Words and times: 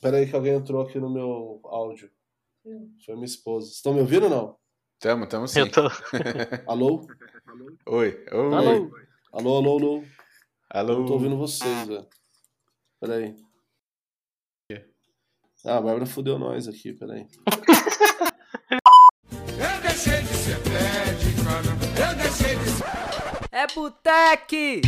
Pera 0.00 0.16
aí 0.16 0.26
que 0.26 0.34
alguém 0.34 0.54
entrou 0.54 0.82
aqui 0.82 0.98
no 0.98 1.10
meu 1.10 1.60
áudio. 1.64 2.10
Foi 3.04 3.14
minha 3.14 3.26
esposa. 3.26 3.70
Estão 3.70 3.92
me 3.92 4.00
ouvindo 4.00 4.24
ou 4.24 4.30
não? 4.30 4.56
Tamo, 4.98 5.26
tamo 5.26 5.46
sim. 5.46 5.60
Eu 5.60 5.70
tô. 5.70 5.82
Alô? 6.66 7.06
Oi, 7.86 8.24
oi. 8.32 8.54
Alô? 8.54 8.90
Alô, 9.32 9.56
alô, 9.56 9.78
alô. 9.78 10.04
Alô. 10.70 10.98
Não 11.00 11.06
tô 11.06 11.12
ouvindo 11.14 11.36
vocês, 11.36 11.88
velho. 11.88 12.06
Pera 13.00 13.16
aí. 13.16 13.36
Ah, 15.62 15.76
a 15.76 15.80
Bárbara 15.82 16.06
fudeu 16.06 16.38
nós 16.38 16.66
aqui, 16.66 16.94
pera 16.94 17.12
aí. 17.14 17.26
Eu 19.30 19.80
deixei 19.82 20.22
de 20.22 20.34
ser. 20.34 20.56
Eu 20.56 22.16
deixei 22.16 22.56
de 22.56 22.70
ser. 22.70 22.84
É 23.52 23.66
Boteque! 23.74 24.80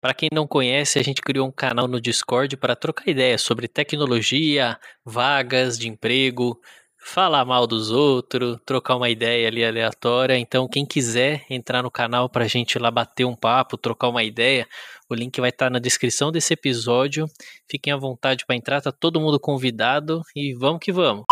Para 0.00 0.14
quem 0.14 0.28
não 0.32 0.46
conhece, 0.46 0.98
a 0.98 1.02
gente 1.02 1.22
criou 1.22 1.46
um 1.46 1.52
canal 1.52 1.86
no 1.86 2.00
Discord 2.00 2.56
para 2.56 2.76
trocar 2.76 3.08
ideias 3.08 3.42
sobre 3.42 3.68
tecnologia, 3.68 4.78
vagas 5.04 5.78
de 5.78 5.88
emprego, 5.88 6.60
falar 7.02 7.44
mal 7.44 7.66
dos 7.66 7.90
outros, 7.90 8.58
trocar 8.66 8.96
uma 8.96 9.08
ideia 9.08 9.48
ali 9.48 9.64
aleatória. 9.64 10.36
Então, 10.36 10.68
quem 10.68 10.84
quiser 10.84 11.44
entrar 11.48 11.82
no 11.82 11.90
canal 11.90 12.28
para 12.28 12.44
a 12.44 12.48
gente 12.48 12.78
lá 12.78 12.90
bater 12.90 13.24
um 13.24 13.34
papo, 13.34 13.78
trocar 13.78 14.08
uma 14.08 14.22
ideia, 14.22 14.66
o 15.08 15.14
link 15.14 15.40
vai 15.40 15.50
estar 15.50 15.70
na 15.70 15.78
descrição 15.78 16.30
desse 16.30 16.52
episódio. 16.52 17.26
Fiquem 17.70 17.92
à 17.92 17.96
vontade 17.96 18.44
para 18.46 18.56
entrar, 18.56 18.80
tá 18.80 18.92
todo 18.92 19.20
mundo 19.20 19.40
convidado 19.40 20.22
e 20.36 20.54
vamos 20.54 20.80
que 20.80 20.92
vamos. 20.92 21.24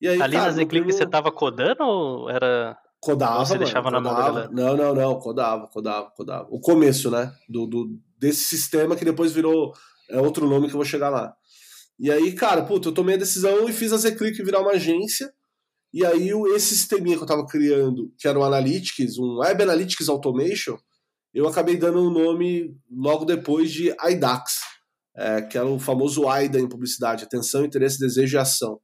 E 0.00 0.08
aí, 0.08 0.22
Ali 0.22 0.32
cara, 0.36 0.46
nas 0.46 0.56
Eclipse 0.56 0.68
primeiro- 0.68 0.96
você 0.96 1.06
tava 1.06 1.30
codando 1.30 1.82
ou 1.82 2.30
era. 2.30 2.76
Codava, 3.00 3.44
Você 3.44 3.54
mano, 3.54 3.64
deixava 3.64 3.90
na 3.90 4.00
mão 4.00 4.12
da 4.12 4.16
codava. 4.16 4.34
galera? 4.34 4.52
Não, 4.52 4.76
não, 4.76 4.94
não, 4.94 5.18
codava, 5.18 5.66
codava, 5.68 6.10
codava. 6.10 6.48
O 6.50 6.60
começo, 6.60 7.10
né? 7.10 7.32
Do, 7.48 7.66
do, 7.66 7.98
desse 8.18 8.44
sistema 8.44 8.94
que 8.94 9.04
depois 9.04 9.32
virou 9.32 9.72
é 10.10 10.20
outro 10.20 10.46
nome 10.48 10.66
que 10.66 10.72
eu 10.74 10.78
vou 10.78 10.84
chegar 10.84 11.08
lá. 11.08 11.34
E 11.98 12.10
aí, 12.10 12.32
cara, 12.32 12.62
puta, 12.62 12.88
eu 12.88 12.92
tomei 12.92 13.14
a 13.14 13.18
decisão 13.18 13.68
e 13.68 13.72
fiz 13.72 13.92
a 13.92 13.96
Zclick 13.96 14.42
virar 14.42 14.60
uma 14.60 14.72
agência. 14.72 15.32
E 15.92 16.04
aí, 16.04 16.30
esse 16.54 16.76
sisteminha 16.76 17.16
que 17.16 17.22
eu 17.22 17.26
tava 17.26 17.46
criando, 17.46 18.12
que 18.18 18.28
era 18.28 18.38
o 18.38 18.44
Analytics, 18.44 19.18
um 19.18 19.38
Web 19.38 19.62
Analytics 19.62 20.08
Automation, 20.08 20.78
eu 21.32 21.48
acabei 21.48 21.76
dando 21.76 22.00
o 22.00 22.10
nome 22.10 22.76
logo 22.90 23.24
depois 23.24 23.70
de 23.70 23.94
IDAX, 24.08 24.60
é, 25.16 25.42
que 25.42 25.58
era 25.58 25.66
o 25.66 25.78
famoso 25.78 26.28
AIDA 26.28 26.58
em 26.58 26.68
publicidade, 26.68 27.24
atenção, 27.24 27.64
interesse, 27.64 27.98
desejo 27.98 28.36
e 28.36 28.38
ação. 28.38 28.80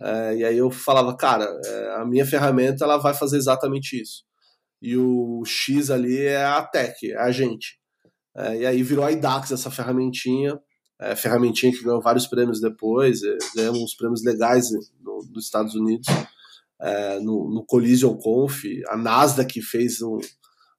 É, 0.00 0.36
e 0.36 0.44
aí 0.44 0.58
eu 0.58 0.70
falava, 0.70 1.16
cara, 1.16 1.44
é, 1.64 1.96
a 1.96 2.04
minha 2.04 2.26
ferramenta 2.26 2.84
ela 2.84 2.98
vai 2.98 3.14
fazer 3.14 3.36
exatamente 3.36 4.00
isso. 4.00 4.24
E 4.80 4.96
o 4.96 5.42
X 5.44 5.90
ali 5.90 6.18
é 6.18 6.44
a 6.44 6.62
tech, 6.62 7.10
é 7.10 7.16
a 7.18 7.30
gente. 7.30 7.78
É, 8.36 8.56
e 8.58 8.66
aí 8.66 8.82
virou 8.82 9.04
a 9.04 9.12
IDAX 9.12 9.50
essa 9.50 9.70
ferramentinha, 9.70 10.58
é, 11.00 11.16
ferramentinha 11.16 11.72
que 11.72 11.82
ganhou 11.82 12.02
vários 12.02 12.26
prêmios 12.26 12.60
depois, 12.60 13.20
é, 13.22 13.70
uns 13.70 13.94
prêmios 13.94 14.22
legais 14.22 14.68
no, 15.00 15.26
nos 15.32 15.44
Estados 15.44 15.74
Unidos, 15.74 16.06
é, 16.80 17.18
no, 17.20 17.50
no 17.50 17.64
Collision 17.64 18.14
Conf, 18.16 18.64
a 18.88 18.96
Nasdaq 18.96 19.62
fez 19.62 20.02
um, 20.02 20.18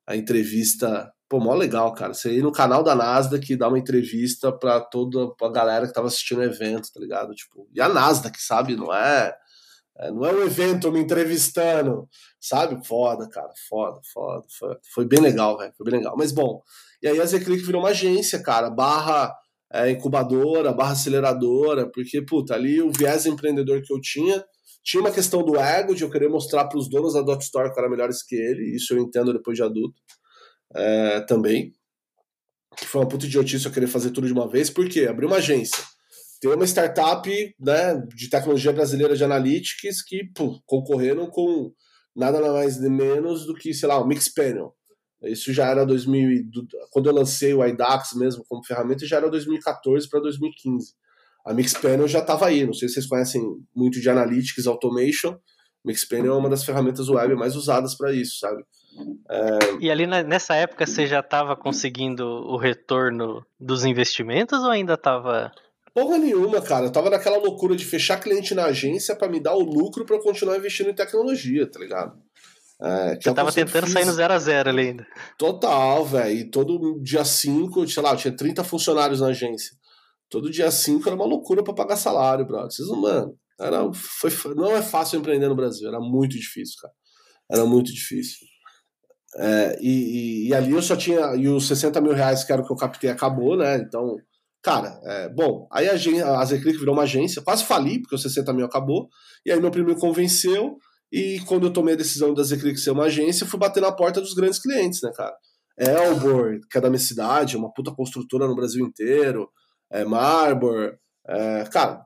a 0.05 0.15
entrevista, 0.15 1.11
pô, 1.29 1.39
mó 1.39 1.53
legal, 1.53 1.93
cara. 1.93 2.13
Você 2.13 2.31
ir 2.33 2.41
no 2.41 2.51
canal 2.51 2.83
da 2.83 2.95
Nasdaq 2.95 3.51
e 3.51 3.57
dar 3.57 3.67
uma 3.69 3.79
entrevista 3.79 4.51
pra 4.51 4.79
toda 4.79 5.33
a 5.41 5.49
galera 5.49 5.87
que 5.87 5.93
tava 5.93 6.07
assistindo 6.07 6.39
o 6.39 6.43
evento, 6.43 6.91
tá 6.93 6.99
ligado? 6.99 7.33
Tipo, 7.33 7.67
e 7.73 7.81
a 7.81 7.89
Nasdaq, 7.89 8.41
sabe? 8.41 8.75
Não 8.75 8.93
é, 8.93 9.35
é, 9.99 10.11
não 10.11 10.25
é 10.25 10.33
um 10.33 10.43
evento 10.43 10.91
me 10.91 10.99
entrevistando, 10.99 12.07
sabe? 12.39 12.85
Foda, 12.85 13.27
cara, 13.29 13.51
foda, 13.69 13.99
foda. 14.13 14.45
Foi, 14.57 14.75
foi 14.93 15.05
bem 15.05 15.19
legal, 15.19 15.57
velho, 15.57 15.73
foi 15.77 15.85
bem 15.89 15.99
legal. 15.99 16.15
Mas 16.17 16.31
bom, 16.31 16.61
e 17.01 17.07
aí 17.07 17.19
a 17.19 17.25
Zclick 17.25 17.63
virou 17.63 17.81
uma 17.81 17.89
agência, 17.89 18.41
cara, 18.41 18.69
barra 18.69 19.33
é, 19.71 19.89
incubadora, 19.91 20.73
barra 20.73 20.93
aceleradora, 20.93 21.89
porque, 21.91 22.21
puta, 22.21 22.55
ali 22.55 22.81
o 22.81 22.91
viés 22.91 23.25
empreendedor 23.25 23.81
que 23.81 23.93
eu 23.93 23.99
tinha, 23.99 24.43
tinha 24.83 25.01
uma 25.01 25.11
questão 25.11 25.43
do 25.43 25.57
ego, 25.57 25.93
de 25.93 26.03
eu 26.03 26.09
querer 26.09 26.29
mostrar 26.29 26.65
para 26.65 26.77
os 26.79 26.89
donos 26.89 27.13
da 27.13 27.21
Dot 27.21 27.43
Store 27.43 27.71
que 27.73 27.77
eu 27.77 27.83
era 27.83 27.91
melhores 27.91 28.23
que 28.23 28.35
ele, 28.35 28.75
isso 28.75 28.93
eu 28.93 28.99
entendo 28.99 29.33
depois 29.33 29.57
de 29.57 29.63
adulto 29.63 29.99
é, 30.75 31.21
também. 31.21 31.73
Foi 32.85 33.01
uma 33.01 33.07
puta 33.07 33.25
idiotice 33.25 33.65
eu 33.65 33.71
querer 33.71 33.87
fazer 33.87 34.11
tudo 34.11 34.27
de 34.27 34.33
uma 34.33 34.47
vez, 34.47 34.69
porque 34.69 35.01
abrir 35.07 35.25
uma 35.25 35.37
agência, 35.37 35.83
ter 36.39 36.47
uma 36.47 36.65
startup 36.65 37.27
né, 37.59 37.95
de 38.15 38.29
tecnologia 38.29 38.71
brasileira 38.71 39.15
de 39.15 39.23
analytics 39.23 40.03
que 40.03 40.23
pô, 40.35 40.61
concorreram 40.65 41.27
com 41.27 41.71
nada 42.15 42.39
mais 42.51 42.79
nem 42.79 42.91
menos 42.91 43.45
do 43.45 43.53
que, 43.55 43.73
sei 43.73 43.87
lá, 43.89 43.99
o 43.99 44.07
Mixpanel. 44.07 44.75
Isso 45.23 45.51
já 45.51 45.67
era 45.67 45.85
2000, 45.85 46.29
e- 46.31 46.43
do- 46.43 46.67
quando 46.91 47.09
eu 47.09 47.13
lancei 47.15 47.53
o 47.53 47.65
IDAX 47.65 48.13
mesmo 48.13 48.43
como 48.47 48.63
ferramenta, 48.63 49.05
já 49.05 49.17
era 49.17 49.29
2014 49.29 50.07
para 50.07 50.19
2015. 50.19 50.93
A 51.45 51.53
Mixpanel 51.53 52.07
já 52.07 52.19
estava 52.19 52.45
aí, 52.45 52.63
não 52.65 52.73
sei 52.73 52.87
se 52.87 52.95
vocês 52.95 53.07
conhecem 53.07 53.41
muito 53.75 53.99
de 53.99 54.09
Analytics 54.09 54.67
Automation. 54.67 55.35
Mixpanel 55.83 56.33
é 56.33 56.37
uma 56.37 56.49
das 56.49 56.63
ferramentas 56.63 57.09
web 57.09 57.33
mais 57.35 57.55
usadas 57.55 57.95
para 57.95 58.11
isso, 58.13 58.37
sabe? 58.39 58.63
E 59.79 59.89
ali 59.91 60.07
na- 60.07 60.23
nessa 60.23 60.55
época 60.55 60.85
você 60.85 61.05
já 61.05 61.21
tava 61.21 61.55
conseguindo 61.55 62.25
o 62.25 62.57
retorno 62.57 63.45
dos 63.59 63.85
investimentos 63.85 64.59
ou 64.63 64.69
ainda 64.69 64.97
tava. 64.97 65.51
Porra 65.93 66.17
nenhuma, 66.17 66.61
cara. 66.61 66.85
Eu 66.85 66.91
tava 66.91 67.09
naquela 67.09 67.37
loucura 67.37 67.75
de 67.75 67.83
fechar 67.83 68.19
cliente 68.19 68.53
na 68.53 68.65
agência 68.65 69.15
para 69.15 69.27
me 69.27 69.39
dar 69.39 69.55
o 69.55 69.63
lucro 69.63 70.05
para 70.05 70.15
eu 70.15 70.21
continuar 70.21 70.57
investindo 70.57 70.89
em 70.89 70.95
tecnologia, 70.95 71.69
tá 71.69 71.79
ligado? 71.79 72.17
É, 72.79 72.87
é 72.87 73.09
Você 73.15 73.17
que 73.29 73.33
tava 73.33 73.51
tentando 73.51 73.87
sair 73.87 74.05
no 74.05 74.11
zero 74.13 74.33
a 74.33 74.37
zero 74.37 74.69
ali 74.69 74.89
ainda. 74.89 75.07
Total, 75.37 76.05
velho. 76.05 76.37
E 76.37 76.49
todo 76.49 77.01
dia 77.01 77.25
5, 77.25 77.87
sei 77.87 78.03
lá, 78.03 78.11
eu 78.11 78.17
tinha 78.17 78.35
30 78.35 78.63
funcionários 78.63 79.21
na 79.21 79.27
agência. 79.27 79.75
Todo 80.29 80.51
dia 80.51 80.69
5 80.69 81.07
era 81.09 81.15
uma 81.15 81.25
loucura 81.25 81.63
pra 81.63 81.73
pagar 81.73 81.95
salário, 81.95 82.45
brother. 82.45 82.69
Vocês 82.71 82.87
não, 82.87 83.01
mano. 83.01 83.33
Era, 83.59 83.91
foi, 83.93 84.29
não 84.53 84.75
é 84.75 84.83
fácil 84.83 85.17
empreender 85.17 85.47
no 85.47 85.55
Brasil, 85.55 85.87
era 85.87 85.99
muito 85.99 86.37
difícil, 86.37 86.75
cara. 86.79 86.93
Era 87.49 87.65
muito 87.65 87.91
difícil. 87.91 88.45
É, 89.37 89.77
e, 89.81 90.45
e- 90.45 90.47
e 90.49 90.53
ali 90.53 90.71
eu 90.71 90.81
só 90.81 90.95
tinha. 90.95 91.35
E 91.35 91.47
os 91.47 91.67
60 91.67 92.01
mil 92.01 92.13
reais 92.13 92.43
que 92.43 92.51
era 92.51 92.61
o 92.61 92.65
que 92.65 92.71
eu 92.71 92.77
captei 92.77 93.09
acabou, 93.09 93.55
né? 93.57 93.77
Então, 93.77 94.17
cara, 94.63 94.99
é, 95.03 95.29
bom. 95.29 95.67
Aí 95.71 95.87
a, 95.87 95.93
a 95.93 96.45
virou 96.45 96.93
uma 96.93 97.03
agência, 97.03 97.41
quase 97.41 97.63
fali, 97.63 98.01
porque 98.01 98.15
os 98.15 98.21
60 98.21 98.51
mil 98.53 98.65
acabou. 98.65 99.07
E 99.45 99.51
aí 99.51 99.59
meu 99.59 99.71
primo 99.71 99.89
me 99.89 99.99
convenceu. 99.99 100.77
E 101.11 101.39
quando 101.47 101.67
eu 101.67 101.73
tomei 101.73 101.93
a 101.93 101.97
decisão 101.97 102.33
da 102.33 102.43
Zeclick 102.43 102.77
ser 102.79 102.91
uma 102.91 103.05
agência, 103.05 103.45
fui 103.45 103.59
bater 103.59 103.81
na 103.81 103.91
porta 103.91 104.19
dos 104.19 104.33
grandes 104.33 104.59
clientes, 104.59 105.01
né, 105.01 105.11
cara? 105.15 105.33
Elbor, 105.79 106.59
que 106.69 106.77
é 106.77 106.81
da 106.81 106.89
minha 106.89 106.99
cidade, 106.99 107.55
uma 107.55 107.71
puta 107.71 107.91
construtora 107.93 108.47
no 108.47 108.55
Brasil 108.55 108.85
inteiro, 108.85 109.47
é, 109.91 110.03
Marbor, 110.03 110.97
é, 111.27 111.63
cara, 111.71 112.03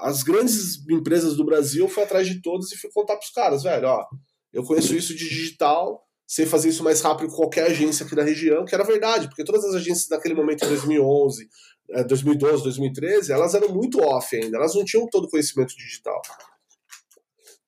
as 0.00 0.22
grandes 0.22 0.86
empresas 0.90 1.36
do 1.36 1.44
Brasil 1.44 1.88
fui 1.88 2.02
atrás 2.02 2.26
de 2.26 2.42
todas 2.42 2.70
e 2.72 2.76
fui 2.76 2.90
contar 2.92 3.16
pros 3.16 3.30
caras, 3.30 3.62
velho, 3.62 3.86
ó, 3.86 4.04
eu 4.52 4.64
conheço 4.64 4.94
isso 4.94 5.14
de 5.14 5.28
digital, 5.28 6.02
sei 6.26 6.46
fazer 6.46 6.68
isso 6.68 6.82
mais 6.82 7.00
rápido 7.00 7.28
que 7.28 7.36
qualquer 7.36 7.66
agência 7.66 8.04
aqui 8.04 8.14
da 8.14 8.22
região, 8.22 8.64
que 8.64 8.74
era 8.74 8.84
verdade, 8.84 9.28
porque 9.28 9.44
todas 9.44 9.64
as 9.64 9.74
agências 9.74 10.08
naquele 10.08 10.34
momento, 10.34 10.64
em 10.64 10.68
2011, 10.68 11.48
é, 11.90 12.04
2012, 12.04 12.62
2013, 12.62 13.32
elas 13.32 13.54
eram 13.54 13.68
muito 13.68 14.00
off 14.00 14.34
ainda, 14.34 14.56
elas 14.56 14.74
não 14.74 14.84
tinham 14.84 15.06
todo 15.08 15.24
o 15.24 15.30
conhecimento 15.30 15.74
digital. 15.76 16.20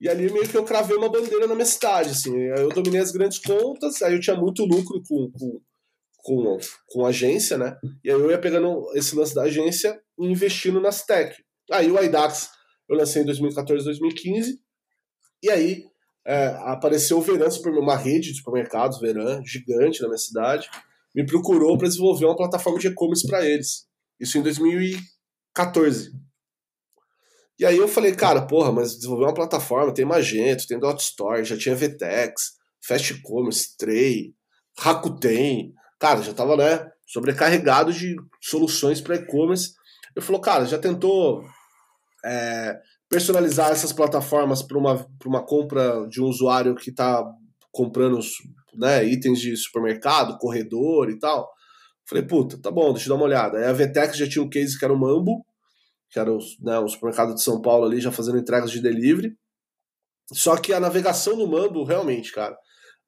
E 0.01 0.09
ali 0.09 0.31
meio 0.31 0.49
que 0.49 0.57
eu 0.57 0.65
cravei 0.65 0.97
uma 0.97 1.09
bandeira 1.09 1.47
na 1.47 1.55
minha 1.55 1.67
cidade, 1.67 2.11
assim. 2.11 2.37
Eu 2.37 2.69
dominei 2.69 3.01
as 3.01 3.13
grandes 3.13 3.39
contas, 3.39 4.03
aí 4.03 4.13
eu 4.13 4.21
tinha 4.21 4.37
muito 4.37 4.65
lucro 4.65 5.03
com, 5.09 5.31
com, 5.31 5.61
com, 6.19 6.59
com 6.89 7.07
agência, 7.07 7.57
né? 7.57 7.79
E 8.05 8.11
aí 8.11 8.21
eu 8.21 8.31
ia 8.31 8.39
pegando 8.39 8.87
esse 8.95 9.17
lance 9.17 9.35
da 9.35 9.43
agência 9.43 9.99
e 10.19 10.27
investindo 10.27 10.81
nas 10.81 11.05
tech. 11.05 11.35
Aí 11.71 11.91
o 11.91 12.03
IDAX 12.03 12.51
eu 12.89 12.97
lancei 12.97 13.23
em 13.23 13.25
2014, 13.25 13.85
2015. 13.85 14.61
E 15.43 15.51
aí 15.51 15.85
é, 16.27 16.47
apareceu 16.65 17.19
o 17.19 17.23
Veran, 17.23 17.49
uma 17.81 17.97
rede 17.97 18.33
de 18.33 18.39
supermercados, 18.39 18.99
Veran, 18.99 19.41
gigante 19.45 20.03
na 20.03 20.09
minha 20.09 20.19
cidade, 20.19 20.69
me 21.15 21.25
procurou 21.25 21.79
para 21.79 21.87
desenvolver 21.87 22.27
uma 22.27 22.37
plataforma 22.37 22.79
de 22.81 22.89
e-commerce 22.89 23.27
para 23.27 23.47
eles. 23.47 23.87
Isso 24.19 24.37
em 24.37 24.43
2014. 24.43 26.11
E 27.59 27.65
aí 27.65 27.77
eu 27.77 27.87
falei, 27.89 28.15
cara, 28.15 28.47
porra, 28.47 28.73
mas 28.73 28.97
desenvolver 28.97 29.25
uma 29.25 29.35
plataforma, 29.35 29.95
tem 29.95 30.05
Magento, 30.05 30.67
tem 30.67 30.79
Dot 30.79 31.01
Store, 31.01 31.45
já 31.45 31.57
tinha 31.57 31.77
VTEX, 31.77 32.57
Fast 32.87 33.23
Commerce, 33.23 33.77
Tray, 33.79 34.35
Rakuten. 34.79 35.73
Cara, 35.99 36.23
já 36.23 36.35
tava, 36.35 36.57
né, 36.57 36.91
sobrecarregado 37.07 37.93
de 37.93 38.17
soluções 38.43 39.01
para 39.01 39.17
e-commerce. 39.17 39.73
Eu 40.15 40.21
falou, 40.21 40.41
cara, 40.41 40.67
já 40.67 40.79
tentou 40.79 41.45
é, 42.25 42.79
personalizar 43.09 43.71
essas 43.71 43.93
plataformas 43.93 44.63
para 44.63 44.79
uma, 44.79 45.07
uma 45.25 45.45
compra 45.45 46.07
de 46.09 46.21
um 46.21 46.27
usuário 46.27 46.75
que 46.75 46.91
está 46.91 47.25
comprando 47.73 48.19
né, 48.75 49.05
itens 49.05 49.41
de 49.41 49.57
supermercado, 49.57 50.39
corredor 50.39 51.11
e 51.11 51.19
tal? 51.19 51.49
Falei, 52.09 52.25
puta, 52.25 52.61
tá 52.61 52.71
bom, 52.71 52.93
deixa 52.93 53.07
eu 53.07 53.11
dar 53.11 53.17
uma 53.17 53.25
olhada. 53.25 53.59
Aí 53.59 53.65
a 53.65 53.73
VTEX 53.73 54.17
já 54.17 54.29
tinha 54.29 54.45
um 54.45 54.49
case 54.49 54.79
que 54.79 54.85
era 54.85 54.95
o 54.95 54.99
Mambo, 54.99 55.45
que 56.11 56.19
era 56.19 56.33
o, 56.33 56.39
né, 56.61 56.89
supermercado 56.89 57.35
de 57.35 57.43
São 57.43 57.61
Paulo 57.61 57.85
ali 57.85 58.01
já 58.01 58.13
fazendo 58.13 58.39
entregas 58.39 58.71
de 58.71 58.81
delivery. 58.81 59.37
Só 60.33 60.57
que 60.57 60.73
a 60.73 60.81
navegação 60.81 61.37
no 61.37 61.47
Mambo, 61.47 61.85
realmente, 61.85 62.33
cara, 62.33 62.57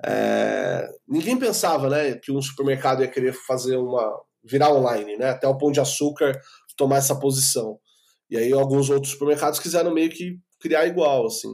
é, 0.05 0.89
ninguém 1.07 1.37
pensava, 1.39 1.89
né, 1.89 2.15
que 2.15 2.31
um 2.31 2.41
supermercado 2.41 3.03
ia 3.03 3.09
querer 3.09 3.33
fazer 3.33 3.77
uma 3.77 4.17
virar 4.45 4.73
online, 4.73 5.17
né? 5.17 5.31
Até 5.31 5.47
o 5.47 5.57
Pão 5.57 5.71
de 5.71 5.81
Açúcar 5.81 6.41
tomar 6.77 6.97
essa 6.97 7.19
posição. 7.19 7.79
E 8.31 8.37
aí 8.37 8.53
alguns 8.53 8.91
outros 8.91 9.13
supermercados 9.13 9.59
quiseram 9.59 9.93
meio 9.93 10.11
que 10.11 10.39
criar 10.61 10.87
igual, 10.87 11.27
assim. 11.27 11.49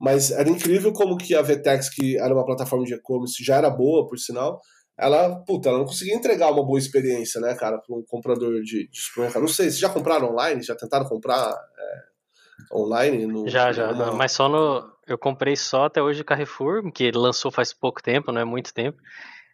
Mas 0.00 0.30
era 0.30 0.48
incrível 0.48 0.92
como 0.92 1.16
que 1.16 1.34
a 1.34 1.42
Vtex, 1.42 1.88
que 1.88 2.18
era 2.18 2.34
uma 2.34 2.44
plataforma 2.44 2.84
de 2.84 2.94
e-commerce, 2.94 3.44
já 3.44 3.56
era 3.56 3.70
boa, 3.70 4.08
por 4.08 4.18
sinal, 4.18 4.60
ela, 4.98 5.36
puta, 5.44 5.68
ela 5.68 5.78
não 5.78 5.84
conseguia 5.84 6.14
entregar 6.14 6.50
uma 6.50 6.64
boa 6.64 6.78
experiência, 6.78 7.40
né, 7.40 7.54
cara, 7.54 7.78
para 7.78 7.96
um 7.96 8.04
comprador 8.06 8.60
de, 8.62 8.88
de 8.88 9.00
supermercado. 9.00 9.42
Não 9.42 9.48
sei, 9.48 9.66
vocês 9.66 9.78
já 9.78 9.88
compraram 9.88 10.30
online? 10.30 10.62
Já 10.62 10.74
tentaram 10.74 11.08
comprar 11.08 11.50
é, 11.50 12.76
online? 12.76 13.26
No, 13.26 13.48
já, 13.48 13.72
já, 13.72 13.92
numa... 13.92 14.12
mas 14.12 14.32
só 14.32 14.48
no. 14.48 14.92
Eu 15.06 15.18
comprei 15.18 15.56
só 15.56 15.86
até 15.86 16.00
hoje 16.00 16.22
o 16.22 16.24
Carrefour, 16.24 16.90
que 16.92 17.04
ele 17.04 17.18
lançou 17.18 17.50
faz 17.50 17.72
pouco 17.72 18.02
tempo, 18.02 18.30
não 18.30 18.40
é 18.40 18.44
muito 18.44 18.72
tempo. 18.72 19.00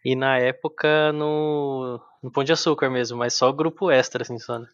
E 0.05 0.15
na 0.15 0.37
época 0.37 1.11
no, 1.13 1.99
no 2.21 2.31
Pão 2.31 2.43
de 2.43 2.53
Açúcar 2.53 2.89
mesmo, 2.89 3.17
mas 3.17 3.33
só 3.33 3.51
grupo 3.51 3.89
extra, 3.89 4.21
assim, 4.21 4.37
só, 4.37 4.59
né? 4.59 4.67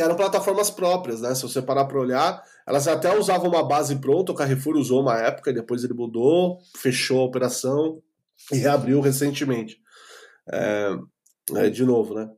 Que 0.00 0.04
eram 0.04 0.16
plataformas 0.16 0.70
próprias, 0.70 1.20
né? 1.20 1.34
Se 1.34 1.42
você 1.42 1.60
parar 1.60 1.84
para 1.84 2.00
olhar, 2.00 2.42
elas 2.66 2.88
até 2.88 3.14
usavam 3.18 3.50
uma 3.50 3.62
base 3.62 3.94
pronta, 3.96 4.32
o 4.32 4.34
Carrefour 4.34 4.78
usou 4.78 5.02
uma 5.02 5.18
época, 5.18 5.52
depois 5.52 5.84
ele 5.84 5.92
mudou, 5.92 6.56
fechou 6.74 7.20
a 7.20 7.24
operação 7.24 8.00
e 8.50 8.56
reabriu 8.56 8.98
recentemente. 9.02 9.76
É, 10.50 10.96
é, 11.54 11.68
de 11.68 11.84
novo, 11.84 12.14
né? 12.14 12.30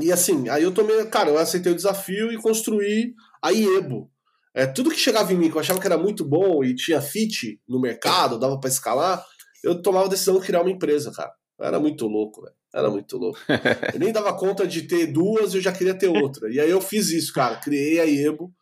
E 0.00 0.10
assim, 0.10 0.48
aí 0.48 0.62
eu 0.62 0.72
tomei, 0.72 1.04
cara, 1.10 1.28
eu 1.28 1.36
aceitei 1.36 1.72
o 1.72 1.76
desafio 1.76 2.32
e 2.32 2.40
construí 2.40 3.12
a 3.42 3.50
Iebo. 3.50 4.10
É, 4.54 4.66
tudo 4.66 4.88
que 4.88 4.96
chegava 4.96 5.30
em 5.30 5.36
mim, 5.36 5.50
que 5.50 5.56
eu 5.58 5.60
achava 5.60 5.78
que 5.78 5.86
era 5.86 5.98
muito 5.98 6.24
bom 6.24 6.64
e 6.64 6.74
tinha 6.74 7.02
fit 7.02 7.60
no 7.68 7.78
mercado, 7.78 8.38
dava 8.38 8.58
para 8.58 8.70
escalar, 8.70 9.22
eu 9.62 9.82
tomava 9.82 10.06
a 10.06 10.08
decisão 10.08 10.40
de 10.40 10.46
criar 10.46 10.62
uma 10.62 10.70
empresa, 10.70 11.12
cara. 11.12 11.34
Era 11.60 11.78
muito 11.78 12.06
louco, 12.06 12.40
velho. 12.40 12.56
Era 12.74 12.90
muito 12.90 13.16
louco. 13.16 13.38
Eu 13.94 13.98
nem 13.98 14.12
dava 14.12 14.36
conta 14.36 14.66
de 14.66 14.82
ter 14.82 15.06
duas, 15.06 15.54
eu 15.54 15.60
já 15.60 15.72
queria 15.72 15.94
ter 15.94 16.08
outra. 16.08 16.52
E 16.52 16.60
aí 16.60 16.70
eu 16.70 16.80
fiz 16.80 17.08
isso, 17.10 17.32
cara. 17.32 17.56
Criei 17.56 17.98
a 17.98 18.04
Iebo, 18.04 18.52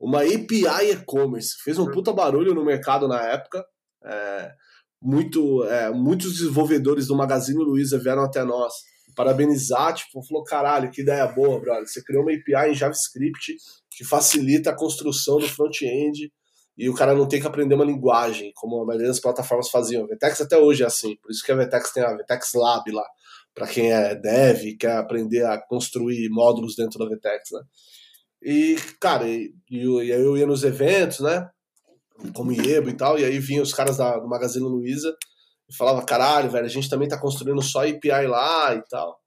uma 0.00 0.22
API 0.22 0.90
e-commerce. 0.90 1.54
Fez 1.62 1.78
um 1.78 1.90
puta 1.90 2.12
barulho 2.12 2.54
no 2.54 2.64
mercado 2.64 3.06
na 3.06 3.22
época. 3.22 3.64
É, 4.04 4.52
muito, 5.00 5.64
é, 5.64 5.90
muitos 5.90 6.32
desenvolvedores 6.34 7.06
do 7.06 7.16
Magazine 7.16 7.62
Luiza 7.62 7.98
vieram 7.98 8.22
até 8.22 8.42
nós 8.44 8.72
parabenizar, 9.14 9.94
tipo, 9.94 10.22
falou, 10.26 10.42
caralho, 10.42 10.90
que 10.90 11.02
ideia 11.02 11.26
boa, 11.26 11.60
brother. 11.60 11.86
Você 11.86 12.02
criou 12.02 12.22
uma 12.22 12.32
API 12.32 12.70
em 12.70 12.74
JavaScript 12.74 13.56
que 13.90 14.04
facilita 14.04 14.70
a 14.70 14.76
construção 14.76 15.38
do 15.38 15.48
front-end 15.48 16.32
e 16.76 16.88
o 16.88 16.94
cara 16.94 17.14
não 17.14 17.28
tem 17.28 17.40
que 17.40 17.46
aprender 17.46 17.74
uma 17.74 17.84
linguagem, 17.84 18.50
como 18.54 18.80
a 18.80 18.86
maioria 18.86 19.08
das 19.08 19.20
plataformas 19.20 19.68
faziam. 19.68 20.04
A 20.04 20.06
Vetex 20.06 20.40
até 20.40 20.56
hoje 20.56 20.82
é 20.82 20.86
assim, 20.86 21.16
por 21.16 21.30
isso 21.30 21.44
que 21.44 21.52
a 21.52 21.56
Vetex 21.56 21.92
tem 21.92 22.02
a 22.02 22.16
Vetex 22.16 22.54
Lab 22.54 22.90
lá, 22.90 23.04
para 23.54 23.66
quem 23.66 23.92
é 23.92 24.14
dev, 24.14 24.76
quer 24.78 24.96
aprender 24.96 25.44
a 25.44 25.58
construir 25.58 26.28
módulos 26.30 26.74
dentro 26.74 26.98
da 26.98 27.08
Vetex, 27.08 27.50
né? 27.52 27.60
E, 28.42 28.76
cara, 29.00 29.28
e, 29.28 29.54
e 29.70 30.10
eu 30.10 30.36
ia 30.36 30.46
nos 30.46 30.64
eventos, 30.64 31.20
né? 31.20 31.48
Como 32.34 32.52
Iebo 32.52 32.88
e 32.88 32.96
tal, 32.96 33.18
e 33.18 33.24
aí 33.24 33.38
vinham 33.38 33.62
os 33.62 33.72
caras 33.72 33.96
da, 33.96 34.18
do 34.18 34.28
Magazine 34.28 34.64
Luiza 34.64 35.14
e 35.68 35.76
falava, 35.76 36.04
caralho, 36.04 36.50
velho, 36.50 36.66
a 36.66 36.68
gente 36.68 36.88
também 36.88 37.08
tá 37.08 37.18
construindo 37.18 37.62
só 37.62 37.86
API 37.86 38.26
lá 38.26 38.74
e 38.74 38.82
tal. 38.88 39.18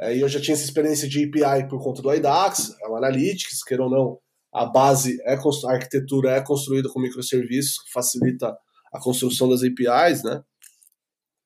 E 0.00 0.20
eu 0.20 0.28
já 0.28 0.40
tinha 0.40 0.54
essa 0.54 0.64
experiência 0.64 1.08
de 1.08 1.24
API 1.24 1.68
por 1.68 1.82
conta 1.82 2.00
do 2.00 2.12
IDAX, 2.12 2.74
o 2.88 2.96
Analytics, 2.96 3.62
queira 3.62 3.82
ou 3.84 3.90
não, 3.90 4.18
a 4.52 4.64
base, 4.66 5.20
é 5.22 5.34
a 5.34 5.72
arquitetura 5.72 6.32
é 6.32 6.40
construída 6.40 6.88
com 6.88 7.00
microserviços, 7.00 7.82
que 7.84 7.92
facilita 7.92 8.56
a 8.92 9.00
construção 9.00 9.48
das 9.48 9.62
APIs, 9.62 10.24
né? 10.24 10.42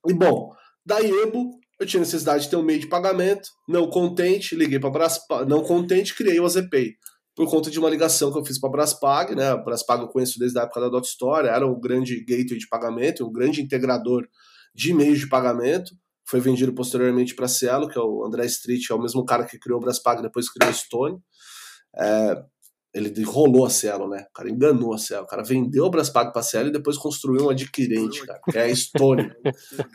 E 0.07 0.15
bom, 0.15 0.53
da 0.87 0.99
Iebo 1.01 1.59
eu 1.81 1.87
tinha 1.87 2.01
necessidade 2.01 2.45
de 2.45 2.51
ter 2.51 2.57
um 2.57 2.63
meio 2.63 2.81
de 2.81 2.87
pagamento, 2.87 3.49
não 3.69 3.89
contente, 3.89 4.55
liguei 4.55 4.79
para 4.79 4.91
Braspag, 4.91 5.49
não 5.49 5.63
contente, 5.63 6.15
criei 6.15 6.39
o 6.39 6.45
AZPay. 6.45 6.95
Por 7.35 7.51
conta 7.51 7.71
de 7.71 7.79
uma 7.81 7.91
ligação 7.91 8.33
que 8.33 8.39
eu 8.39 8.45
fiz 8.45 8.61
para 8.61 8.69
a 8.69 8.73
Braspag, 8.73 9.35
né? 9.35 9.49
A 9.51 9.57
Braspag 9.57 10.03
eu 10.03 10.09
conheço 10.09 10.39
desde 10.39 10.59
a 10.59 10.63
época 10.63 10.81
da 10.81 10.89
Dot 10.89 11.07
Story, 11.07 11.49
era 11.49 11.67
um 11.67 11.79
grande 11.81 12.25
gateway 12.25 12.59
de 12.59 12.69
pagamento, 12.69 13.27
um 13.27 13.33
grande 13.33 13.61
integrador 13.61 14.25
de 14.73 14.95
meios 14.95 15.19
de 15.19 15.29
pagamento. 15.29 15.91
Foi 16.27 16.41
vendido 16.41 16.73
posteriormente 16.73 17.35
para 17.35 17.49
Cielo, 17.49 17.89
que 17.89 17.99
é 17.99 18.01
o 18.01 18.25
André 18.25 18.47
Street, 18.47 18.89
é 18.89 18.95
o 18.95 19.01
mesmo 19.01 19.25
cara 19.25 19.45
que 19.45 19.59
criou 19.59 19.79
o 19.79 19.83
Braspag, 19.83 20.23
depois 20.23 20.49
criou 20.49 20.71
o 20.71 20.75
Stone. 20.75 21.19
É, 21.97 22.43
ele 22.95 23.13
enrolou 23.21 23.67
a 23.67 23.71
Cielo, 23.71 24.09
né? 24.09 24.27
O 24.31 24.33
cara 24.33 24.49
enganou 24.49 24.95
a 24.95 24.99
Cielo. 24.99 25.25
O 25.25 25.27
cara 25.27 25.43
vendeu 25.43 25.85
o 25.85 25.91
Braspag 25.91 26.33
pra 26.33 26.43
Cielo 26.43 26.69
e 26.69 26.73
depois 26.73 26.97
construiu 26.97 27.47
um 27.47 27.51
adquirente, 27.51 28.25
cara. 28.25 28.41
Que 28.49 28.57
é 28.57 28.73
Stone. 28.75 29.33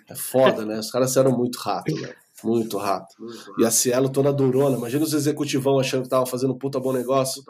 É 0.10 0.16
foda, 0.16 0.66
né? 0.66 0.78
Os 0.80 0.92
caras 0.92 1.16
eram 1.16 1.36
muito 1.36 1.58
rato, 1.60 1.96
né? 1.96 2.14
Muito 2.44 2.78
rato. 2.78 3.16
E 3.58 3.66
a 3.66 3.72
Cielo 3.72 4.10
toda 4.10 4.34
durona. 4.34 4.78
Imagina 4.78 5.04
os 5.04 5.14
executivão 5.14 5.80
achando 5.80 6.04
que 6.04 6.10
tava 6.10 6.26
fazendo 6.26 6.54
um 6.54 6.58
puta 6.58 6.80
bom 6.80 6.92
negócio. 6.92 7.42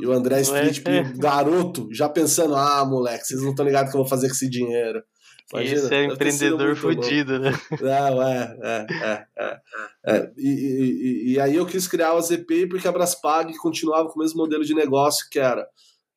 E 0.00 0.06
o 0.06 0.12
André 0.12 0.40
Street, 0.40 0.82
é? 0.86 1.02
garoto, 1.16 1.88
já 1.92 2.08
pensando: 2.08 2.54
ah, 2.54 2.84
moleque, 2.84 3.26
vocês 3.26 3.42
não 3.42 3.50
estão 3.50 3.64
ligados 3.64 3.90
que 3.90 3.96
eu 3.96 4.00
vou 4.00 4.08
fazer 4.08 4.28
com 4.28 4.34
esse 4.34 4.48
dinheiro. 4.48 5.02
Imagina, 5.52 5.78
Esse 5.78 5.94
é 5.94 6.04
empreendedor 6.04 6.74
fudido, 6.74 7.38
né? 7.38 7.52
Não, 7.80 8.22
é, 8.22 8.58
é, 8.62 8.86
é, 8.90 9.26
é. 9.38 9.60
é. 10.06 10.32
E, 10.38 10.48
e, 10.48 11.32
e, 11.32 11.40
aí 11.40 11.54
eu 11.54 11.66
quis 11.66 11.86
criar 11.86 12.14
o 12.14 12.20
ZP 12.20 12.66
porque 12.68 12.88
a 12.88 12.92
Braspag 12.92 13.54
continuava 13.58 14.08
com 14.08 14.18
o 14.18 14.22
mesmo 14.22 14.38
modelo 14.38 14.64
de 14.64 14.74
negócio 14.74 15.28
que 15.30 15.38
era 15.38 15.68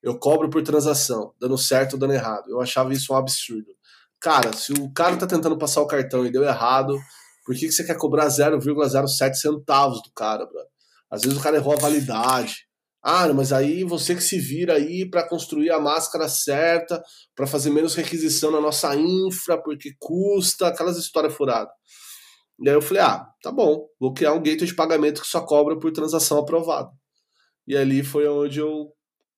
eu 0.01 0.17
cobro 0.17 0.49
por 0.49 0.63
transação, 0.63 1.33
dando 1.39 1.57
certo 1.57 1.93
ou 1.93 1.99
dando 1.99 2.13
errado. 2.13 2.49
Eu 2.49 2.61
achava 2.61 2.93
isso 2.93 3.13
um 3.13 3.17
absurdo. 3.17 3.75
Cara, 4.19 4.53
se 4.53 4.71
o 4.73 4.91
cara 4.93 5.17
tá 5.17 5.27
tentando 5.27 5.57
passar 5.57 5.81
o 5.81 5.87
cartão 5.87 6.25
e 6.25 6.31
deu 6.31 6.43
errado, 6.43 6.97
por 7.45 7.55
que, 7.55 7.67
que 7.67 7.71
você 7.71 7.83
quer 7.83 7.97
cobrar 7.97 8.27
0,07 8.27 9.33
centavos 9.35 10.01
do 10.01 10.11
cara, 10.13 10.45
brother? 10.45 10.69
Às 11.09 11.21
vezes 11.23 11.37
o 11.37 11.41
cara 11.41 11.57
errou 11.57 11.73
a 11.73 11.79
validade. 11.79 12.66
Ah, 13.03 13.31
mas 13.33 13.53
aí 13.53 13.83
você 13.83 14.15
que 14.15 14.21
se 14.21 14.39
vira 14.39 14.73
aí 14.73 15.09
para 15.09 15.27
construir 15.27 15.71
a 15.71 15.79
máscara 15.79 16.27
certa, 16.27 17.01
para 17.35 17.47
fazer 17.47 17.69
menos 17.69 17.95
requisição 17.95 18.51
na 18.51 18.59
nossa 18.59 18.95
infra, 18.95 19.61
porque 19.61 19.91
custa, 19.99 20.67
aquelas 20.67 20.97
histórias 20.97 21.33
furadas. 21.33 21.71
E 22.59 22.67
aí 22.67 22.75
eu 22.75 22.81
falei, 22.81 23.03
ah, 23.03 23.25
tá 23.41 23.51
bom, 23.51 23.87
vou 23.99 24.13
criar 24.13 24.33
um 24.33 24.41
gateway 24.41 24.67
de 24.67 24.75
pagamento 24.75 25.21
que 25.21 25.27
só 25.27 25.41
cobra 25.41 25.79
por 25.79 25.91
transação 25.91 26.39
aprovada. 26.39 26.89
E 27.67 27.77
ali 27.77 28.03
foi 28.03 28.27
onde 28.27 28.59
eu 28.59 28.91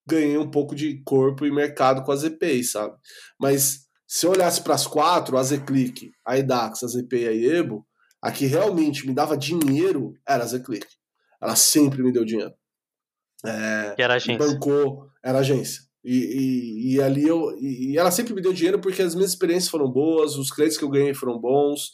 ganhei 0.07 0.37
um 0.37 0.49
pouco 0.49 0.73
de 0.73 1.01
corpo 1.03 1.45
e 1.45 1.51
mercado 1.51 2.03
com 2.03 2.11
a 2.11 2.15
ZPI, 2.15 2.63
sabe? 2.63 2.95
Mas 3.39 3.81
se 4.07 4.25
eu 4.25 4.31
olhasse 4.31 4.63
para 4.63 4.73
as 4.73 4.87
quatro, 4.87 5.37
a 5.37 5.43
Zclick, 5.43 6.11
a 6.25 6.37
Edax, 6.37 6.83
a 6.83 6.87
ZPI 6.87 7.23
e 7.23 7.27
a 7.27 7.31
Iebo, 7.31 7.85
a 8.21 8.31
que 8.31 8.45
realmente 8.45 9.05
me 9.05 9.13
dava 9.13 9.37
dinheiro 9.37 10.13
era 10.27 10.43
a 10.43 10.47
Zclick. 10.47 10.87
Ela 11.41 11.55
sempre 11.55 12.01
me 12.01 12.11
deu 12.11 12.25
dinheiro. 12.25 12.53
É, 13.45 13.93
que 13.95 14.01
era 14.01 14.15
agência. 14.15 14.37
Bancou, 14.37 15.07
era 15.23 15.39
agência. 15.39 15.81
E, 16.03 16.15
e, 16.15 16.95
e, 16.95 17.01
ali 17.01 17.27
eu. 17.27 17.57
E 17.59 17.97
ela 17.97 18.11
sempre 18.11 18.33
me 18.33 18.41
deu 18.41 18.53
dinheiro 18.53 18.79
porque 18.79 19.01
as 19.01 19.13
minhas 19.13 19.31
experiências 19.31 19.69
foram 19.69 19.91
boas, 19.91 20.35
os 20.35 20.49
créditos 20.49 20.77
que 20.77 20.83
eu 20.83 20.89
ganhei 20.89 21.13
foram 21.13 21.39
bons, 21.39 21.91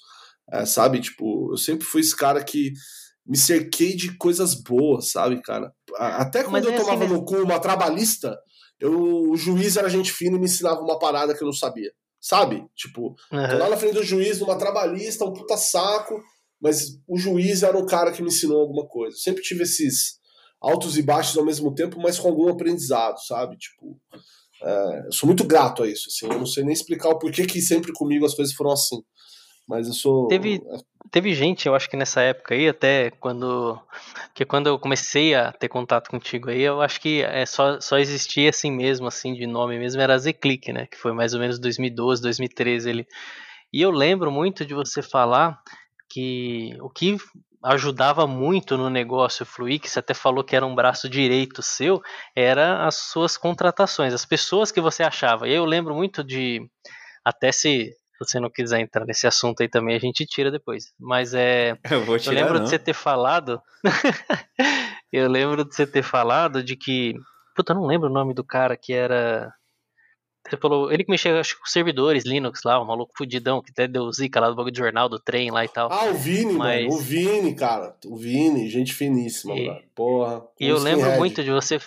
é, 0.52 0.66
sabe? 0.66 1.00
Tipo, 1.00 1.52
eu 1.54 1.58
sempre 1.58 1.86
fui 1.86 2.02
esse 2.02 2.16
cara 2.16 2.44
que 2.44 2.72
me 3.26 3.38
cerquei 3.38 3.96
de 3.96 4.16
coisas 4.18 4.54
boas, 4.54 5.12
sabe, 5.12 5.42
cara? 5.42 5.72
Até 5.98 6.44
quando 6.44 6.54
Mas 6.54 6.66
eu 6.66 6.72
é 6.72 6.76
assim 6.76 6.84
tomava 6.84 7.06
assim 7.06 7.14
no 7.14 7.26
cu 7.26 7.38
uma 7.38 7.60
trabalhista, 7.60 8.38
eu, 8.80 9.32
o 9.32 9.36
juiz 9.36 9.76
era 9.78 9.90
gente 9.90 10.12
fina 10.12 10.38
e 10.38 10.40
me 10.40 10.46
ensinava 10.46 10.82
uma 10.82 11.00
parada 11.00 11.36
que 11.36 11.42
eu 11.42 11.48
não 11.48 11.54
sabia, 11.54 11.92
sabe? 12.22 12.64
Tipo, 12.76 13.16
uhum. 13.32 13.48
tô 13.50 13.58
lá 13.58 13.70
na 13.70 13.78
frente 13.78 13.96
do 13.96 14.04
juiz, 14.04 14.40
numa 14.40 14.58
trabalhista, 14.58 15.26
um 15.26 15.34
puta 15.34 15.58
saco, 15.58 16.22
mas 16.62 17.00
o 17.08 17.18
juiz 17.18 17.64
era 17.64 17.78
o 17.78 17.86
cara 17.86 18.12
que 18.12 18.22
me 18.22 18.28
ensinou 18.28 18.62
alguma 18.62 18.88
coisa. 18.88 19.16
Eu 19.16 19.20
sempre 19.20 19.42
tive 19.42 19.64
esses 19.64 20.20
altos 20.66 20.98
e 20.98 21.04
baixos 21.04 21.38
ao 21.38 21.46
mesmo 21.46 21.74
tempo, 21.74 22.00
mas 22.02 22.18
com 22.18 22.28
algum 22.28 22.50
aprendizado, 22.50 23.18
sabe? 23.26 23.56
Tipo, 23.58 23.98
é, 24.64 25.08
eu 25.08 25.12
sou 25.12 25.28
muito 25.28 25.44
grato 25.44 25.84
a 25.84 25.88
isso, 25.88 26.10
assim. 26.10 26.26
Eu 26.32 26.40
não 26.40 26.46
sei 26.46 26.64
nem 26.64 26.74
explicar 26.74 27.10
o 27.10 27.20
porquê 27.20 27.46
que 27.46 27.62
sempre 27.62 27.94
comigo 27.94 28.26
as 28.26 28.34
coisas 28.34 28.54
foram 28.54 28.72
assim. 28.72 29.02
Mas 29.68 29.88
eu 29.88 29.94
sou. 29.94 30.28
Teve, 30.28 30.56
é. 30.56 30.78
teve 31.12 31.34
gente, 31.34 31.68
eu 31.68 31.76
acho 31.76 31.90
que 31.90 31.98
nessa 31.98 32.22
época 32.22 32.54
aí, 32.54 32.68
até 32.68 33.12
quando. 33.12 33.80
Que 34.34 34.46
quando 34.46 34.68
eu 34.68 34.80
comecei 34.80 35.34
a 35.34 35.52
ter 35.52 35.70
contato 35.70 36.10
contigo 36.10 36.50
aí, 36.50 36.62
eu 36.62 36.82
acho 36.82 37.00
que 37.00 37.24
é, 37.24 37.46
só, 37.46 37.80
só 37.80 37.98
existia 37.98 38.50
assim 38.50 38.72
mesmo, 38.72 39.08
assim, 39.08 39.34
de 39.34 39.48
nome 39.48 39.78
mesmo, 39.80 40.02
era 40.02 40.18
Zclick, 40.18 40.72
né? 40.72 40.88
Que 40.88 40.98
foi 40.98 41.14
mais 41.14 41.34
ou 41.34 41.40
menos 41.40 41.60
2012, 41.60 42.22
2013 42.22 42.90
ele. 42.90 43.08
E 43.74 43.82
eu 43.82 43.92
lembro 43.92 44.32
muito 44.32 44.66
de 44.66 44.74
você 44.74 45.02
falar 45.02 45.60
que 46.10 46.78
o 46.80 46.90
que 46.90 47.18
ajudava 47.66 48.28
muito 48.28 48.78
no 48.78 48.90
negócio 48.90 49.46
fluir, 49.46 49.80
que 49.80 49.90
você 49.90 50.00
até 50.00 50.14
falou 50.14 50.44
que 50.44 50.56
era 50.56 50.66
um 50.66 50.76
braço 50.76 51.10
direito 51.10 51.62
seu, 51.62 52.02
era 52.36 52.86
as 52.86 52.96
suas 52.96 53.38
contratações, 53.38 54.14
as 54.14 54.26
pessoas 54.26 54.72
que 54.72 54.80
você 54.80 55.04
achava. 55.04 55.48
E 55.48 55.54
eu 55.54 55.66
lembro 55.66 55.96
muito 55.96 56.24
de, 56.24 56.62
até 57.24 57.52
se 57.52 57.92
você 58.20 58.40
não 58.40 58.50
quiser 58.50 58.80
entrar 58.80 59.06
nesse 59.06 59.28
assunto 59.28 59.62
aí 59.62 59.68
também, 59.68 59.96
a 59.96 60.00
gente 60.00 60.26
tira 60.26 60.52
depois. 60.52 60.94
Mas 61.00 61.34
é. 61.34 61.78
Eu, 61.90 62.06
vou 62.06 62.18
tirar, 62.18 62.34
eu 62.34 62.40
lembro 62.40 62.58
não. 62.60 62.64
de 62.64 62.70
você 62.70 62.80
ter 62.80 62.94
falado. 62.94 63.62
eu 65.12 65.30
lembro 65.30 65.66
de 65.66 65.76
você 65.76 65.86
ter 65.86 66.04
falado 66.04 66.64
de 66.64 66.76
que. 66.76 67.14
Puta, 67.56 67.74
eu 67.74 67.78
não 67.78 67.86
lembro 67.86 68.10
o 68.10 68.14
nome 68.14 68.34
do 68.34 68.44
cara 68.44 68.78
que 68.78 68.94
era. 68.94 69.52
Você 70.48 70.58
falou, 70.58 70.92
ele 70.92 71.04
que 71.04 71.10
mexeu 71.10 71.38
acho, 71.40 71.60
com 71.60 71.66
servidores, 71.66 72.24
Linux 72.24 72.62
lá, 72.64 72.80
o 72.80 72.86
maluco 72.86 73.12
fudidão, 73.18 73.62
que 73.64 73.72
até 73.72 73.88
deu 73.88 74.12
zica 74.12 74.40
lá 74.40 74.50
do 74.50 74.56
bagulho 74.56 74.72
de 74.72 74.78
jornal, 74.80 75.10
do 75.10 75.20
trem 75.20 75.50
lá 75.50 75.66
e 75.66 75.68
tal. 75.68 75.92
Ah, 75.92 76.06
o 76.06 76.14
Vini, 76.14 76.54
Mas- 76.54 76.84
mano. 76.84 76.96
O 76.96 77.00
Vini, 77.00 77.56
cara. 77.56 77.96
O 78.06 78.16
Vini, 78.16 78.70
gente 78.70 78.94
finíssima, 78.94 79.56
E- 79.56 79.68
mano. 79.68 79.80
Porra. 79.96 80.44
E 80.60 80.68
eu 80.68 80.76
um 80.76 80.80
lembro 80.80 81.00
skinhead. 81.00 81.18
muito 81.20 81.44
de 81.44 81.52
você. 81.52 81.80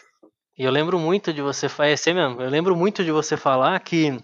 E 0.59 0.65
eu 0.65 0.71
lembro 0.73 0.99
muito 0.99 1.33
de 1.33 1.41
você. 1.41 1.67
É 1.67 1.97
você 1.97 2.13
mesmo. 2.13 2.43
Eu 2.43 2.51
lembro 2.51 2.75
muito 2.75 3.05
de 3.05 3.13
você 3.13 3.37
falar 3.37 3.79
que 3.79 4.19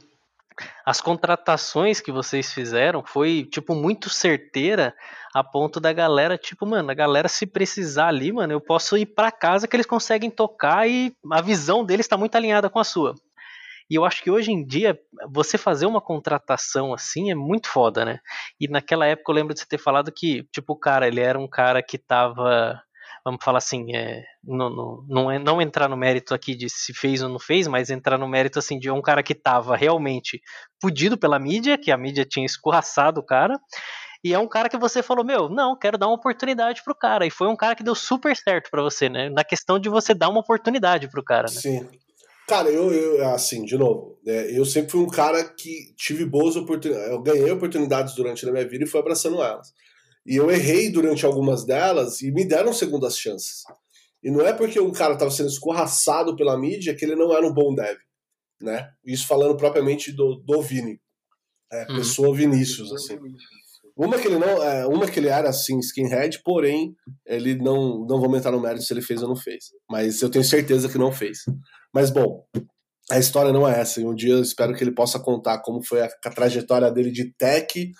as 0.85 1.01
contratações 1.01 2.01
que 2.01 2.13
vocês 2.13 2.53
fizeram 2.53 3.03
foi, 3.05 3.45
tipo, 3.51 3.75
muito 3.75 4.09
certeira 4.11 4.95
a 5.35 5.43
ponto 5.43 5.81
da 5.81 5.93
galera, 5.93 6.37
tipo, 6.39 6.65
mano, 6.67 6.91
a 6.91 6.95
galera 6.95 7.29
se 7.29 7.45
precisar 7.47 8.09
ali, 8.09 8.33
mano, 8.33 8.53
eu 8.53 8.61
posso 8.61 8.97
ir 8.97 9.07
pra 9.07 9.33
casa 9.33 9.67
que 9.67 9.75
eles 9.75 9.87
conseguem 9.87 10.31
tocar 10.31 10.89
e 10.89 11.13
a 11.33 11.41
visão 11.41 11.85
deles 11.85 12.07
tá 12.07 12.17
muito 12.17 12.37
alinhada 12.37 12.71
com 12.71 12.79
a 12.79 12.85
sua. 12.85 13.15
E 13.95 13.97
eu 13.97 14.05
acho 14.05 14.25
que 14.25 14.29
hoje 14.29 14.51
em 14.51 14.67
dia, 14.67 14.99
você 15.31 15.57
fazer 15.57 15.87
uma 15.87 16.01
contratação 16.01 16.93
assim 16.93 17.31
é 17.31 17.35
muito 17.37 17.69
foda, 17.69 18.05
né? 18.05 18.19
E 18.61 18.67
naquela 18.67 19.07
época 19.07 19.31
eu 19.31 19.37
lembro 19.37 19.55
de 19.55 19.61
você 19.61 19.67
ter 19.67 19.79
falado 19.79 20.11
que, 20.11 20.43
tipo, 20.53 20.73
o 20.73 20.77
cara, 20.77 21.07
ele 21.07 21.21
era 21.21 21.39
um 21.39 21.47
cara 21.47 21.81
que 21.81 21.97
tava, 21.97 22.83
vamos 23.25 23.39
falar 23.45 23.59
assim, 23.59 23.95
é, 23.95 24.25
não, 24.43 24.69
não, 24.69 25.05
não, 25.09 25.31
é- 25.31 25.39
não 25.39 25.63
entrar 25.63 25.89
no 25.89 25.97
mérito 25.97 26.35
aqui 26.35 26.57
de 26.57 26.69
se 26.69 26.93
fez 26.93 27.23
ou 27.23 27.29
não 27.29 27.39
fez, 27.39 27.69
mas 27.69 27.89
entrar 27.89 28.19
no 28.19 28.27
mérito 28.27 28.59
assim 28.59 28.81
de 28.81 28.91
um 28.91 29.01
cara 29.01 29.23
que 29.23 29.33
tava 29.33 29.77
realmente 29.77 30.41
fudido 30.83 31.17
pela 31.17 31.39
mídia, 31.39 31.79
que 31.79 31.93
a 31.93 31.97
mídia 31.97 32.25
tinha 32.25 32.45
escorraçado 32.45 33.21
o 33.21 33.25
cara. 33.25 33.61
E 34.25 34.35
é 34.35 34.39
um 34.41 34.49
cara 34.49 34.69
que 34.69 34.77
você 34.77 35.05
falou, 35.05 35.25
meu, 35.25 35.49
não, 35.49 35.79
quero 35.79 35.97
dar 35.97 36.09
uma 36.09 36.17
oportunidade 36.17 36.83
pro 36.83 36.97
cara. 36.97 37.25
E 37.25 37.31
foi 37.31 37.47
um 37.47 37.55
cara 37.55 37.77
que 37.77 37.85
deu 37.85 37.95
super 37.95 38.35
certo 38.35 38.71
pra 38.73 38.83
você, 38.83 39.09
né? 39.09 39.31
Na 39.31 39.45
questão 39.45 39.79
de 39.79 39.89
você 39.89 40.13
dar 40.15 40.31
uma 40.31 40.41
oportunidade 40.41 41.09
pro 41.09 41.23
cara, 41.23 41.45
né? 41.45 41.61
Sim. 41.61 41.89
Cara, 42.47 42.69
eu, 42.69 42.93
eu 42.93 43.27
assim, 43.29 43.65
de 43.65 43.77
novo, 43.77 44.19
né, 44.25 44.51
eu 44.51 44.65
sempre 44.67 44.91
fui 44.93 45.01
um 45.01 45.09
cara 45.09 45.43
que 45.45 45.95
tive 45.97 46.27
boas 46.27 46.57
oportunidades. 46.57 47.11
Eu 47.11 47.23
ganhei 47.23 47.51
oportunidades 47.51 48.15
durante 48.15 48.47
a 48.47 48.53
minha 48.53 48.69
vida 48.69 48.85
e 48.85 48.87
fui 48.87 49.01
abraçando 49.01 49.43
elas. 49.43 49.73
E 50.27 50.37
eu 50.37 50.51
errei 50.51 50.91
durante 50.91 51.25
algumas 51.25 51.65
delas 51.65 52.21
e 52.23 52.31
me 52.31 52.45
deram 52.47 52.73
segundas 52.73 53.19
chances. 53.19 53.63
E 54.23 54.31
não 54.31 54.41
é 54.41 54.53
porque 54.53 54.81
um 54.81 54.93
cara 54.93 55.15
estava 55.15 55.31
sendo 55.31 55.49
escorraçado 55.49 56.35
pela 56.37 56.59
mídia 56.59 56.95
que 56.95 57.05
ele 57.05 57.15
não 57.15 57.35
era 57.35 57.47
um 57.47 57.53
bom 57.53 57.75
dev. 57.75 57.97
Né? 58.61 58.91
Isso 59.05 59.27
falando 59.27 59.57
propriamente 59.57 60.13
do, 60.13 60.37
do 60.37 60.63
Vini. 60.63 61.01
É, 61.73 61.87
Uhum. 61.91 61.97
pessoa 61.97 62.35
Vinícius, 62.37 62.93
assim. 62.93 63.19
Uma 63.97 64.19
que 64.19 64.27
ele 64.27 64.39
não, 64.39 64.63
é, 64.63 64.87
uma 64.87 65.07
que 65.09 65.21
ele 65.21 65.29
era 65.29 65.49
assim 65.49 65.79
skinhead, 65.79 66.41
porém 66.45 66.95
ele 67.25 67.55
não 67.55 68.01
não 68.01 68.17
vou 68.19 68.25
aumentar 68.25 68.51
no 68.51 68.61
mérito 68.61 68.83
se 68.85 68.93
ele 68.93 69.01
fez 69.03 69.23
ou 69.23 69.29
não 69.29 69.37
fez, 69.37 69.67
mas 69.89 70.21
eu 70.21 70.29
tenho 70.29 70.45
certeza 70.45 70.89
que 70.89 70.99
não 70.99 71.13
fez. 71.13 71.39
Mas 71.93 72.11
bom, 72.11 72.45
a 73.11 73.19
história 73.19 73.53
não 73.53 73.69
é 73.69 73.79
essa. 73.81 74.01
E 74.01 74.05
um 74.05 74.15
dia 74.15 74.33
eu 74.35 74.43
espero 74.43 74.75
que 74.75 74.83
ele 74.83 74.91
possa 74.91 75.21
contar 75.21 75.61
como 75.61 75.81
foi 75.85 76.01
a, 76.03 76.07
a 76.25 76.31
trajetória 76.31 76.91
dele 76.91 77.13
de 77.13 77.33
tech, 77.35 77.91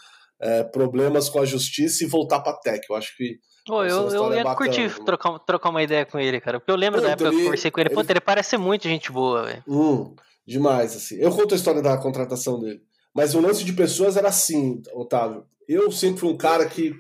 é, 0.41 0.65
problemas 0.65 1.29
com 1.29 1.39
a 1.39 1.45
justiça 1.45 2.03
e 2.03 2.09
voltar 2.09 2.41
para 2.41 2.59
tech. 2.59 2.81
Eu 2.91 2.97
acho 2.97 3.17
que 3.17 3.39
Pô, 3.67 3.83
é 3.85 3.91
eu, 3.91 3.97
eu 4.01 4.07
história 4.09 4.37
ia 4.39 4.43
bacana, 4.45 4.57
curtir 4.71 4.89
né? 4.99 5.05
trocar, 5.07 5.39
trocar 5.39 5.71
uma 5.71 5.83
ideia 5.83 6.05
com 6.05 6.19
ele, 6.19 6.41
cara. 6.41 6.59
Porque 6.59 6.73
eu 6.73 6.77
lembro 6.77 7.01
da 7.01 7.11
Puta, 7.11 7.13
época 7.25 7.29
que 7.31 7.35
eu 7.35 7.39
ele- 7.39 7.45
conversei 7.45 7.71
com 7.71 7.81
ele. 7.81 7.89
ele- 7.91 7.95
Puta, 7.95 8.13
ele 8.13 8.21
parece 8.21 8.51
ser 8.51 8.59
muito 8.59 8.89
gente 8.89 9.13
boa, 9.13 9.45
velho. 9.45 9.63
Hum, 9.69 10.15
demais, 10.47 10.97
assim. 10.97 11.17
Eu 11.17 11.31
conto 11.31 11.55
a 11.55 11.57
história 11.57 11.81
da 11.81 11.97
contratação 11.97 12.61
dele. 12.61 12.83
Mas 13.15 13.35
o 13.35 13.41
lance 13.41 13.65
de 13.65 13.73
pessoas 13.73 14.17
era 14.17 14.29
assim, 14.29 14.83
Otávio. 14.93 15.47
Eu 15.69 15.91
sempre 15.93 16.21
fui 16.21 16.29
um 16.31 16.37
cara 16.37 16.67
que 16.69 16.93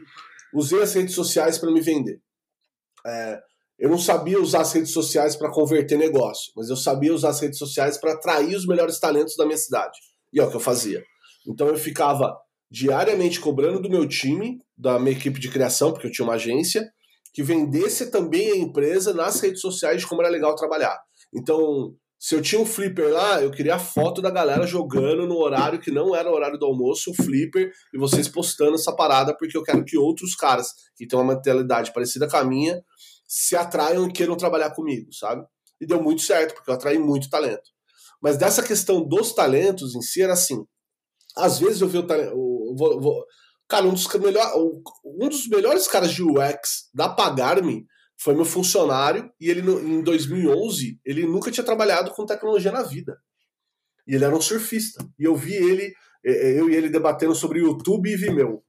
usei 0.55 0.81
as 0.83 0.95
redes 0.95 1.15
sociais 1.15 1.59
para 1.59 1.73
me 1.73 1.81
vender. 1.81 2.21
É, 3.07 3.41
eu 3.79 3.91
não 3.91 3.99
sabia 3.99 4.41
usar 4.41 4.61
as 4.61 4.73
redes 4.73 4.93
sociais 4.93 5.35
para 5.35 5.51
converter 5.51 5.99
negócio, 5.99 6.53
mas 6.57 6.71
eu 6.71 6.77
sabia 6.77 7.13
usar 7.13 7.31
as 7.31 7.41
redes 7.41 7.59
sociais 7.59 7.99
para 7.99 8.13
atrair 8.13 8.55
os 8.55 8.67
melhores 8.67 8.99
talentos 9.01 9.37
da 9.37 9.45
minha 9.45 9.59
cidade. 9.59 9.99
E 10.33 10.41
é 10.41 10.45
o 10.45 10.51
que 10.51 10.57
eu 10.57 10.61
fazia. 10.61 11.03
Então 11.47 11.67
eu 11.67 11.77
ficava 11.77 12.35
diariamente 12.71 13.41
cobrando 13.41 13.81
do 13.81 13.91
meu 13.91 14.09
time, 14.09 14.59
da 14.77 14.99
minha 14.99 15.17
equipe 15.17 15.39
de 15.39 15.51
criação, 15.51 15.93
porque 15.93 16.07
eu 16.07 16.13
tinha 16.13 16.27
uma 16.27 16.35
agência, 16.35 16.89
que 17.33 17.43
vendesse 17.43 18.11
também 18.11 18.53
a 18.53 18.57
empresa 18.57 19.13
nas 19.13 19.41
redes 19.41 19.61
sociais 19.61 20.01
de 20.01 20.07
como 20.07 20.23
era 20.23 20.31
legal 20.31 20.55
trabalhar. 20.55 20.97
Então, 21.35 21.95
se 22.19 22.35
eu 22.35 22.41
tinha 22.41 22.61
um 22.61 22.67
flipper 22.67 23.13
lá, 23.13 23.43
eu 23.43 23.51
queria 23.51 23.75
a 23.75 23.79
foto 23.79 24.23
da 24.23 24.31
galera 24.31 24.67
jogando 24.67 25.27
no 25.27 25.37
horário 25.37 25.79
que 25.79 25.91
não 25.91 26.15
era 26.15 26.31
o 26.31 26.35
horário 26.35 26.59
do 26.59 26.67
almoço, 26.67 27.11
o 27.11 27.15
flipper, 27.15 27.71
e 27.93 27.99
vocês 27.99 28.29
postando 28.29 28.75
essa 28.77 28.95
parada, 28.95 29.37
porque 29.37 29.57
eu 29.57 29.63
quero 29.63 29.85
que 29.85 29.99
outros 29.99 30.35
caras 30.35 30.69
que 30.97 31.07
têm 31.07 31.19
uma 31.19 31.35
mentalidade 31.35 31.93
parecida 31.93 32.29
com 32.29 32.37
a 32.37 32.45
minha 32.45 32.83
se 33.27 33.57
atraiam 33.57 34.07
e 34.07 34.13
queiram 34.13 34.37
trabalhar 34.37 34.71
comigo, 34.71 35.13
sabe? 35.13 35.45
E 35.81 35.87
deu 35.87 36.03
muito 36.03 36.23
certo, 36.23 36.55
porque 36.55 36.71
eu 36.71 36.75
atraí 36.75 36.99
muito 36.99 37.29
talento. 37.29 37.71
Mas 38.23 38.39
dessa 38.39 38.63
questão 38.63 39.07
dos 39.07 39.33
talentos 39.35 39.95
em 39.95 40.01
si 40.01 40.23
era 40.23 40.33
assim. 40.33 40.65
Às 41.37 41.59
vezes 41.59 41.83
eu 41.83 41.89
vi 41.89 41.99
o 41.99 42.07
talento. 42.07 42.35
cara, 43.69 43.87
um 43.87 43.93
dos, 43.93 44.07
melhor, 44.15 44.51
um 45.05 45.29
dos 45.29 45.47
melhores 45.49 45.87
caras 45.87 46.11
de 46.11 46.23
UX 46.23 46.89
da 46.95 47.09
Pagar-me 47.09 47.85
foi 48.19 48.35
meu 48.35 48.45
funcionário 48.45 49.31
e 49.41 49.51
ele 49.51 49.61
em 49.61 50.03
2011 50.03 51.01
ele 51.05 51.27
nunca 51.27 51.51
tinha 51.51 51.65
trabalhado 51.65 52.11
com 52.13 52.27
tecnologia 52.27 52.73
na 52.73 52.83
vida. 52.83 53.17
E 54.07 54.15
ele 54.15 54.25
era 54.25 54.37
um 54.37 54.41
surfista. 54.41 55.05
E 55.19 55.25
eu 55.25 55.35
vi 55.35 55.55
ele, 55.55 55.93
eh, 56.25 56.59
eu 56.59 56.69
e 56.69 56.75
ele 56.75 56.89
debatendo 56.89 57.35
sobre 57.35 57.61
YouTube 57.61 58.11
e 58.11 58.17
Vimeo. 58.17 58.63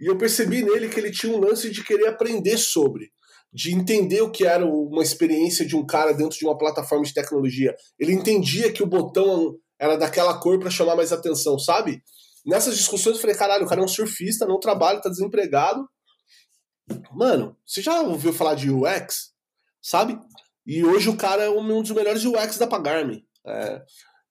E 0.00 0.06
eu 0.06 0.16
percebi 0.16 0.62
nele 0.62 0.88
que 0.88 1.00
ele 1.00 1.10
tinha 1.10 1.34
um 1.34 1.40
lance 1.40 1.70
de 1.70 1.82
querer 1.82 2.06
aprender 2.06 2.58
sobre, 2.58 3.10
de 3.52 3.72
entender 3.72 4.20
o 4.20 4.30
que 4.30 4.44
era 4.44 4.64
uma 4.64 5.02
experiência 5.02 5.64
de 5.66 5.74
um 5.74 5.86
cara 5.86 6.12
dentro 6.12 6.38
de 6.38 6.44
uma 6.44 6.56
plataforma 6.56 7.04
de 7.04 7.14
tecnologia. 7.14 7.74
Ele 7.98 8.12
entendia 8.12 8.70
que 8.72 8.82
o 8.82 8.86
botão 8.86 9.56
era 9.78 9.96
daquela 9.96 10.38
cor 10.38 10.58
para 10.58 10.70
chamar 10.70 10.96
mais 10.96 11.12
atenção, 11.12 11.58
sabe? 11.58 12.02
Nessas 12.44 12.76
discussões 12.76 13.16
eu 13.16 13.20
falei, 13.20 13.36
caralho, 13.36 13.64
o 13.64 13.68
cara 13.68 13.80
é 13.80 13.84
um 13.84 13.88
surfista, 13.88 14.46
não 14.46 14.60
trabalha, 14.60 15.00
tá 15.00 15.08
desempregado. 15.08 15.86
Mano, 17.12 17.56
você 17.64 17.82
já 17.82 18.02
ouviu 18.02 18.32
falar 18.32 18.54
de 18.54 18.70
UX? 18.70 19.32
Sabe? 19.82 20.18
E 20.66 20.84
hoje 20.84 21.08
o 21.08 21.16
cara 21.16 21.44
é 21.44 21.50
um 21.50 21.82
dos 21.82 21.92
melhores 21.92 22.24
UX 22.24 22.58
da 22.58 22.66
Pagar-me. 22.66 23.24
É, 23.46 23.82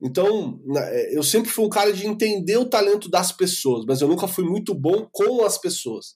então, 0.02 0.60
é, 0.78 1.18
eu 1.18 1.24
sempre 1.24 1.50
fui 1.50 1.66
um 1.66 1.70
cara 1.70 1.94
de 1.94 2.06
entender 2.06 2.58
o 2.58 2.70
talento 2.70 3.10
das 3.10 3.32
pessoas, 3.32 3.86
mas 3.88 4.02
eu 4.02 4.08
nunca 4.08 4.28
fui 4.28 4.44
muito 4.44 4.74
bom 4.76 5.08
com 5.12 5.44
as 5.46 5.58
pessoas. 5.58 6.16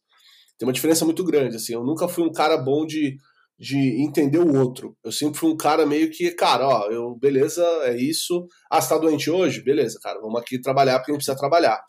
Tem 0.57 0.67
uma 0.67 0.73
diferença 0.73 1.05
muito 1.05 1.23
grande, 1.23 1.55
assim. 1.55 1.73
Eu 1.73 1.83
nunca 1.83 2.07
fui 2.07 2.23
um 2.23 2.31
cara 2.31 2.57
bom 2.57 2.85
de, 2.85 3.15
de 3.57 4.03
entender 4.03 4.39
o 4.39 4.59
outro. 4.59 4.95
Eu 5.03 5.11
sempre 5.11 5.39
fui 5.39 5.49
um 5.49 5.57
cara 5.57 5.85
meio 5.85 6.11
que, 6.11 6.31
cara, 6.31 6.67
ó, 6.67 6.91
eu, 6.91 7.15
beleza, 7.15 7.63
é 7.83 7.95
isso. 7.95 8.45
Ah, 8.69 8.81
você 8.81 8.89
tá 8.89 8.97
doente 8.97 9.29
hoje? 9.29 9.63
Beleza, 9.63 9.97
cara, 10.03 10.19
vamos 10.19 10.39
aqui 10.39 10.59
trabalhar 10.59 10.99
porque 10.99 11.11
a 11.11 11.13
gente 11.13 11.23
precisa 11.23 11.37
trabalhar. 11.37 11.81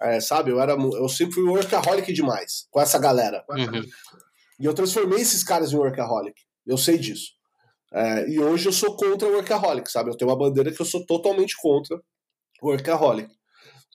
É, 0.00 0.20
sabe, 0.20 0.50
eu, 0.50 0.60
era, 0.60 0.72
eu 0.72 1.08
sempre 1.08 1.34
fui 1.34 1.44
workaholic 1.44 2.12
demais 2.12 2.66
com 2.70 2.80
essa 2.80 2.98
galera. 2.98 3.44
Uhum. 3.50 3.82
E 4.60 4.64
eu 4.64 4.74
transformei 4.74 5.20
esses 5.20 5.42
caras 5.42 5.72
em 5.72 5.76
workaholic. 5.76 6.40
Eu 6.66 6.76
sei 6.78 6.98
disso. 6.98 7.32
É, 7.92 8.28
e 8.28 8.38
hoje 8.38 8.66
eu 8.66 8.72
sou 8.72 8.96
contra 8.96 9.28
workaholic, 9.28 9.90
sabe? 9.90 10.10
Eu 10.10 10.16
tenho 10.16 10.30
uma 10.30 10.36
bandeira 10.38 10.70
que 10.72 10.80
eu 10.80 10.86
sou 10.86 11.04
totalmente 11.04 11.56
contra 11.60 12.00
workaholic. 12.62 13.28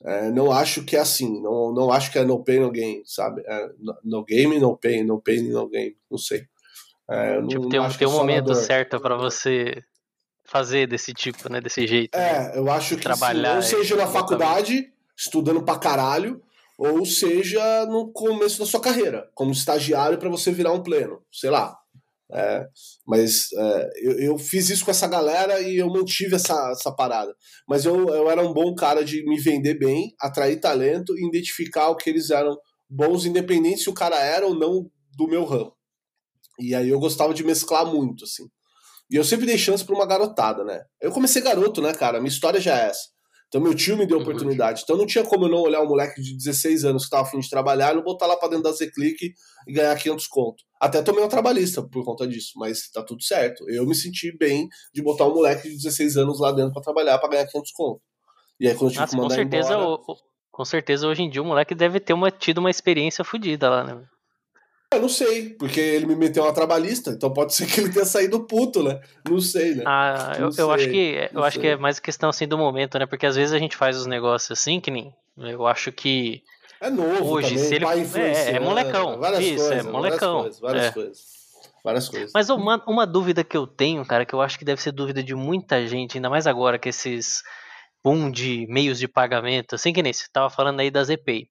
É, 0.03 0.29
não 0.29 0.51
acho 0.51 0.83
que 0.83 0.95
é 0.95 0.99
assim. 0.99 1.41
Não, 1.41 1.73
não 1.73 1.91
acho 1.91 2.11
que 2.11 2.19
é 2.19 2.23
no 2.23 2.43
pain, 2.43 2.59
no 2.59 2.71
gain, 2.71 3.01
sabe? 3.05 3.41
É, 3.45 3.69
no, 3.79 3.97
no 4.03 4.23
game, 4.23 4.59
no 4.59 4.77
pain, 4.77 5.03
no 5.03 5.19
pain, 5.21 5.49
no 5.49 5.67
game. 5.67 5.97
Não 6.11 6.17
sei. 6.17 6.45
É, 7.09 7.39
não- 7.41 7.47
Tipo, 7.47 7.63
não 7.63 7.69
tem 7.69 7.79
um, 7.79 7.89
tem 7.89 8.05
é 8.05 8.09
um 8.09 8.13
momento 8.13 8.53
certo 8.53 8.99
pra 8.99 9.15
você 9.15 9.81
fazer 10.45 10.87
desse 10.87 11.13
tipo, 11.13 11.49
né? 11.51 11.59
Desse 11.59 11.87
jeito. 11.87 12.15
né? 12.17 12.53
É, 12.53 12.57
eu 12.59 12.69
acho 12.69 12.95
que 12.95 13.01
Trabalhar, 13.01 13.61
sim, 13.63 13.75
ou 13.75 13.81
seja 13.81 13.95
na 13.95 14.05
faculdade, 14.07 14.93
estudando 15.17 15.63
pra 15.63 15.79
caralho, 15.79 16.41
ou 16.77 17.05
seja 17.05 17.85
no 17.87 18.11
começo 18.11 18.59
da 18.59 18.65
sua 18.65 18.79
carreira, 18.79 19.29
como 19.33 19.51
estagiário 19.51 20.19
pra 20.19 20.29
você 20.29 20.51
virar 20.51 20.73
um 20.73 20.83
pleno, 20.83 21.21
sei 21.31 21.49
lá. 21.49 21.75
É, 22.29 22.67
mas 23.07 23.47
é, 23.53 23.89
eu, 24.01 24.19
eu 24.19 24.37
fiz 24.37 24.69
isso 24.69 24.83
com 24.83 24.91
essa 24.91 25.07
galera 25.07 25.61
e 25.61 25.77
eu 25.77 25.87
mantive 25.87 26.35
essa, 26.35 26.71
essa 26.71 26.91
parada. 26.91 27.33
Mas 27.67 27.85
eu, 27.85 28.07
eu 28.09 28.29
era 28.29 28.45
um 28.45 28.53
bom 28.53 28.75
cara 28.75 29.03
de 29.03 29.25
me 29.25 29.39
vender 29.39 29.79
bem, 29.79 30.13
atrair 30.19 30.59
talento 30.59 31.17
e 31.17 31.25
identificar 31.25 31.87
o 31.89 31.95
que 31.95 32.09
eles 32.09 32.29
eram 32.29 32.57
bons, 32.89 33.25
independente 33.25 33.83
se 33.83 33.89
o 33.89 33.93
cara 33.93 34.19
era 34.19 34.45
ou 34.45 34.53
não 34.53 34.89
do 35.17 35.27
meu 35.27 35.45
ramo. 35.45 35.73
E 36.59 36.75
aí 36.75 36.89
eu 36.89 36.99
gostava 36.99 37.33
de 37.33 37.43
mesclar 37.43 37.85
muito, 37.85 38.25
assim. 38.25 38.43
E 39.09 39.15
eu 39.15 39.23
sempre 39.23 39.45
dei 39.45 39.57
chance 39.57 39.85
pra 39.85 39.95
uma 39.95 40.05
garotada, 40.05 40.65
né? 40.65 40.83
Eu 41.01 41.11
comecei 41.11 41.41
garoto, 41.41 41.81
né, 41.81 41.93
cara? 41.93 42.19
Minha 42.19 42.29
história 42.29 42.59
já 42.59 42.77
é 42.77 42.89
essa. 42.89 43.07
Então 43.47 43.61
meu 43.61 43.73
tio 43.73 43.95
me 43.97 44.05
deu 44.05 44.17
Uhum. 44.17 44.23
oportunidade. 44.23 44.81
Então 44.83 44.97
não 44.97 45.05
tinha 45.05 45.23
como 45.23 45.45
eu 45.45 45.49
não 45.49 45.59
olhar 45.59 45.81
um 45.81 45.87
moleque 45.87 46.21
de 46.21 46.35
16 46.35 46.83
anos 46.83 47.05
que 47.05 47.09
tava 47.09 47.23
afim 47.27 47.39
de 47.39 47.49
trabalhar 47.49 47.93
e 47.93 47.95
não 47.95 48.03
botar 48.03 48.27
lá 48.27 48.35
pra 48.35 48.49
dentro 48.49 48.63
da 48.63 48.71
Zclick 48.73 49.33
e 49.67 49.71
ganhar 49.73 49.95
500 49.95 50.27
conto. 50.27 50.63
Até 50.81 51.01
tomei 51.01 51.21
uma 51.23 51.29
trabalhista 51.29 51.81
por 51.81 52.03
conta 52.03 52.27
disso, 52.27 52.51
mas 52.57 52.89
tá 52.91 53.01
tudo 53.01 53.23
certo. 53.23 53.63
Eu 53.69 53.85
me 53.87 53.95
senti 53.95 54.35
bem 54.37 54.67
de 54.93 55.01
botar 55.01 55.25
um 55.25 55.33
moleque 55.33 55.69
de 55.69 55.75
16 55.77 56.17
anos 56.17 56.39
lá 56.39 56.51
dentro 56.51 56.73
pra 56.73 56.81
trabalhar 56.81 57.17
pra 57.19 57.29
ganhar 57.29 57.47
500 57.47 57.71
conto. 57.71 58.01
E 58.59 58.67
aí 58.67 58.73
quando 58.75 58.87
eu 58.87 58.89
tive 58.91 59.01
Nossa, 59.01 59.11
que 59.11 59.15
com 59.17 59.21
mandar 59.23 59.35
certeza, 59.35 59.73
embora... 59.73 59.89
o- 59.89 60.17
com 60.51 60.65
certeza 60.65 61.07
hoje 61.07 61.21
em 61.21 61.29
dia 61.29 61.41
o 61.41 61.45
moleque 61.45 61.73
deve 61.75 61.99
ter 61.99 62.13
uma, 62.13 62.29
tido 62.31 62.57
uma 62.57 62.69
experiência 62.71 63.23
fodida 63.23 63.69
lá, 63.69 63.83
né? 63.83 64.03
Eu 64.93 65.01
não 65.01 65.09
sei, 65.09 65.49
porque 65.49 65.81
ele 65.81 66.05
me 66.05 66.15
meteu 66.15 66.43
uma 66.43 66.53
trabalhista, 66.53 67.11
então 67.11 67.31
pode 67.33 67.53
ser 67.53 67.65
que 67.67 67.81
ele 67.81 67.91
tenha 67.91 68.05
saído 68.05 68.45
puto, 68.47 68.81
né? 68.81 69.01
Não 69.29 69.41
sei, 69.41 69.75
né? 69.75 69.83
Ah, 69.85 70.31
eu, 70.37 70.45
Não 70.45 70.51
eu 70.57 70.71
acho 70.71 70.83
sei, 70.85 70.91
que 70.93 71.29
eu 71.35 71.43
acho 71.43 71.57
que 71.59 71.65
sei. 71.65 71.71
é 71.73 71.77
mais 71.77 71.99
questão 71.99 72.29
assim 72.29 72.47
do 72.47 72.57
momento, 72.57 72.97
né? 72.97 73.05
Porque 73.05 73.25
às 73.25 73.35
vezes 73.35 73.53
a 73.53 73.59
gente 73.59 73.75
faz 73.75 73.97
os 73.97 74.05
negócios 74.05 74.57
assim, 74.57 74.79
que 74.79 74.89
nem 74.89 75.13
eu 75.37 75.67
acho 75.67 75.91
que 75.91 76.41
É 76.79 76.89
novo 76.89 77.33
Hoje, 77.33 77.49
também, 77.49 77.63
se 77.65 77.75
ele- 77.75 77.85
é, 77.85 78.51
é 78.55 78.59
molecão. 78.61 79.19
Várias 79.19 79.43
Isso, 79.43 79.63
é 79.65 79.67
coisas, 79.67 79.85
molecão. 79.91 80.33
Várias 80.37 80.53
coisas, 80.55 80.59
várias 80.61 80.83
É. 80.85 80.91
coisas. 80.91 81.37
Várias 81.83 82.09
coisas. 82.09 82.31
Mas 82.33 82.49
uma, 82.49 82.83
uma 82.87 83.05
dúvida 83.05 83.43
que 83.43 83.57
eu 83.57 83.67
tenho, 83.67 84.05
cara, 84.05 84.25
que 84.25 84.33
eu 84.33 84.41
acho 84.41 84.57
que 84.57 84.63
deve 84.65 84.81
ser 84.81 84.91
dúvida 84.93 85.21
de 85.21 85.35
muita 85.35 85.85
gente, 85.85 86.17
ainda 86.17 86.29
mais 86.29 86.47
agora 86.47 86.79
que 86.79 86.87
esses 86.89 87.41
boom 88.03 88.31
de 88.31 88.65
meios 88.69 88.99
de 88.99 89.07
pagamento, 89.07 89.75
assim 89.75 89.91
que 89.91 90.01
nem 90.01 90.13
você 90.13 90.25
tava 90.31 90.49
falando 90.49 90.79
aí 90.79 90.89
das 90.89 91.09
EPI. 91.09 91.49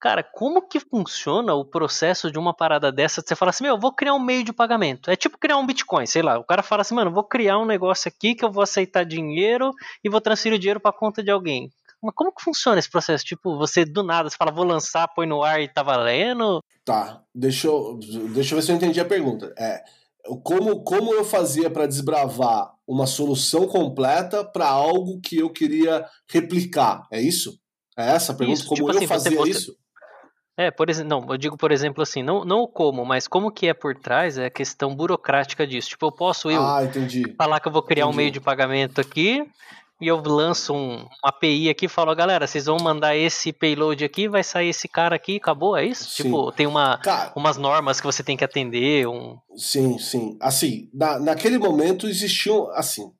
Cara, 0.00 0.22
como 0.22 0.62
que 0.66 0.80
funciona 0.80 1.54
o 1.54 1.64
processo 1.64 2.30
de 2.30 2.38
uma 2.38 2.54
parada 2.54 2.90
dessa? 2.90 3.20
Você 3.20 3.36
fala 3.36 3.50
assim, 3.50 3.64
meu, 3.64 3.74
eu 3.74 3.80
vou 3.80 3.92
criar 3.92 4.14
um 4.14 4.18
meio 4.18 4.42
de 4.42 4.52
pagamento. 4.52 5.10
É 5.10 5.16
tipo 5.16 5.36
criar 5.36 5.58
um 5.58 5.66
Bitcoin, 5.66 6.06
sei 6.06 6.22
lá. 6.22 6.38
O 6.38 6.44
cara 6.44 6.62
fala 6.62 6.80
assim, 6.80 6.94
mano, 6.94 7.12
vou 7.12 7.22
criar 7.22 7.58
um 7.58 7.66
negócio 7.66 8.08
aqui 8.08 8.34
que 8.34 8.42
eu 8.42 8.50
vou 8.50 8.62
aceitar 8.62 9.04
dinheiro 9.04 9.72
e 10.02 10.08
vou 10.08 10.20
transferir 10.20 10.56
o 10.56 10.58
dinheiro 10.58 10.80
pra 10.80 10.90
conta 10.90 11.22
de 11.22 11.30
alguém. 11.30 11.70
Mas 12.02 12.14
como 12.14 12.32
que 12.34 12.42
funciona 12.42 12.78
esse 12.78 12.90
processo? 12.90 13.22
Tipo, 13.24 13.58
você 13.58 13.84
do 13.84 14.02
nada, 14.02 14.30
você 14.30 14.36
fala, 14.38 14.50
vou 14.50 14.64
lançar, 14.64 15.06
põe 15.08 15.26
no 15.26 15.42
ar 15.42 15.60
e 15.60 15.68
tá 15.68 15.82
valendo? 15.82 16.64
Tá, 16.82 17.22
deixa 17.34 17.66
eu, 17.66 17.98
deixa 18.32 18.54
eu 18.54 18.56
ver 18.58 18.62
se 18.62 18.72
eu 18.72 18.76
entendi 18.76 18.98
a 19.00 19.04
pergunta. 19.04 19.52
É, 19.58 19.84
como, 20.42 20.82
como 20.82 21.12
eu 21.12 21.24
fazia 21.26 21.68
para 21.68 21.86
desbravar 21.86 22.72
uma 22.86 23.06
solução 23.06 23.66
completa 23.66 24.42
para 24.42 24.66
algo 24.66 25.20
que 25.20 25.36
eu 25.36 25.50
queria 25.50 26.06
replicar? 26.26 27.06
É 27.12 27.20
isso? 27.20 27.58
É 27.98 28.12
essa 28.12 28.32
a 28.32 28.34
pergunta? 28.34 28.60
Isso, 28.60 28.68
como 28.68 28.76
tipo 28.78 28.90
eu 28.92 28.96
assim, 28.96 29.06
fazia 29.06 29.36
você- 29.36 29.50
isso? 29.50 29.76
É, 30.60 30.70
por 30.70 30.90
exemplo, 30.90 31.08
não, 31.08 31.32
eu 31.32 31.38
digo, 31.38 31.56
por 31.56 31.72
exemplo, 31.72 32.02
assim, 32.02 32.22
não, 32.22 32.44
não 32.44 32.66
como, 32.66 33.02
mas 33.04 33.26
como 33.26 33.50
que 33.50 33.66
é 33.66 33.72
por 33.72 33.96
trás 33.96 34.36
é 34.36 34.46
a 34.46 34.50
questão 34.50 34.94
burocrática 34.94 35.66
disso. 35.66 35.88
Tipo, 35.90 36.06
eu 36.06 36.12
posso 36.12 36.50
eu 36.50 36.60
Ah, 36.62 36.80
falar 37.38 37.60
que 37.60 37.68
eu 37.68 37.72
vou 37.72 37.82
criar 37.82 38.04
um 38.06 38.08
entendi. 38.10 38.16
meio 38.18 38.30
de 38.30 38.40
pagamento 38.40 39.00
aqui 39.00 39.42
e 40.00 40.06
eu 40.06 40.20
lanço 40.24 40.72
um, 40.74 40.96
uma 41.02 41.08
API 41.24 41.68
aqui 41.68 41.84
e 41.86 41.88
falo, 41.88 42.14
galera, 42.14 42.46
vocês 42.46 42.64
vão 42.66 42.78
mandar 42.78 43.16
esse 43.16 43.52
payload 43.52 44.02
aqui, 44.04 44.28
vai 44.28 44.42
sair 44.42 44.68
esse 44.70 44.88
cara 44.88 45.14
aqui, 45.16 45.36
acabou, 45.36 45.76
é 45.76 45.84
isso? 45.84 46.08
Sim. 46.10 46.22
Tipo, 46.24 46.50
tem 46.52 46.66
uma, 46.66 46.96
Cara, 46.98 47.32
umas 47.36 47.56
normas 47.58 48.00
que 48.00 48.06
você 48.06 48.22
tem 48.22 48.36
que 48.36 48.44
atender, 48.44 49.06
um... 49.06 49.38
sim, 49.56 49.98
sim. 49.98 50.36
Assim, 50.40 50.88
na, 50.92 51.18
naquele 51.18 51.58
momento 51.58 52.06
existiam, 52.06 52.70
assim, 52.72 53.10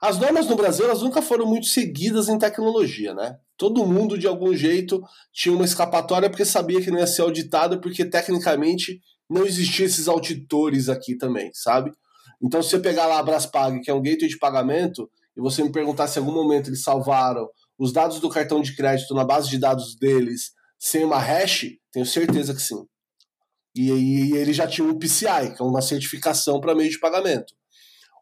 as 0.00 0.18
normas 0.18 0.46
no 0.46 0.56
Brasil 0.56 0.84
elas 0.84 1.02
nunca 1.02 1.20
foram 1.20 1.46
muito 1.46 1.66
seguidas 1.66 2.28
em 2.28 2.38
tecnologia, 2.38 3.14
né? 3.14 3.36
Todo 3.56 3.86
mundo, 3.86 4.16
de 4.16 4.26
algum 4.26 4.54
jeito, 4.54 5.02
tinha 5.32 5.54
uma 5.54 5.64
escapatória 5.64 6.30
porque 6.30 6.44
sabia 6.44 6.80
que 6.80 6.90
não 6.90 6.98
ia 6.98 7.06
ser 7.06 7.22
auditado, 7.22 7.80
porque 7.80 8.04
tecnicamente 8.04 9.00
não 9.28 9.44
existiam 9.44 9.86
esses 9.86 10.06
auditores 10.06 10.88
aqui 10.88 11.16
também, 11.16 11.50
sabe? 11.52 11.92
Então, 12.40 12.62
se 12.62 12.70
você 12.70 12.78
pegar 12.78 13.06
lá 13.06 13.18
a 13.18 13.22
Braspag, 13.22 13.80
que 13.80 13.90
é 13.90 13.94
um 13.94 14.00
gateway 14.00 14.28
de 14.28 14.38
pagamento, 14.38 15.10
e 15.36 15.40
você 15.40 15.62
me 15.62 15.72
perguntar 15.72 16.06
se 16.06 16.18
em 16.18 16.22
algum 16.22 16.32
momento 16.34 16.68
eles 16.68 16.82
salvaram 16.82 17.48
os 17.76 17.92
dados 17.92 18.20
do 18.20 18.28
cartão 18.28 18.60
de 18.60 18.74
crédito 18.74 19.14
na 19.14 19.24
base 19.24 19.48
de 19.48 19.58
dados 19.58 19.96
deles 19.96 20.52
sem 20.78 21.04
uma 21.04 21.18
hash, 21.18 21.66
tenho 21.92 22.06
certeza 22.06 22.54
que 22.54 22.62
sim. 22.62 22.84
E, 23.74 23.90
e, 23.90 24.36
ele 24.36 24.52
já 24.52 24.66
tinha 24.66 24.86
um 24.86 24.98
PCI, 24.98 25.54
que 25.54 25.62
é 25.62 25.64
uma 25.64 25.82
certificação 25.82 26.60
para 26.60 26.74
meio 26.74 26.90
de 26.90 26.98
pagamento. 26.98 27.54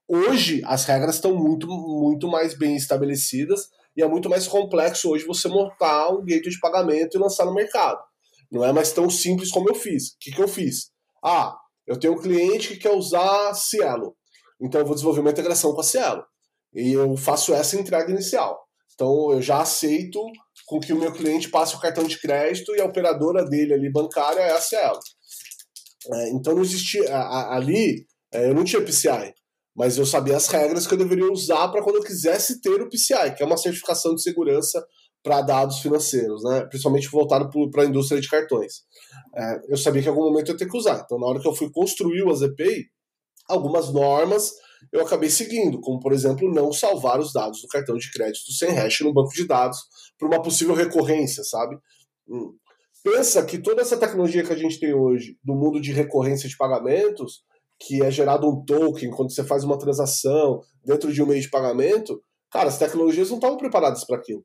Hoje, 0.08 0.62
as 0.64 0.84
regras 0.84 1.16
estão 1.16 1.34
muito, 1.34 1.66
muito 1.66 2.28
mais 2.28 2.56
bem 2.56 2.76
estabelecidas 2.76 3.68
e 3.96 4.02
é 4.02 4.08
muito 4.08 4.28
mais 4.28 4.46
complexo 4.46 5.10
hoje 5.10 5.26
você 5.26 5.48
montar 5.48 6.10
um 6.10 6.24
gateway 6.24 6.50
de 6.50 6.60
pagamento 6.60 7.16
e 7.16 7.20
lançar 7.20 7.44
no 7.44 7.54
mercado. 7.54 7.98
Não 8.50 8.64
é 8.64 8.72
mais 8.72 8.92
tão 8.92 9.10
simples 9.10 9.50
como 9.50 9.68
eu 9.68 9.74
fiz. 9.74 10.10
O 10.10 10.18
que, 10.20 10.30
que 10.30 10.40
eu 10.40 10.46
fiz? 10.46 10.90
Ah, 11.24 11.56
eu 11.86 11.98
tenho 11.98 12.14
um 12.14 12.20
cliente 12.20 12.68
que 12.68 12.76
quer 12.76 12.92
usar 12.92 13.52
Cielo. 13.54 14.16
Então 14.60 14.80
eu 14.80 14.86
vou 14.86 14.94
desenvolver 14.94 15.20
uma 15.20 15.30
integração 15.30 15.74
com 15.74 15.80
a 15.80 15.84
Cielo. 15.84 16.24
E 16.72 16.92
eu 16.92 17.16
faço 17.16 17.52
essa 17.52 17.76
entrega 17.76 18.10
inicial. 18.10 18.64
Então 18.94 19.32
eu 19.32 19.42
já 19.42 19.60
aceito 19.60 20.20
com 20.66 20.78
que 20.78 20.92
o 20.92 20.98
meu 20.98 21.12
cliente 21.12 21.48
passe 21.48 21.74
o 21.74 21.80
cartão 21.80 22.04
de 22.04 22.20
crédito 22.20 22.74
e 22.76 22.80
a 22.80 22.84
operadora 22.84 23.44
dele 23.44 23.74
ali 23.74 23.90
bancária 23.90 24.40
é 24.40 24.52
a 24.52 24.60
Cielo. 24.60 25.00
É, 26.12 26.28
então 26.30 26.54
não 26.54 26.62
existia 26.62 27.12
ali, 27.50 28.06
é, 28.32 28.48
eu 28.48 28.54
não 28.54 28.62
tinha 28.62 28.82
PCI, 28.82 29.34
mas 29.76 29.98
eu 29.98 30.06
sabia 30.06 30.36
as 30.36 30.48
regras 30.48 30.86
que 30.86 30.94
eu 30.94 30.98
deveria 30.98 31.30
usar 31.30 31.68
para 31.68 31.82
quando 31.82 31.96
eu 31.96 32.02
quisesse 32.02 32.60
ter 32.60 32.80
o 32.80 32.88
PCI, 32.88 33.34
que 33.36 33.42
é 33.42 33.46
uma 33.46 33.56
certificação 33.56 34.14
de 34.14 34.22
segurança 34.22 34.84
para 35.22 35.42
dados 35.42 35.80
financeiros, 35.80 36.42
né? 36.44 36.64
principalmente 36.66 37.08
voltado 37.08 37.50
para 37.70 37.82
a 37.82 37.86
indústria 37.86 38.20
de 38.20 38.28
cartões. 38.28 38.84
É, 39.34 39.60
eu 39.68 39.76
sabia 39.76 40.00
que 40.00 40.08
em 40.08 40.10
algum 40.10 40.24
momento 40.24 40.48
eu 40.48 40.54
ia 40.54 40.58
ter 40.58 40.68
que 40.68 40.76
usar. 40.76 41.02
Então, 41.04 41.18
na 41.18 41.26
hora 41.26 41.40
que 41.40 41.46
eu 41.46 41.54
fui 41.54 41.70
construir 41.70 42.22
o 42.22 42.30
AZPI, 42.30 42.86
algumas 43.48 43.92
normas 43.92 44.52
eu 44.92 45.00
acabei 45.02 45.28
seguindo, 45.30 45.80
como, 45.80 45.98
por 45.98 46.12
exemplo, 46.12 46.52
não 46.52 46.72
salvar 46.72 47.18
os 47.18 47.32
dados 47.32 47.60
do 47.60 47.68
cartão 47.68 47.96
de 47.96 48.10
crédito 48.10 48.52
sem 48.52 48.70
hash 48.70 49.00
no 49.00 49.12
banco 49.12 49.32
de 49.32 49.46
dados 49.46 49.78
para 50.18 50.28
uma 50.28 50.42
possível 50.42 50.74
recorrência, 50.74 51.42
sabe? 51.44 51.76
Hum. 52.28 52.52
Pensa 53.02 53.44
que 53.44 53.58
toda 53.58 53.82
essa 53.82 53.96
tecnologia 53.96 54.44
que 54.44 54.52
a 54.52 54.56
gente 54.56 54.80
tem 54.80 54.94
hoje, 54.94 55.36
do 55.42 55.54
mundo 55.54 55.80
de 55.80 55.92
recorrência 55.92 56.48
de 56.48 56.56
pagamentos, 56.56 57.42
que 57.78 58.02
é 58.02 58.10
gerado 58.10 58.48
um 58.48 58.64
token 58.64 59.10
quando 59.10 59.32
você 59.32 59.44
faz 59.44 59.64
uma 59.64 59.78
transação 59.78 60.60
dentro 60.84 61.12
de 61.12 61.22
um 61.22 61.26
meio 61.26 61.40
de 61.40 61.50
pagamento, 61.50 62.20
cara, 62.50 62.68
as 62.68 62.78
tecnologias 62.78 63.28
não 63.28 63.36
estavam 63.36 63.56
preparadas 63.56 64.04
para 64.04 64.16
aquilo. 64.16 64.44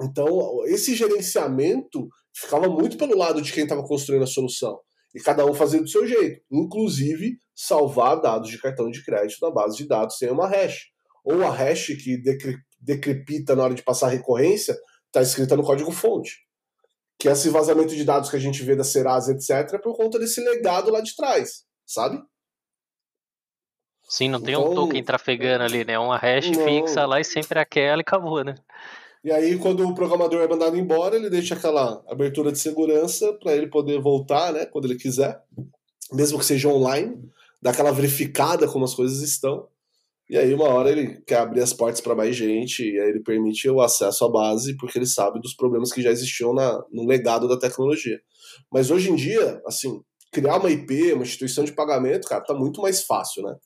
Então, 0.00 0.64
esse 0.66 0.94
gerenciamento 0.94 2.08
ficava 2.34 2.68
muito 2.68 2.96
pelo 2.96 3.16
lado 3.16 3.42
de 3.42 3.52
quem 3.52 3.64
estava 3.64 3.84
construindo 3.84 4.22
a 4.22 4.26
solução. 4.26 4.78
E 5.14 5.20
cada 5.20 5.44
um 5.44 5.52
fazia 5.52 5.80
do 5.80 5.88
seu 5.88 6.06
jeito. 6.06 6.40
Inclusive, 6.50 7.36
salvar 7.54 8.20
dados 8.20 8.48
de 8.48 8.60
cartão 8.60 8.90
de 8.90 9.04
crédito 9.04 9.38
na 9.42 9.50
base 9.50 9.76
de 9.76 9.86
dados 9.86 10.16
sem 10.16 10.30
uma 10.30 10.48
hash. 10.48 10.86
Ou 11.24 11.42
a 11.42 11.50
hash 11.50 11.88
que 12.02 12.16
decre- 12.16 12.58
decrepita 12.80 13.54
na 13.54 13.64
hora 13.64 13.74
de 13.74 13.82
passar 13.82 14.06
a 14.06 14.10
recorrência 14.10 14.76
está 15.06 15.20
escrita 15.20 15.56
no 15.56 15.62
código-fonte. 15.62 16.38
Que 17.18 17.28
é 17.28 17.32
esse 17.32 17.50
vazamento 17.50 17.94
de 17.94 18.04
dados 18.04 18.30
que 18.30 18.36
a 18.36 18.40
gente 18.40 18.62
vê 18.62 18.74
da 18.74 18.82
Serasa, 18.82 19.32
etc., 19.32 19.74
é 19.74 19.78
por 19.78 19.94
conta 19.94 20.18
desse 20.18 20.40
legado 20.40 20.90
lá 20.90 21.00
de 21.02 21.14
trás, 21.14 21.64
sabe? 21.86 22.18
Sim, 24.12 24.28
não 24.28 24.42
tem 24.42 24.54
um 24.58 24.60
Então- 24.60 24.74
token 24.74 25.02
trafegando 25.02 25.64
ali, 25.64 25.86
né? 25.86 25.98
Uma 25.98 26.18
hash 26.18 26.50
Não. 26.50 26.64
fixa 26.66 27.06
lá 27.06 27.18
e 27.18 27.24
sempre 27.24 27.58
aquela 27.58 28.00
e 28.00 28.02
acabou, 28.02 28.44
né? 28.44 28.56
E 29.24 29.32
aí, 29.32 29.56
quando 29.56 29.88
o 29.88 29.94
programador 29.94 30.42
é 30.42 30.46
mandado 30.46 30.76
embora, 30.76 31.16
ele 31.16 31.30
deixa 31.30 31.54
aquela 31.54 32.04
abertura 32.06 32.52
de 32.52 32.58
segurança 32.58 33.32
para 33.42 33.56
ele 33.56 33.68
poder 33.68 33.98
voltar, 34.02 34.52
né, 34.52 34.66
quando 34.66 34.84
ele 34.84 34.96
quiser, 34.96 35.40
mesmo 36.12 36.38
que 36.38 36.44
seja 36.44 36.68
online, 36.68 37.16
dar 37.62 37.70
aquela 37.70 37.90
verificada 37.90 38.68
como 38.68 38.84
as 38.84 38.92
coisas 38.92 39.22
estão. 39.22 39.66
E 40.28 40.36
aí, 40.36 40.52
uma 40.52 40.68
hora 40.68 40.90
ele 40.90 41.22
quer 41.26 41.38
abrir 41.38 41.62
as 41.62 41.72
portas 41.72 42.02
para 42.02 42.14
mais 42.14 42.36
gente, 42.36 42.82
e 42.82 43.00
aí 43.00 43.08
ele 43.08 43.20
permite 43.20 43.66
o 43.70 43.80
acesso 43.80 44.26
à 44.26 44.28
base, 44.30 44.76
porque 44.76 44.98
ele 44.98 45.06
sabe 45.06 45.40
dos 45.40 45.54
problemas 45.54 45.90
que 45.90 46.02
já 46.02 46.10
existiam 46.10 46.52
na, 46.52 46.84
no 46.92 47.06
legado 47.06 47.48
da 47.48 47.58
tecnologia. 47.58 48.20
Mas 48.70 48.90
hoje 48.90 49.10
em 49.10 49.14
dia, 49.14 49.62
assim, 49.66 50.02
criar 50.30 50.58
uma 50.58 50.70
IP, 50.70 51.14
uma 51.14 51.22
instituição 51.22 51.64
de 51.64 51.72
pagamento, 51.72 52.28
cara, 52.28 52.44
tá 52.44 52.52
muito 52.52 52.82
mais 52.82 53.04
fácil, 53.04 53.42
né? 53.44 53.56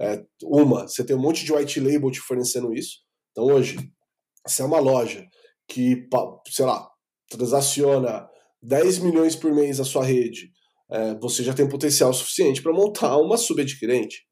É, 0.00 0.22
uma, 0.42 0.82
você 0.88 1.04
tem 1.04 1.14
um 1.16 1.20
monte 1.20 1.44
de 1.44 1.52
white 1.52 1.80
label 1.80 2.10
te 2.10 2.20
fornecendo 2.20 2.72
isso. 2.72 2.98
Então, 3.30 3.44
hoje, 3.44 3.76
se 4.46 4.62
é 4.62 4.64
uma 4.64 4.80
loja 4.80 5.26
que, 5.68 6.08
sei 6.48 6.66
lá, 6.66 6.88
transaciona 7.30 8.28
10 8.62 8.98
milhões 8.98 9.36
por 9.36 9.52
mês 9.52 9.80
a 9.80 9.84
sua 9.84 10.04
rede, 10.04 10.50
é, 10.90 11.14
você 11.18 11.42
já 11.42 11.54
tem 11.54 11.68
potencial 11.68 12.12
suficiente 12.12 12.62
para 12.62 12.72
montar 12.72 13.16
uma 13.16 13.36
subadquirente, 13.36 14.22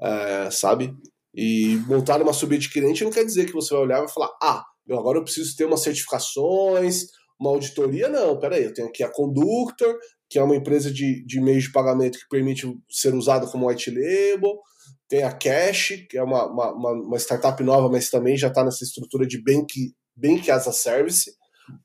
é, 0.00 0.50
sabe? 0.50 0.94
E 1.34 1.76
montar 1.88 2.22
uma 2.22 2.32
subadquirente 2.32 3.04
não 3.04 3.10
quer 3.10 3.24
dizer 3.24 3.46
que 3.46 3.52
você 3.52 3.74
vai 3.74 3.82
olhar 3.82 3.96
e 3.98 4.04
vai 4.04 4.12
falar, 4.12 4.30
ah, 4.40 4.64
eu 4.86 4.98
agora 4.98 5.18
eu 5.18 5.24
preciso 5.24 5.56
ter 5.56 5.64
umas 5.64 5.80
certificações, 5.80 7.06
uma 7.40 7.50
auditoria, 7.50 8.08
não, 8.08 8.38
peraí, 8.38 8.64
eu 8.64 8.72
tenho 8.72 8.88
aqui 8.88 9.02
a 9.02 9.10
Conductor, 9.10 9.98
que 10.30 10.38
é 10.38 10.42
uma 10.42 10.56
empresa 10.56 10.90
de, 10.90 11.24
de 11.26 11.40
meio 11.40 11.60
de 11.60 11.72
pagamento 11.72 12.18
que 12.18 12.28
permite 12.28 12.66
ser 12.88 13.14
usada 13.14 13.46
como 13.46 13.68
white 13.68 13.90
label, 13.90 14.60
tem 15.08 15.22
a 15.22 15.32
Cash, 15.32 16.06
que 16.08 16.16
é 16.16 16.22
uma, 16.22 16.46
uma, 16.46 16.92
uma- 16.92 17.18
startup 17.18 17.62
nova, 17.62 17.88
mas 17.88 18.10
também 18.10 18.36
já 18.36 18.48
está 18.48 18.64
nessa 18.64 18.84
estrutura 18.84 19.26
de 19.26 19.42
bank, 19.42 19.94
bank 20.16 20.50
as 20.50 20.66
a 20.66 20.72
service. 20.72 21.30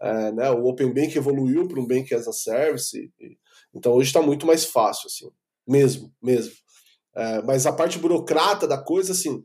É, 0.02 0.32
né? 0.32 0.52
O 0.52 0.66
Open 0.66 0.94
Bank 0.94 1.18
evoluiu 1.18 1.68
para 1.68 1.80
um 1.80 1.88
Bank 1.88 2.14
as 2.14 2.28
a 2.28 2.34
Service. 2.34 3.12
então 3.74 3.94
hoje 3.94 4.10
está 4.10 4.22
muito 4.22 4.46
mais 4.46 4.66
fácil, 4.66 5.08
assim, 5.08 5.30
mesmo, 5.68 6.14
mesmo. 6.22 6.54
É, 7.16 7.42
mas 7.44 7.66
a 7.66 7.72
parte 7.72 7.98
burocrata 7.98 8.68
da 8.68 8.78
coisa, 8.78 9.14
assim, 9.14 9.44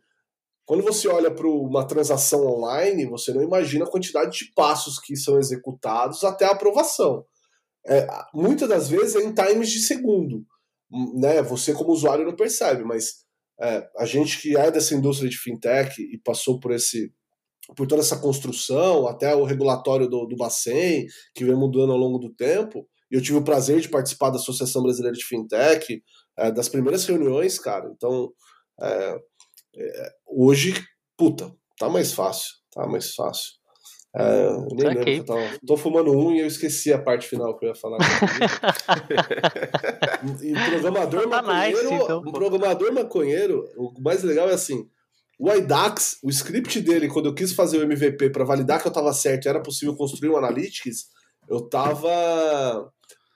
quando 0.67 0.83
você 0.83 1.09
olha 1.09 1.31
para 1.31 1.47
uma 1.47 1.87
transação 1.87 2.47
online, 2.47 3.07
você 3.07 3.33
não 3.33 3.43
imagina 3.43 3.85
a 3.85 3.91
quantidade 3.91 4.37
de 4.39 4.53
passos 4.55 4.99
que 4.99 5.15
são 5.17 5.39
executados 5.39 6.25
até 6.25 6.47
a 6.47 6.53
aprovação. 6.53 7.25
É, 7.87 8.07
muitas 8.33 8.69
das 8.69 8.89
vezes 8.89 9.15
é 9.15 9.23
em 9.23 9.35
times 9.35 9.71
de 9.71 9.81
segundo. 9.81 10.45
Né? 11.15 11.43
Você, 11.43 11.75
como 11.75 11.93
usuário, 11.93 12.25
não 12.25 12.35
percebe, 12.35 12.83
mas 12.83 13.24
é, 13.61 13.89
a 13.99 14.05
gente 14.05 14.41
que 14.41 14.57
é 14.57 14.71
dessa 14.71 14.95
indústria 14.95 15.31
de 15.31 15.39
fintech 15.39 16.01
e 16.03 16.19
passou 16.19 16.59
por 16.59 16.73
esse 16.73 17.13
por 17.77 17.87
toda 17.87 18.03
essa 18.03 18.19
construção, 18.19 19.07
até 19.07 19.35
o 19.35 19.45
regulatório 19.45 20.07
do, 20.07 20.27
do 20.27 20.37
Bacen, 20.37 21.07
que 21.35 21.47
vem 21.47 21.55
mudando 21.55 21.93
ao 21.93 21.99
longo 21.99 22.19
do 22.19 22.29
tempo, 22.29 22.87
e 23.11 23.15
eu 23.15 23.23
tive 23.23 23.39
o 23.39 23.45
prazer 23.45 23.81
de 23.81 23.89
participar 23.89 24.29
da 24.29 24.37
Associação 24.37 24.83
Brasileira 24.83 25.17
de 25.17 25.25
Fintech, 25.25 26.03
é, 26.37 26.51
das 26.51 26.69
primeiras 26.69 27.07
reuniões, 27.07 27.59
cara. 27.59 27.91
Então, 27.97 28.31
é, 28.81 29.17
é, 29.77 30.13
hoje, 30.27 30.75
puta, 31.17 31.51
tá 31.79 31.89
mais 31.89 32.13
fácil, 32.13 32.53
tá 32.71 32.87
mais 32.87 33.15
fácil. 33.15 33.53
É, 34.17 34.47
eu 34.47 34.69
nem 34.71 34.87
lembro 34.87 35.05
que 35.05 35.11
eu 35.11 35.25
tava, 35.25 35.41
tô 35.67 35.77
fumando 35.77 36.13
um 36.13 36.33
e 36.33 36.41
eu 36.41 36.47
esqueci 36.47 36.93
a 36.93 37.03
parte 37.03 37.27
final 37.27 37.59
que 37.59 37.65
eu 37.65 37.71
ia 37.71 37.75
falar. 37.75 37.99
e 40.41 40.53
programador 40.71 41.29
Tá 41.29 41.43
maconheiro, 41.43 41.91
nice, 41.91 42.05
então, 42.05 42.23
programador 42.23 42.93
maconheiro, 42.93 43.65
o 43.77 43.93
mais 44.01 44.23
legal 44.23 44.49
é 44.49 44.55
assim, 44.55 44.89
o 45.39 45.53
IDAX, 45.53 46.19
o 46.23 46.31
script 46.31 46.81
dele, 46.81 47.09
quando 47.09 47.27
eu 47.27 47.35
quis 47.35 47.53
fazer 47.53 47.79
o 47.79 47.83
MVP 47.83 48.31
para 48.31 48.45
validar 48.45 48.81
que 48.81 48.87
eu 48.87 48.93
tava 48.93 49.13
certo 49.13 49.47
e 49.47 49.49
era 49.49 49.61
possível 49.61 49.97
construir 49.97 50.31
um 50.31 50.37
Analytics, 50.37 51.07
eu 51.49 51.69
tava 51.69 52.89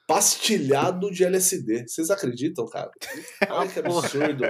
pastilhado 0.07 1.11
de 1.11 1.25
LSD. 1.25 1.87
Vocês 1.87 2.09
acreditam, 2.09 2.65
cara? 2.67 2.91
Ai, 3.51 3.69
que 3.69 3.83
porra. 3.83 3.99
absurdo. 3.99 4.45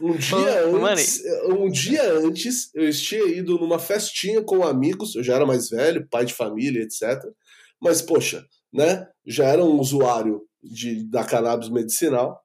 Um 0.00 0.16
dia 0.16 0.64
antes, 0.66 1.22
um 1.44 1.68
dia 1.68 2.12
antes, 2.14 2.70
eu 2.74 2.90
tinha 2.92 3.24
ido 3.26 3.58
numa 3.58 3.78
festinha 3.78 4.42
com 4.42 4.64
amigos, 4.64 5.14
eu 5.14 5.22
já 5.22 5.34
era 5.34 5.46
mais 5.46 5.68
velho, 5.68 6.08
pai 6.08 6.24
de 6.24 6.34
família, 6.34 6.82
etc. 6.82 7.22
Mas, 7.80 8.02
poxa, 8.02 8.44
né? 8.72 9.06
Já 9.26 9.46
era 9.46 9.64
um 9.64 9.78
usuário 9.78 10.42
de, 10.62 11.08
da 11.08 11.24
cannabis 11.24 11.68
medicinal. 11.68 12.40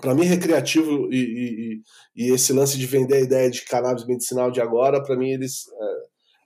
Para 0.00 0.14
mim, 0.14 0.24
recreativo 0.24 1.12
e, 1.12 1.16
e, 1.16 1.82
e, 2.16 2.26
e 2.26 2.34
esse 2.34 2.52
lance 2.52 2.78
de 2.78 2.86
vender 2.86 3.16
a 3.16 3.20
ideia 3.20 3.50
de 3.50 3.62
cannabis 3.64 4.06
medicinal 4.06 4.50
de 4.50 4.60
agora, 4.60 5.02
para 5.02 5.16
mim, 5.16 5.30
eles 5.30 5.64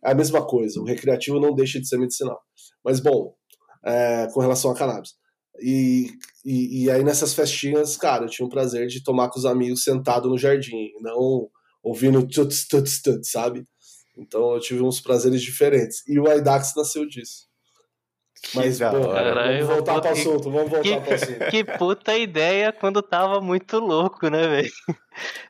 é, 0.05 0.09
é 0.09 0.13
a 0.13 0.15
mesma 0.15 0.45
coisa. 0.45 0.81
O 0.81 0.85
recreativo 0.85 1.39
não 1.39 1.55
deixa 1.55 1.81
de 1.81 1.89
ser 1.89 1.99
medicinal. 1.99 2.41
Mas, 2.85 2.99
bom, 3.01 3.35
é, 3.85 4.27
com 4.33 4.41
relação 4.41 4.71
a 4.71 4.75
cannabis. 4.75 5.15
E, 5.61 6.11
e, 6.45 6.85
e, 6.85 6.91
aí 6.91 7.03
nessas 7.05 7.33
festinhas, 7.35 7.97
cara, 7.97 8.25
eu 8.25 8.29
tinha 8.29 8.47
o 8.47 8.51
prazer 8.51 8.87
de 8.89 9.03
tomar 9.03 9.29
com 9.31 9.39
os 9.39 9.45
amigos 9.47 9.83
sentado 9.83 10.29
no 10.29 10.37
jardim, 10.39 10.91
não 11.01 11.49
ouvindo 11.83 12.27
tuts, 12.27 12.67
tuts, 12.67 13.01
tuts, 13.01 13.31
sabe? 13.31 13.67
Então 14.19 14.55
eu 14.55 14.61
tive 14.61 14.83
uns 14.83 15.01
prazeres 15.01 15.43
diferentes. 15.43 16.03
E 16.09 16.19
o 16.19 16.27
IDAX 16.31 16.73
nasceu 16.77 17.07
disso. 17.07 17.47
Mas, 18.55 18.79
pô. 18.79 19.09
Caralho, 19.13 19.67
vamos 19.67 19.75
voltar 19.77 19.95
eu 19.97 20.01
pro 20.03 20.11
vou- 20.15 20.19
assunto, 20.21 20.51
vamos 20.51 20.71
voltar 20.71 20.83
que- 20.83 21.01
pro 21.01 21.15
assunto. 21.15 21.39
Que 21.51 21.65
puta 21.65 22.17
ideia 22.17 22.73
quando 22.73 23.03
tava 23.03 23.41
muito 23.41 23.79
louco, 23.79 24.29
né, 24.29 24.47
velho? 24.47 24.71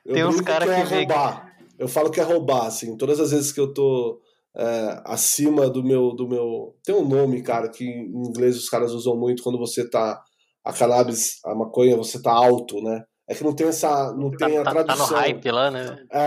Eu 0.05 0.13
Tem 0.13 0.23
uns 0.25 0.35
brinco 0.35 0.45
cara 0.51 0.65
que 0.65 0.71
é 0.71 0.85
que 0.85 0.95
roubar. 0.95 1.57
Eu 1.77 1.87
falo 1.87 2.09
que 2.09 2.19
é 2.19 2.23
roubar, 2.23 2.65
assim. 2.65 2.95
Todas 2.97 3.19
as 3.19 3.31
vezes 3.31 3.51
que 3.51 3.59
eu 3.59 3.73
tô 3.73 4.19
é, 4.57 5.01
acima 5.05 5.69
do 5.69 5.83
meu, 5.83 6.13
do 6.15 6.27
meu. 6.27 6.75
Tem 6.83 6.95
um 6.95 7.07
nome, 7.07 7.41
cara, 7.43 7.69
que 7.69 7.83
em 7.85 8.27
inglês 8.27 8.57
os 8.57 8.69
caras 8.69 8.91
usam 8.91 9.15
muito 9.15 9.43
quando 9.43 9.57
você 9.57 9.87
tá. 9.89 10.19
A 10.65 10.73
cannabis, 10.73 11.39
a 11.45 11.55
maconha, 11.55 11.95
você 11.95 12.21
tá 12.21 12.31
alto, 12.31 12.81
né? 12.81 13.03
É 13.29 13.33
que 13.35 13.43
não 13.43 13.53
tem 13.55 13.67
essa. 13.67 14.13
Não 14.13 14.29
tem 14.31 14.57
a 14.57 14.63
Tá, 14.63 14.73
tá- 14.73 14.83
tá 14.83 14.83
tradução. 14.85 15.15
no 15.17 15.21
hype 15.21 15.51
lá, 15.51 15.71
né? 15.71 15.97
É, 16.11 16.19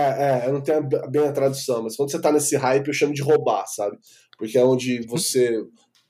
é, 0.45 0.47
eu 0.47 0.53
não 0.53 0.61
tenho 0.61 0.81
bem 1.09 1.27
a 1.27 1.31
tradução, 1.31 1.83
mas 1.83 1.95
quando 1.95 2.09
você 2.11 2.19
tá 2.21 2.31
nesse 2.31 2.55
hype, 2.55 2.87
eu 2.87 2.93
chamo 2.93 3.13
de 3.13 3.21
roubar, 3.21 3.65
sabe? 3.67 3.97
Porque 4.37 4.57
é 4.57 4.63
onde 4.65 5.05
você. 5.07 5.59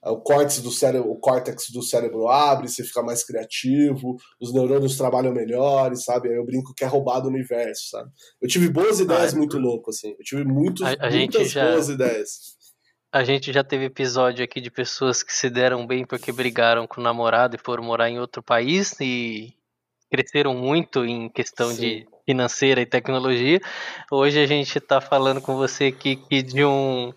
O 0.04 0.18
córtex 0.20 0.60
do 0.62 0.72
cérebro, 0.72 1.12
o 1.12 1.20
córtex 1.20 1.70
do 1.72 1.84
cérebro 1.84 2.28
abre, 2.28 2.68
você 2.68 2.84
fica 2.84 3.04
mais 3.04 3.24
criativo, 3.24 4.16
os 4.42 4.52
neurônios 4.52 4.98
trabalham 4.98 5.32
melhores, 5.32 6.04
sabe? 6.04 6.30
Aí 6.30 6.36
eu 6.36 6.46
brinco 6.46 6.74
que 6.76 6.84
é 6.84 6.88
roubado 6.88 7.28
o 7.28 7.30
universo, 7.30 7.90
sabe? 7.90 8.10
Eu 8.42 8.48
tive 8.48 8.68
boas 8.70 9.00
ideias 9.00 9.34
Ah, 9.34 9.36
é. 9.36 9.38
muito 9.38 9.60
loucas, 9.60 9.98
assim. 9.98 10.10
Eu 10.18 10.24
tive 10.24 10.44
muitos, 10.44 10.82
A- 10.82 10.96
a 11.00 11.10
muitas 11.12 11.52
já- 11.52 11.70
boas 11.72 11.88
ideias. 11.90 12.60
A 13.14 13.24
gente 13.24 13.52
já 13.54 13.64
teve 13.64 13.86
episódio 13.86 14.44
aqui 14.44 14.60
de 14.60 14.72
pessoas 14.72 15.22
que 15.22 15.34
se 15.34 15.50
deram 15.50 15.86
bem 15.86 16.06
porque 16.06 16.32
brigaram 16.32 16.88
com 16.88 17.00
o 17.00 17.04
namorado 17.04 17.56
e 17.56 17.60
foram 17.60 17.84
morar 17.84 18.10
em 18.10 18.20
outro 18.20 18.42
país 18.42 18.96
e 19.02 19.54
cresceram 20.12 20.54
muito 20.54 21.06
em 21.06 21.30
questão 21.30 21.74
de 21.74 22.06
financeira 22.26 22.82
e 22.82 22.86
tecnologia. 22.86 23.62
Hoje 24.12 24.40
a 24.40 24.46
gente 24.46 24.78
tá 24.82 25.00
falando 25.00 25.40
com 25.40 25.56
você 25.56 25.86
aqui 25.86 26.18
que 26.18 26.42
de 26.42 26.66
um 26.66 27.14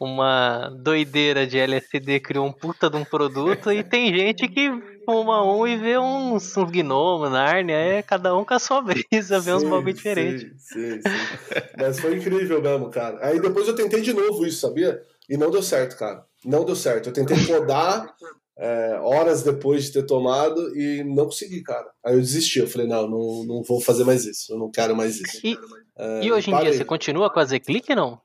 uma 0.00 0.70
doideira 0.70 1.44
de 1.44 1.58
LSD 1.58 2.20
criou 2.20 2.46
um 2.46 2.52
puta 2.52 2.88
de 2.88 2.96
um 2.96 3.04
produto 3.04 3.72
e 3.72 3.82
tem 3.82 4.14
gente 4.14 4.46
que 4.46 4.70
fuma 5.04 5.44
um 5.44 5.66
e 5.66 5.76
vê 5.76 5.98
uns, 5.98 6.56
uns 6.56 6.70
gnomos, 6.70 7.30
Nárnia, 7.30 7.74
é 7.74 8.02
cada 8.02 8.36
um 8.36 8.44
com 8.44 8.54
a 8.54 8.58
sua 8.60 8.80
brisa, 8.80 9.40
vê 9.40 9.52
uns 9.52 9.62
Sim, 9.62 9.70
bagulho 9.70 9.92
diferente. 9.92 10.52
Sim, 10.56 11.00
sim, 11.00 11.02
sim. 11.02 11.60
Mas 11.76 11.98
foi 11.98 12.16
incrível 12.16 12.62
mesmo, 12.62 12.90
cara. 12.90 13.18
Aí 13.26 13.40
depois 13.40 13.66
eu 13.66 13.74
tentei 13.74 14.00
de 14.00 14.12
novo 14.12 14.46
isso, 14.46 14.60
sabia? 14.60 15.02
E 15.28 15.36
não 15.36 15.50
deu 15.50 15.62
certo, 15.62 15.96
cara. 15.96 16.24
Não 16.44 16.64
deu 16.64 16.76
certo. 16.76 17.08
Eu 17.08 17.12
tentei 17.12 17.36
podar 17.44 18.14
é, 18.58 18.98
horas 19.00 19.42
depois 19.42 19.84
de 19.84 19.92
ter 19.92 20.04
tomado 20.06 20.76
e 20.76 21.04
não 21.04 21.24
consegui, 21.26 21.62
cara. 21.62 21.86
Aí 22.04 22.14
eu 22.14 22.20
desisti. 22.20 22.58
Eu 22.58 22.66
falei, 22.66 22.86
não, 22.88 23.08
não, 23.08 23.44
não 23.44 23.62
vou 23.62 23.80
fazer 23.80 24.04
mais 24.04 24.24
isso. 24.24 24.52
Eu 24.52 24.58
não 24.58 24.70
quero 24.70 24.96
mais 24.96 25.16
isso. 25.20 25.40
E, 25.46 25.56
É, 25.96 26.24
e 26.24 26.32
hoje 26.32 26.50
em 26.50 26.58
dia, 26.60 26.72
você 26.72 26.84
continua 26.84 27.28
com 27.32 27.40
a 27.40 27.44
Zclick, 27.44 27.94
não? 27.94 28.20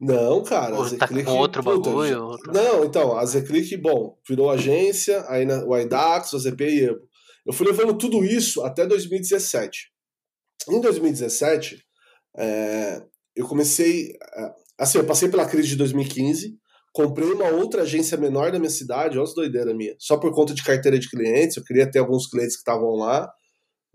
Não, 0.00 0.42
cara. 0.44 0.76
Ou 0.76 0.96
tá 0.98 1.08
com 1.08 1.36
outro 1.38 1.62
puta, 1.62 1.88
bagulho? 1.90 2.24
outro- 2.26 2.52
Não, 2.52 2.84
então, 2.84 3.16
a 3.16 3.24
Zeclick, 3.24 3.76
bom, 3.78 4.16
virou 4.28 4.50
agência, 4.50 5.24
aí 5.28 5.44
na, 5.46 5.64
o 5.64 5.76
IDAX, 5.78 6.32
o 6.34 6.38
ZP 6.38 6.64
e 6.68 6.84
EBO. 6.84 7.00
Eu 7.46 7.52
fui 7.52 7.66
levando 7.66 7.96
tudo 7.96 8.24
isso 8.24 8.62
até 8.62 8.84
2017. 8.86 9.90
Em 10.68 10.80
2017, 10.80 11.82
é, 12.36 13.02
eu 13.34 13.46
comecei. 13.46 14.10
é, 14.36 14.66
Assim, 14.78 14.98
eu 14.98 15.06
passei 15.06 15.30
pela 15.30 15.46
crise 15.46 15.68
de 15.68 15.76
2015, 15.76 16.54
comprei 16.96 17.30
uma 17.30 17.48
outra 17.50 17.82
agência 17.82 18.16
menor 18.16 18.50
da 18.50 18.58
minha 18.58 18.70
cidade, 18.70 19.16
olha 19.18 19.24
as 19.24 19.34
doideiras 19.34 19.76
minha, 19.76 19.94
só 19.98 20.16
por 20.16 20.32
conta 20.34 20.54
de 20.54 20.62
carteira 20.64 20.98
de 20.98 21.08
clientes. 21.10 21.56
Eu 21.56 21.62
queria 21.64 21.90
ter 21.90 21.98
alguns 21.98 22.26
clientes 22.26 22.54
que 22.56 22.60
estavam 22.60 22.96
lá. 22.96 23.30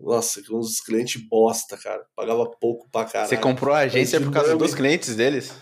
Nossa, 0.00 0.40
uns 0.52 0.80
clientes 0.80 1.20
bosta, 1.28 1.76
cara. 1.76 2.04
Pagava 2.16 2.48
pouco 2.60 2.88
pra 2.90 3.04
caralho. 3.04 3.28
Você 3.28 3.36
comprou 3.36 3.74
a 3.74 3.78
agência 3.80 4.20
por 4.20 4.30
causa 4.32 4.56
dos 4.56 4.74
clientes 4.74 5.14
deles? 5.16 5.52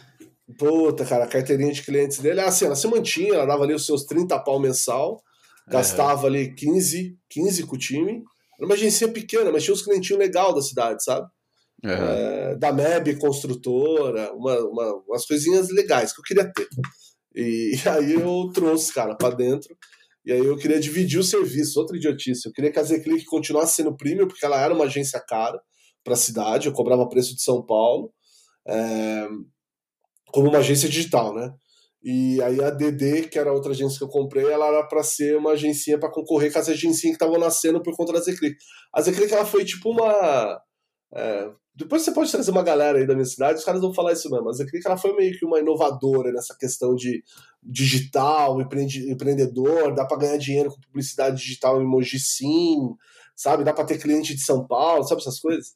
Puta, 0.59 1.05
cara, 1.05 1.25
a 1.25 1.29
carteirinha 1.29 1.73
de 1.73 1.83
clientes 1.83 2.19
dele, 2.19 2.41
assim, 2.41 2.65
ela 2.67 2.77
se 2.77 2.87
mantinha, 2.89 3.35
ela 3.35 3.47
dava 3.47 3.65
ali 3.65 3.73
os 3.75 3.87
seus 3.87 4.05
30 4.05 4.39
pau 4.41 4.59
mensal, 4.59 5.23
gastava 5.69 6.27
ali 6.27 6.55
15, 6.55 7.17
15 7.31 7.65
com 7.67 7.77
o 7.77 7.79
time. 7.79 8.23
Era 8.59 8.67
uma 8.67 8.75
agência 8.75 9.09
pequena, 9.09 9.51
mas 9.53 9.63
tinha 9.65 9.73
uns 9.75 9.83
clientinhos 9.83 10.19
legal 10.21 10.55
da 10.55 10.61
cidade, 10.61 11.03
sabe? 11.05 11.27
Aham. 11.85 11.95
É, 12.13 12.57
da 12.57 12.73
MEB 12.73 13.17
construtora, 13.17 14.33
uma, 14.35 14.59
uma- 14.59 14.95
umas 15.09 15.25
coisinhas 15.27 15.71
legais 15.71 16.13
que 16.13 16.21
eu 16.21 16.25
queria 16.25 16.51
ter. 16.53 16.67
E 17.35 17.73
aí 17.89 18.15
eu 18.15 18.51
trouxe, 18.53 18.93
cara, 18.93 19.15
pra 19.15 19.31
dentro. 19.31 19.77
E 20.25 20.33
aí 20.33 20.45
eu 20.45 20.57
queria 20.57 20.79
dividir 20.79 21.19
o 21.19 21.25
serviço, 21.25 21.81
outra 21.81 21.97
idiotice. 21.97 22.47
Eu 22.47 22.53
queria 22.53 22.71
que 22.71 22.79
a 22.79 22.83
Zclick 22.83 23.25
continuasse 23.25 23.77
sendo 23.77 23.97
premium, 23.97 24.29
porque 24.29 24.45
ela 24.45 24.61
era 24.61 24.75
uma 24.75 24.85
agência 24.85 25.21
cara 25.21 25.61
pra 26.05 26.17
cidade, 26.17 26.67
eu 26.67 26.73
cobrava 26.73 27.09
preço 27.09 27.35
de 27.35 27.43
São 27.43 27.65
Paulo. 27.65 28.13
é, 28.69 29.29
como 30.33 30.49
uma 30.49 30.59
agência 30.59 30.89
digital, 30.89 31.35
né? 31.35 31.53
E 32.03 32.41
aí 32.43 32.63
a 32.63 32.71
DD, 32.71 33.29
que 33.29 33.39
era 33.39 33.51
a 33.51 33.53
outra 33.53 33.73
agência 33.73 33.99
que 33.99 34.05
eu 34.05 34.09
comprei, 34.09 34.45
ela 34.47 34.67
era 34.69 34.87
para 34.87 35.03
ser 35.03 35.37
uma 35.37 35.53
agência 35.53 35.99
para 35.99 36.11
concorrer 36.11 36.53
com 36.53 36.59
as 36.59 36.69
agências 36.69 37.03
que 37.03 37.09
estavam 37.09 37.39
nascendo 37.39 37.83
por 37.83 37.95
conta 37.95 38.13
da 38.13 38.21
Zclick. 38.21 38.57
A 38.95 39.03
Zclick 39.03 39.33
ela 39.33 39.45
foi 39.45 39.65
tipo 39.65 39.91
uma 39.91 40.61
é, 41.15 41.51
depois 41.75 42.03
você 42.03 42.13
pode 42.13 42.31
trazer 42.31 42.51
uma 42.51 42.63
galera 42.63 42.99
aí 42.99 43.07
da 43.07 43.15
minha 43.15 43.25
cidade, 43.25 43.59
os 43.59 43.65
caras 43.65 43.81
vão 43.81 43.95
falar 43.95 44.13
isso 44.13 44.31
mesmo. 44.31 44.49
A 44.49 44.53
Zclick 44.53 44.87
ela 44.87 44.97
foi 44.97 45.15
meio 45.15 45.39
que 45.39 45.45
uma 45.45 45.59
inovadora 45.59 46.33
nessa 46.33 46.57
questão 46.57 46.95
de 46.95 47.23
digital, 47.63 48.61
empreende- 48.61 49.11
empreendedor, 49.11 49.95
dá 49.95 50.05
para 50.05 50.19
ganhar 50.19 50.37
dinheiro 50.37 50.71
com 50.71 50.81
publicidade 50.81 51.37
digital 51.37 51.81
em 51.81 51.87
Mogi 51.87 52.19
sim, 52.19 52.77
sabe? 53.37 53.65
Dá 53.65 53.73
para 53.73 53.85
ter 53.85 53.99
cliente 53.99 54.35
de 54.35 54.43
São 54.43 54.67
Paulo, 54.67 55.05
sabe 55.05 55.21
essas 55.21 55.41
coisas? 55.41 55.75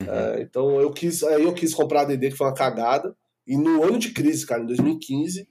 É, 0.00 0.42
então 0.42 0.80
eu 0.80 0.90
quis, 0.92 1.22
aí 1.22 1.42
eu 1.42 1.54
quis 1.54 1.74
comprar 1.74 2.02
a 2.02 2.04
DD, 2.04 2.30
que 2.30 2.36
foi 2.36 2.46
uma 2.46 2.54
cagada. 2.54 3.16
E 3.46 3.56
no 3.56 3.82
ano 3.82 3.98
de 3.98 4.10
crise, 4.12 4.44
cara, 4.44 4.62
em 4.62 4.66
2015. 4.66 5.48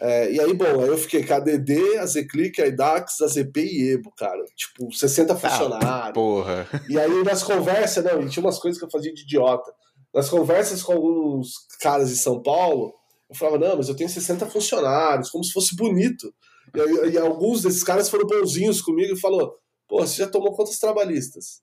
É, 0.00 0.30
e 0.32 0.40
aí, 0.40 0.52
bom, 0.54 0.80
aí 0.82 0.88
eu 0.88 0.98
fiquei 0.98 1.24
com 1.24 1.34
a 1.34 1.40
DD, 1.40 1.96
a 1.98 2.06
Zclick, 2.06 2.60
a 2.60 2.66
IDAX, 2.66 3.20
a 3.22 3.28
ZP 3.28 3.60
e 3.64 3.90
Ebo, 3.92 4.12
cara. 4.16 4.42
Tipo, 4.54 4.92
60 4.92 5.34
funcionários. 5.36 6.12
Porra. 6.14 6.68
E 6.88 6.98
aí 6.98 7.22
nas 7.24 7.42
conversas, 7.42 8.04
não, 8.04 8.22
e 8.22 8.28
tinha 8.28 8.44
umas 8.44 8.58
coisas 8.58 8.78
que 8.78 8.84
eu 8.84 8.90
fazia 8.90 9.12
de 9.14 9.22
idiota. 9.22 9.72
Nas 10.14 10.28
conversas 10.28 10.82
com 10.82 10.92
alguns 10.92 11.52
caras 11.80 12.08
de 12.10 12.16
São 12.16 12.42
Paulo, 12.42 12.92
eu 13.28 13.34
falava, 13.36 13.58
não, 13.58 13.76
mas 13.76 13.88
eu 13.88 13.96
tenho 13.96 14.08
60 14.08 14.46
funcionários, 14.46 15.30
como 15.30 15.42
se 15.44 15.52
fosse 15.52 15.74
bonito. 15.74 16.32
E, 16.74 16.80
aí- 16.80 17.10
e 17.14 17.18
alguns 17.18 17.62
desses 17.62 17.82
caras 17.82 18.08
foram 18.08 18.26
bonzinhos 18.26 18.80
comigo 18.82 19.14
e 19.14 19.20
falou, 19.20 19.54
pô, 19.88 20.00
você 20.00 20.16
já 20.22 20.26
tomou 20.28 20.52
quantas 20.52 20.78
trabalhistas? 20.78 21.60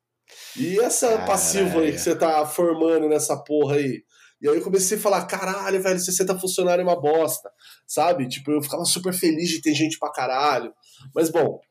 E 0.57 0.79
essa 0.79 1.07
Caralho. 1.09 1.27
passiva 1.27 1.79
aí 1.81 1.91
que 1.91 1.99
você 1.99 2.15
tá 2.15 2.45
formando 2.45 3.07
nessa 3.07 3.37
porra 3.37 3.75
aí? 3.75 4.01
E 4.43 4.49
aí 4.49 4.57
eu 4.57 4.61
comecei 4.61 4.97
a 4.97 5.01
falar, 5.01 5.25
caralho, 5.25 5.81
velho, 5.81 5.97
60 5.97 6.37
funcionários 6.37 6.85
é 6.85 6.89
uma 6.89 6.99
bosta, 6.99 7.49
sabe? 7.87 8.27
Tipo, 8.27 8.51
eu 8.51 8.61
ficava 8.61 8.83
super 8.83 9.13
feliz 9.13 9.49
de 9.49 9.61
ter 9.61 9.73
gente 9.73 9.97
pra 9.97 10.11
caralho. 10.11 10.73
Mas 11.15 11.29
bom, 11.29 11.61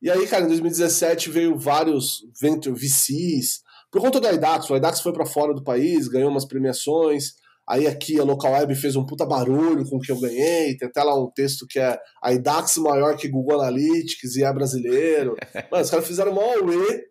e 0.00 0.08
aí, 0.08 0.26
cara, 0.28 0.44
em 0.44 0.48
2017 0.48 1.28
veio 1.28 1.58
vários 1.58 2.22
venture 2.40 2.74
VCs, 2.74 3.62
por 3.90 4.00
conta 4.00 4.20
do 4.20 4.28
IDAX, 4.28 4.70
o 4.70 4.76
IDAX 4.76 5.00
foi 5.00 5.12
para 5.12 5.26
fora 5.26 5.52
do 5.52 5.64
país, 5.64 6.06
ganhou 6.06 6.30
umas 6.30 6.44
premiações. 6.44 7.32
Aí 7.68 7.86
aqui 7.86 8.20
a 8.20 8.24
Local 8.24 8.52
Web 8.52 8.74
fez 8.76 8.94
um 8.94 9.04
puta 9.04 9.26
barulho 9.26 9.84
com 9.88 9.96
o 9.96 10.00
que 10.00 10.12
eu 10.12 10.20
ganhei. 10.20 10.76
Tem 10.76 10.88
até 10.88 11.02
lá 11.02 11.20
um 11.20 11.30
texto 11.30 11.66
que 11.68 11.78
é 11.78 11.98
a 12.22 12.32
IDAX 12.32 12.76
maior 12.76 13.16
que 13.16 13.28
Google 13.28 13.60
Analytics 13.60 14.36
e 14.36 14.44
é 14.44 14.52
brasileiro. 14.52 15.36
Mano, 15.70 15.82
os 15.82 15.90
caras 15.90 16.06
fizeram 16.06 16.32
mó 16.32 16.54
UE. 16.62 17.02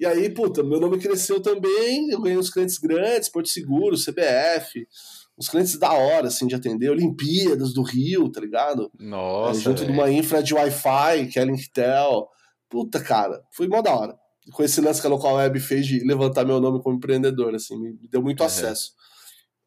E 0.00 0.06
aí, 0.06 0.30
puta, 0.30 0.62
meu 0.62 0.80
nome 0.80 0.98
cresceu 0.98 1.40
também. 1.40 2.08
Eu 2.10 2.20
ganhei 2.20 2.38
uns 2.38 2.50
clientes 2.50 2.78
grandes, 2.78 3.28
Porto 3.28 3.48
Seguro, 3.48 3.96
CBF. 3.96 4.86
Uns 5.36 5.48
clientes 5.48 5.76
da 5.78 5.92
hora, 5.92 6.28
assim, 6.28 6.46
de 6.46 6.54
atender. 6.54 6.90
Olimpíadas 6.90 7.72
do 7.72 7.82
Rio, 7.82 8.30
tá 8.30 8.40
ligado? 8.40 8.90
Nossa. 8.98 9.58
É, 9.58 9.62
junto 9.62 9.84
de 9.84 9.90
uma 9.90 10.10
infra 10.10 10.42
de 10.42 10.54
Wi-Fi, 10.54 11.26
que 11.32 11.38
é 11.38 11.42
a 11.42 11.44
Linktel. 11.44 12.28
Puta, 12.68 13.00
cara, 13.00 13.42
foi 13.52 13.66
mó 13.66 13.80
da 13.82 13.94
hora. 13.94 14.16
Com 14.52 14.62
esse 14.62 14.80
lance 14.80 15.00
que 15.00 15.06
a 15.06 15.10
Local 15.10 15.34
Web 15.34 15.58
fez 15.60 15.86
de 15.86 16.00
levantar 16.00 16.44
meu 16.44 16.60
nome 16.60 16.82
como 16.82 16.96
empreendedor, 16.96 17.54
assim, 17.54 17.76
me 17.78 18.08
deu 18.08 18.22
muito 18.22 18.40
Uhum. 18.40 18.46
acesso. 18.46 18.92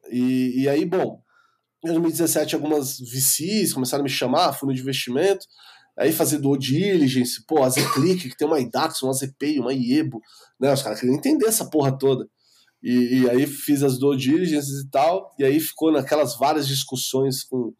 E, 0.09 0.61
e 0.63 0.69
aí, 0.69 0.85
bom, 0.85 1.21
em 1.83 1.87
2017 1.89 2.55
algumas 2.55 2.99
VCs 2.99 3.73
começaram 3.73 4.01
a 4.01 4.03
me 4.05 4.09
chamar, 4.09 4.53
fundo 4.53 4.73
de 4.73 4.81
investimento, 4.81 5.45
aí 5.97 6.11
fazer 6.11 6.37
do 6.37 6.57
diligence, 6.57 7.43
pô, 7.45 7.63
a 7.63 7.69
Zclick, 7.69 8.29
que 8.29 8.37
tem 8.37 8.47
uma 8.47 8.59
IDAX, 8.59 9.01
uma 9.01 9.13
ZPay, 9.13 9.59
uma 9.59 9.73
IEBO, 9.73 10.21
né, 10.59 10.73
os 10.73 10.81
caras 10.81 10.99
queriam 10.99 11.15
entender 11.15 11.45
essa 11.45 11.69
porra 11.69 11.97
toda. 11.97 12.27
E, 12.81 13.21
e 13.21 13.29
aí 13.29 13.45
fiz 13.45 13.83
as 13.83 13.99
do 13.99 14.15
diligences 14.15 14.81
e 14.81 14.89
tal, 14.89 15.33
e 15.37 15.43
aí 15.43 15.59
ficou 15.59 15.91
naquelas 15.91 16.35
várias 16.37 16.67
discussões 16.67 17.43
com 17.43 17.73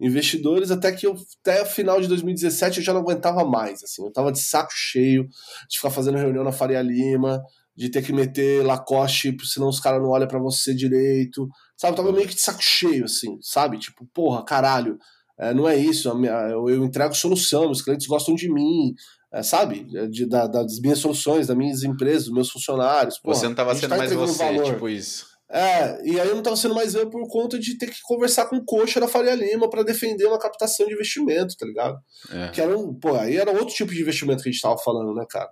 investidores, 0.00 0.70
até 0.70 0.92
que 0.92 1.06
eu, 1.06 1.16
até 1.40 1.62
o 1.62 1.66
final 1.66 2.00
de 2.00 2.08
2017 2.08 2.78
eu 2.78 2.84
já 2.84 2.92
não 2.92 3.00
aguentava 3.00 3.44
mais, 3.44 3.82
assim, 3.82 4.04
eu 4.04 4.12
tava 4.12 4.32
de 4.32 4.40
saco 4.40 4.70
cheio 4.72 5.28
de 5.68 5.76
ficar 5.76 5.90
fazendo 5.90 6.18
reunião 6.18 6.44
na 6.44 6.52
Faria 6.52 6.80
Lima, 6.80 7.42
de 7.76 7.88
ter 7.88 8.02
que 8.02 8.12
meter 8.12 8.64
Lacoste, 8.64 9.36
senão 9.44 9.68
os 9.68 9.80
caras 9.80 10.00
não 10.00 10.10
olham 10.10 10.26
para 10.26 10.38
você 10.38 10.74
direito, 10.74 11.48
sabe, 11.76 11.92
eu 11.92 11.96
tava 11.96 12.12
meio 12.12 12.28
que 12.28 12.34
de 12.34 12.40
saco 12.40 12.62
cheio, 12.62 13.04
assim, 13.04 13.38
sabe, 13.40 13.78
tipo, 13.78 14.06
porra, 14.12 14.44
caralho, 14.44 14.98
é, 15.38 15.54
não 15.54 15.68
é 15.68 15.76
isso, 15.76 16.08
eu, 16.08 16.68
eu 16.68 16.84
entrego 16.84 17.14
solução, 17.14 17.70
os 17.70 17.82
clientes 17.82 18.06
gostam 18.06 18.34
de 18.34 18.52
mim, 18.52 18.94
é, 19.32 19.42
sabe, 19.42 19.86
de, 20.10 20.26
da, 20.26 20.46
das 20.46 20.80
minhas 20.80 20.98
soluções, 20.98 21.46
das 21.46 21.56
minhas 21.56 21.82
empresas, 21.82 22.24
dos 22.24 22.34
meus 22.34 22.50
funcionários, 22.50 23.18
porra, 23.18 23.36
Você 23.36 23.44
não 23.44 23.52
a 23.52 23.56
tava 23.56 23.72
gente 23.74 23.82
sendo 23.82 23.90
tá 23.90 23.96
mais 23.96 24.12
você, 24.12 24.44
valor. 24.44 24.64
tipo 24.64 24.88
isso. 24.88 25.26
É, 25.50 26.06
e 26.06 26.20
aí 26.20 26.28
eu 26.28 26.34
não 26.34 26.42
tava 26.42 26.56
sendo 26.56 26.74
mais 26.74 26.94
eu 26.94 27.08
por 27.08 27.26
conta 27.26 27.58
de 27.58 27.78
ter 27.78 27.86
que 27.86 28.00
conversar 28.02 28.46
com 28.46 28.56
o 28.56 28.64
coxa 28.64 29.00
da 29.00 29.08
Faria 29.08 29.34
Lima 29.34 29.70
para 29.70 29.82
defender 29.82 30.26
uma 30.26 30.38
captação 30.38 30.86
de 30.86 30.92
investimento, 30.92 31.56
tá 31.56 31.64
ligado? 31.64 31.98
É. 32.30 32.48
Que 32.48 32.60
era 32.60 32.76
um, 32.76 32.92
pô, 32.94 33.14
aí 33.14 33.36
era 33.36 33.50
outro 33.50 33.74
tipo 33.74 33.92
de 33.94 34.00
investimento 34.02 34.42
que 34.42 34.48
a 34.50 34.52
gente 34.52 34.60
tava 34.60 34.76
falando, 34.76 35.14
né, 35.14 35.24
cara? 35.28 35.48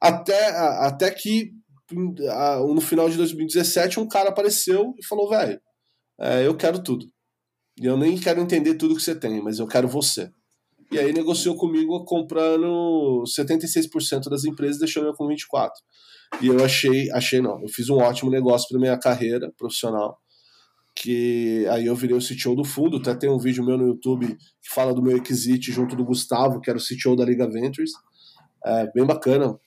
Até, 0.00 0.48
até 0.48 1.10
que 1.10 1.50
no 1.92 2.80
final 2.80 3.08
de 3.10 3.16
2017 3.16 4.00
um 4.00 4.08
cara 4.08 4.30
apareceu 4.30 4.94
e 4.98 5.04
falou, 5.06 5.28
velho, 5.28 5.60
é, 6.18 6.46
eu 6.46 6.56
quero 6.56 6.82
tudo. 6.82 7.06
E 7.78 7.84
eu 7.84 7.96
nem 7.96 8.18
quero 8.18 8.40
entender 8.40 8.74
tudo 8.74 8.94
que 8.96 9.02
você 9.02 9.14
tem, 9.14 9.42
mas 9.42 9.58
eu 9.58 9.66
quero 9.66 9.86
você. 9.86 10.30
E 10.90 10.98
aí 10.98 11.12
negociou 11.12 11.56
comigo 11.56 12.04
comprando 12.04 13.24
76% 13.26 14.28
das 14.30 14.44
empresas, 14.44 14.78
deixando 14.78 15.08
eu 15.08 15.14
com 15.14 15.26
24%. 15.26 15.70
E 16.40 16.46
eu 16.46 16.64
achei, 16.64 17.10
achei 17.12 17.40
não, 17.40 17.60
eu 17.62 17.68
fiz 17.68 17.88
um 17.88 17.96
ótimo 17.96 18.30
negócio 18.30 18.68
para 18.68 18.78
minha 18.78 18.98
carreira 18.98 19.52
profissional. 19.58 20.18
Que 20.94 21.66
aí 21.68 21.86
eu 21.86 21.94
virei 21.94 22.16
o 22.16 22.20
CTO 22.20 22.54
do 22.54 22.64
fundo, 22.64 22.96
até 22.96 23.14
tem 23.14 23.28
um 23.28 23.38
vídeo 23.38 23.64
meu 23.64 23.76
no 23.76 23.86
YouTube 23.86 24.26
que 24.26 24.74
fala 24.74 24.94
do 24.94 25.02
meu 25.02 25.20
exit 25.22 25.70
junto 25.70 25.94
do 25.94 26.04
Gustavo, 26.04 26.60
que 26.60 26.70
era 26.70 26.78
o 26.78 26.82
CTO 26.82 27.14
da 27.14 27.24
Liga 27.24 27.48
Ventures. 27.48 27.90
É 28.64 28.90
bem 28.92 29.04
bacana. 29.04 29.58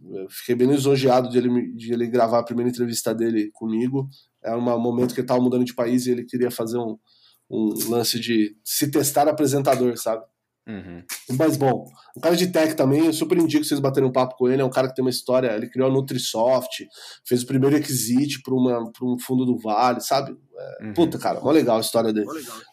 Eu 0.00 0.30
fiquei 0.30 0.54
bem 0.54 0.68
lisonjeado 0.68 1.28
de 1.28 1.38
ele, 1.38 1.72
de 1.74 1.92
ele 1.92 2.06
gravar 2.06 2.38
a 2.38 2.44
primeira 2.44 2.70
entrevista 2.70 3.14
dele 3.14 3.50
comigo. 3.52 4.08
É 4.42 4.54
um 4.54 4.80
momento 4.80 5.12
que 5.12 5.20
ele 5.20 5.24
estava 5.24 5.42
mudando 5.42 5.64
de 5.64 5.74
país 5.74 6.06
e 6.06 6.12
ele 6.12 6.24
queria 6.24 6.50
fazer 6.50 6.78
um, 6.78 6.96
um 7.50 7.72
lance 7.88 8.18
de 8.20 8.56
se 8.64 8.90
testar 8.90 9.28
apresentador, 9.28 9.96
sabe? 9.96 10.24
Uhum. 10.68 11.02
Mas 11.38 11.56
bom, 11.56 11.86
um 12.14 12.20
cara 12.20 12.36
de 12.36 12.48
tech 12.48 12.74
também, 12.74 13.06
eu 13.06 13.12
super 13.12 13.38
indico 13.38 13.64
vocês 13.64 13.80
baterem 13.80 14.06
um 14.06 14.12
papo 14.12 14.36
com 14.36 14.48
ele. 14.48 14.60
É 14.60 14.64
um 14.64 14.70
cara 14.70 14.86
que 14.88 14.94
tem 14.94 15.02
uma 15.02 15.10
história. 15.10 15.54
Ele 15.54 15.68
criou 15.68 15.88
a 15.88 15.92
Nutrisoft, 15.92 16.86
fez 17.26 17.42
o 17.42 17.46
primeiro 17.46 17.76
exit 17.76 18.42
para 18.42 18.54
um 18.54 19.18
fundo 19.18 19.46
do 19.46 19.58
Vale, 19.58 20.00
sabe? 20.02 20.36
Uhum. 20.82 20.92
Puta, 20.92 21.18
cara, 21.18 21.40
mó 21.40 21.50
legal 21.50 21.78
a 21.78 21.80
história 21.80 22.12
dele. 22.12 22.26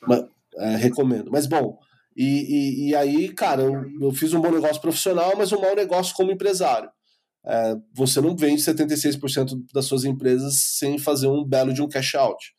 Mas, 0.05 0.25
é, 0.57 0.75
recomendo. 0.75 1.31
Mas 1.31 1.47
bom, 1.47 1.77
e, 2.15 2.23
e, 2.25 2.89
e 2.89 2.95
aí, 2.95 3.29
cara, 3.29 3.61
eu, 3.61 3.85
eu 4.01 4.11
fiz 4.11 4.33
um 4.33 4.41
bom 4.41 4.51
negócio 4.51 4.81
profissional, 4.81 5.33
mas 5.37 5.53
um 5.53 5.61
mau 5.61 5.75
negócio 5.75 6.13
como 6.15 6.31
empresário. 6.31 6.89
É, 7.45 7.75
você 7.93 8.19
não 8.19 8.35
vende 8.35 8.61
76% 8.61 9.51
das 9.73 9.85
suas 9.85 10.03
empresas 10.03 10.55
sem 10.77 10.97
fazer 10.97 11.27
um 11.27 11.45
belo 11.45 11.73
de 11.73 11.81
um 11.81 11.87
cash 11.87 12.15
out. 12.15 12.53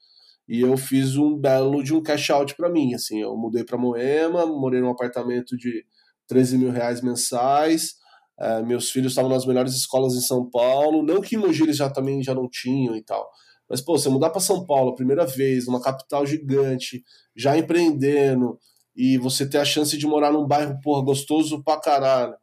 E 0.48 0.60
eu 0.60 0.76
fiz 0.76 1.16
um 1.16 1.36
belo 1.36 1.82
de 1.82 1.94
um 1.94 2.02
cash 2.02 2.30
out 2.30 2.54
para 2.56 2.68
mim. 2.70 2.94
Assim, 2.94 3.20
eu 3.20 3.36
mudei 3.36 3.64
para 3.64 3.76
Moema, 3.78 4.46
morei 4.46 4.80
num 4.80 4.90
apartamento 4.90 5.56
de 5.56 5.84
13 6.28 6.58
mil 6.58 6.70
reais 6.70 7.00
mensais. 7.00 7.94
é, 8.38 8.62
meus 8.62 8.90
filhos 8.90 9.12
estavam 9.12 9.30
nas 9.30 9.46
melhores 9.46 9.74
escolas 9.74 10.14
em 10.14 10.20
São 10.20 10.48
Paulo. 10.48 11.02
Não 11.02 11.20
que 11.20 11.36
em 11.36 11.38
Mogi 11.38 11.62
eles 11.62 11.76
já 11.76 11.88
também 11.90 12.22
já 12.22 12.34
não 12.34 12.48
tinham 12.48 12.94
e 12.96 13.02
tal. 13.02 13.28
Mas, 13.68 13.80
pô, 13.80 13.98
você 13.98 14.08
mudar 14.08 14.30
para 14.30 14.40
São 14.40 14.64
Paulo 14.64 14.90
a 14.90 14.94
primeira 14.94 15.26
vez, 15.26 15.66
numa 15.66 15.80
capital 15.82 16.24
gigante, 16.26 17.02
já 17.34 17.56
empreendendo, 17.56 18.58
e 18.94 19.18
você 19.18 19.48
ter 19.48 19.58
a 19.58 19.64
chance 19.64 19.96
de 19.98 20.06
morar 20.06 20.32
num 20.32 20.46
bairro, 20.46 20.80
porra, 20.80 21.04
gostoso 21.04 21.62
pra 21.64 21.80
caralho, 21.80 22.34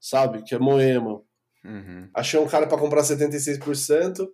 sabe? 0.00 0.42
Que 0.42 0.54
é 0.54 0.58
Moema. 0.58 1.20
Uhum. 1.64 2.08
Achei 2.14 2.40
um 2.40 2.46
cara 2.48 2.66
para 2.66 2.78
comprar 2.78 3.02
76%, 3.02 4.26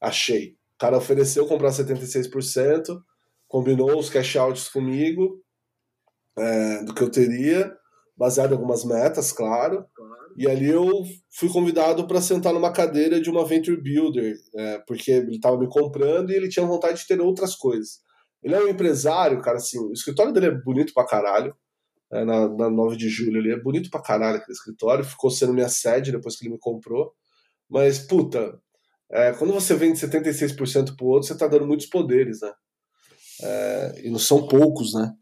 achei. 0.00 0.56
O 0.76 0.78
cara 0.78 0.96
ofereceu 0.96 1.46
comprar 1.46 1.70
76%, 1.70 3.00
combinou 3.46 3.98
os 3.98 4.10
cash 4.10 4.36
outs 4.36 4.68
comigo, 4.68 5.40
é, 6.36 6.84
do 6.84 6.94
que 6.94 7.02
eu 7.02 7.10
teria, 7.10 7.72
baseado 8.16 8.50
em 8.50 8.54
algumas 8.54 8.84
metas, 8.84 9.32
claro. 9.32 9.84
E 10.36 10.48
ali 10.48 10.68
eu 10.68 10.90
fui 11.30 11.48
convidado 11.48 12.06
para 12.08 12.20
sentar 12.20 12.52
numa 12.52 12.72
cadeira 12.72 13.20
de 13.20 13.30
uma 13.30 13.46
venture 13.46 13.80
builder, 13.80 14.34
é, 14.56 14.78
porque 14.86 15.12
ele 15.12 15.36
estava 15.36 15.56
me 15.56 15.68
comprando 15.68 16.30
e 16.30 16.34
ele 16.34 16.48
tinha 16.48 16.66
vontade 16.66 17.00
de 17.00 17.06
ter 17.06 17.20
outras 17.20 17.54
coisas. 17.54 18.00
Ele 18.42 18.54
é 18.54 18.60
um 18.60 18.68
empresário, 18.68 19.40
cara, 19.40 19.58
assim, 19.58 19.78
o 19.78 19.92
escritório 19.92 20.32
dele 20.32 20.46
é 20.46 20.50
bonito 20.50 20.92
pra 20.92 21.06
caralho, 21.06 21.54
é, 22.12 22.24
na, 22.24 22.48
na 22.48 22.68
9 22.68 22.96
de 22.96 23.08
julho 23.08 23.38
ali, 23.38 23.52
é 23.52 23.60
bonito 23.60 23.90
pra 23.90 24.02
caralho 24.02 24.38
aquele 24.38 24.52
escritório, 24.52 25.04
ficou 25.04 25.30
sendo 25.30 25.54
minha 25.54 25.68
sede 25.68 26.12
depois 26.12 26.36
que 26.36 26.44
ele 26.44 26.54
me 26.54 26.58
comprou. 26.58 27.12
Mas, 27.68 27.98
puta, 27.98 28.60
é, 29.10 29.32
quando 29.32 29.52
você 29.52 29.74
vende 29.74 29.98
76% 29.98 30.96
pro 30.96 31.06
outro, 31.06 31.28
você 31.28 31.36
tá 31.36 31.46
dando 31.46 31.66
muitos 31.66 31.86
poderes, 31.86 32.40
né? 32.40 32.52
É, 33.42 34.02
e 34.04 34.10
não 34.10 34.18
são 34.18 34.46
poucos, 34.46 34.94
né? 34.94 35.12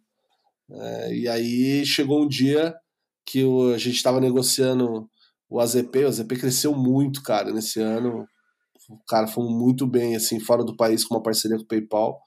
É, 0.71 1.15
e 1.15 1.29
aí 1.29 1.85
chegou 1.87 2.23
um 2.23 2.29
dia 2.29 2.75
que 3.27 3.45
o- 3.45 3.73
a 3.75 3.79
gente 3.79 3.97
estava 3.97 4.21
negociando 4.21 5.09
o 5.49 5.61
AZP, 5.61 6.05
o 6.05 6.09
AZP 6.09 6.37
cresceu 6.37 6.75
muito, 6.75 7.23
cara, 7.23 7.53
nesse 7.53 7.81
ano. 7.81 8.27
Cara, 9.09 9.27
fomos 9.27 9.53
muito 9.53 9.87
bem, 9.87 10.17
assim, 10.17 10.41
fora 10.41 10.65
do 10.65 10.77
país, 10.77 11.05
com 11.05 11.15
uma 11.15 11.23
parceria 11.23 11.57
com 11.57 11.63
o 11.65 11.67
PayPal. 11.67 12.21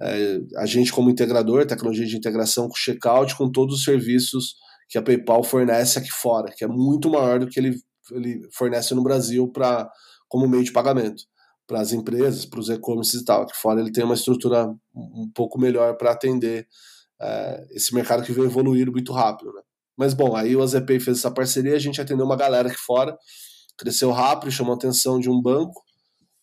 É, 0.00 0.38
a 0.58 0.66
gente, 0.66 0.92
como 0.92 1.10
integrador, 1.10 1.66
tecnologia 1.66 2.06
de 2.06 2.16
integração 2.16 2.68
com 2.68 2.74
checkout, 2.74 3.36
com 3.36 3.50
todos 3.50 3.76
os 3.78 3.84
serviços 3.84 4.56
que 4.88 4.98
a 4.98 5.02
PayPal 5.02 5.42
fornece 5.42 5.98
aqui 5.98 6.10
fora, 6.10 6.52
que 6.56 6.64
é 6.64 6.68
muito 6.68 7.10
maior 7.10 7.40
do 7.40 7.48
que 7.48 7.58
ele, 7.58 7.76
ele 8.12 8.40
fornece 8.52 8.94
no 8.94 9.02
Brasil 9.02 9.48
para 9.50 9.90
como 10.28 10.48
meio 10.48 10.64
de 10.64 10.72
pagamento 10.72 11.24
para 11.66 11.80
as 11.80 11.92
empresas, 11.92 12.44
para 12.44 12.60
os 12.60 12.68
e-commerces 12.68 13.20
e 13.20 13.24
tal. 13.24 13.42
Aqui 13.42 13.56
fora 13.56 13.80
ele 13.80 13.92
tem 13.92 14.04
uma 14.04 14.14
estrutura 14.14 14.68
um 14.94 15.30
pouco 15.34 15.58
melhor 15.58 15.96
para 15.96 16.12
atender 16.12 16.66
é, 17.20 17.66
esse 17.70 17.94
mercado 17.94 18.22
que 18.22 18.32
veio 18.32 18.46
evoluir 18.46 18.90
muito 18.90 19.12
rápido. 19.12 19.52
Né? 19.52 19.62
Mas 19.96 20.14
bom, 20.14 20.36
aí 20.36 20.54
o 20.54 20.62
AZP 20.62 21.00
fez 21.00 21.18
essa 21.18 21.30
parceria, 21.30 21.74
a 21.74 21.78
gente 21.78 22.00
atendeu 22.00 22.24
uma 22.24 22.36
galera 22.36 22.68
aqui 22.68 22.78
fora, 22.78 23.16
cresceu 23.76 24.10
rápido, 24.12 24.50
chamou 24.50 24.74
a 24.74 24.76
atenção 24.76 25.18
de 25.18 25.28
um 25.28 25.40
banco, 25.40 25.82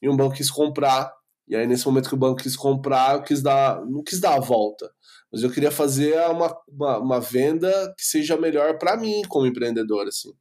e 0.03 0.09
um 0.09 0.17
banco 0.17 0.35
quis 0.35 0.51
comprar. 0.51 1.11
E 1.47 1.55
aí, 1.55 1.65
nesse 1.65 1.85
momento 1.85 2.09
que 2.09 2.15
o 2.15 2.17
banco 2.17 2.41
quis 2.41 2.55
comprar, 2.55 3.15
eu 3.15 3.23
quis 3.23 3.41
dar, 3.41 3.83
não 3.85 4.03
quis 4.03 4.19
dar 4.19 4.35
a 4.35 4.39
volta, 4.39 4.91
mas 5.31 5.43
eu 5.43 5.49
queria 5.49 5.71
fazer 5.71 6.17
uma, 6.29 6.55
uma, 6.69 6.97
uma 6.99 7.19
venda 7.19 7.71
que 7.97 8.03
seja 8.03 8.37
melhor 8.37 8.77
para 8.77 8.97
mim 8.97 9.21
como 9.29 9.45
empreendedor. 9.45 10.07
Assim. 10.07 10.31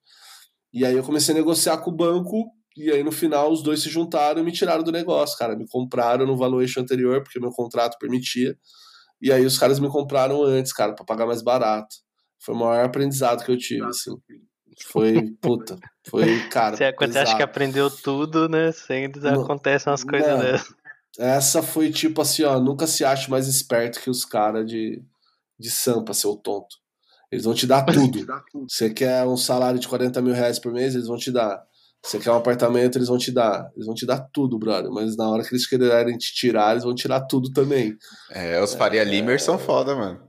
E 0.73 0.85
aí 0.85 0.97
eu 0.97 1.03
comecei 1.03 1.35
a 1.35 1.39
negociar 1.39 1.79
com 1.79 1.91
o 1.91 1.97
banco, 1.97 2.51
e 2.77 2.91
aí 2.91 3.03
no 3.03 3.13
final 3.13 3.53
os 3.53 3.63
dois 3.63 3.83
se 3.83 3.89
juntaram 3.89 4.41
e 4.41 4.45
me 4.45 4.53
tiraram 4.53 4.83
do 4.83 4.93
negócio, 4.93 5.39
cara. 5.39 5.57
Me 5.57 5.67
compraram 5.69 6.27
no 6.27 6.37
valuation 6.37 6.81
anterior, 6.81 7.23
porque 7.23 7.41
meu 7.41 7.51
contrato 7.51 7.99
permitia. 7.99 8.57
E 9.21 9.33
aí 9.33 9.45
os 9.45 9.59
caras 9.59 9.79
me 9.79 9.89
compraram 9.89 10.43
antes, 10.43 10.73
cara, 10.73 10.95
para 10.95 11.05
pagar 11.05 11.27
mais 11.27 11.43
barato. 11.43 11.95
Foi 12.41 12.55
o 12.55 12.59
maior 12.59 12.85
aprendizado 12.85 13.45
que 13.45 13.53
eu 13.53 13.57
tive, 13.57 13.85
assim. 13.85 14.11
Foi, 14.87 15.31
puta, 15.41 15.79
foi, 16.09 16.49
cara. 16.49 16.75
Você, 16.77 16.93
quando 16.93 17.17
acha 17.17 17.37
que 17.37 17.43
aprendeu 17.43 17.91
tudo, 17.91 18.49
né? 18.49 18.73
Sempre 18.73 19.21
Não, 19.21 19.43
acontecem 19.43 19.91
umas 19.91 20.03
coisas 20.03 20.29
não. 20.29 20.41
dessas. 20.41 20.75
Essa 21.19 21.63
foi 21.63 21.91
tipo 21.91 22.23
assim, 22.23 22.43
ó, 22.43 22.59
nunca 22.59 22.87
se 22.87 23.05
ache 23.05 23.31
mais 23.31 23.47
esperto 23.47 24.01
que 24.01 24.09
os 24.09 24.25
caras 24.25 24.67
de, 24.67 25.03
de 25.59 25.71
Sampa, 25.71 26.15
seu 26.15 26.35
tonto. 26.37 26.77
Eles 27.31 27.45
vão 27.45 27.55
te 27.55 27.67
dar 27.67 27.83
tudo. 27.85 28.27
Você 28.69 28.91
quer 28.91 29.25
um 29.25 29.37
salário 29.37 29.79
de 29.79 29.89
40 29.89 30.21
mil 30.21 30.35
reais 30.35 30.59
por 30.59 30.73
mês, 30.73 30.95
eles 30.95 31.07
vão 31.07 31.17
te 31.17 31.31
dar. 31.31 31.63
Você 32.05 32.19
quer 32.19 32.33
um 32.33 32.37
apartamento, 32.37 32.99
eles 32.99 33.09
vão 33.09 33.17
te 33.17 33.31
dar. 33.31 33.71
Eles 33.75 33.87
vão 33.87 33.95
te 33.95 34.05
dar 34.05 34.21
tudo, 34.33 34.59
brother. 34.59 34.91
Mas 34.91 35.17
na 35.17 35.29
hora 35.29 35.45
que 35.45 35.51
eles 35.51 35.67
quererem 35.67 36.19
te 36.19 36.35
tirar, 36.35 36.73
eles 36.73 36.83
vão 36.83 36.95
tirar 36.95 37.21
tudo 37.23 37.53
também. 37.53 37.97
É, 38.31 38.61
os 38.61 38.75
Faria 38.75 39.05
Limer 39.05 39.41
são 39.41 39.57
foda, 39.59 39.95
mano. 39.95 40.21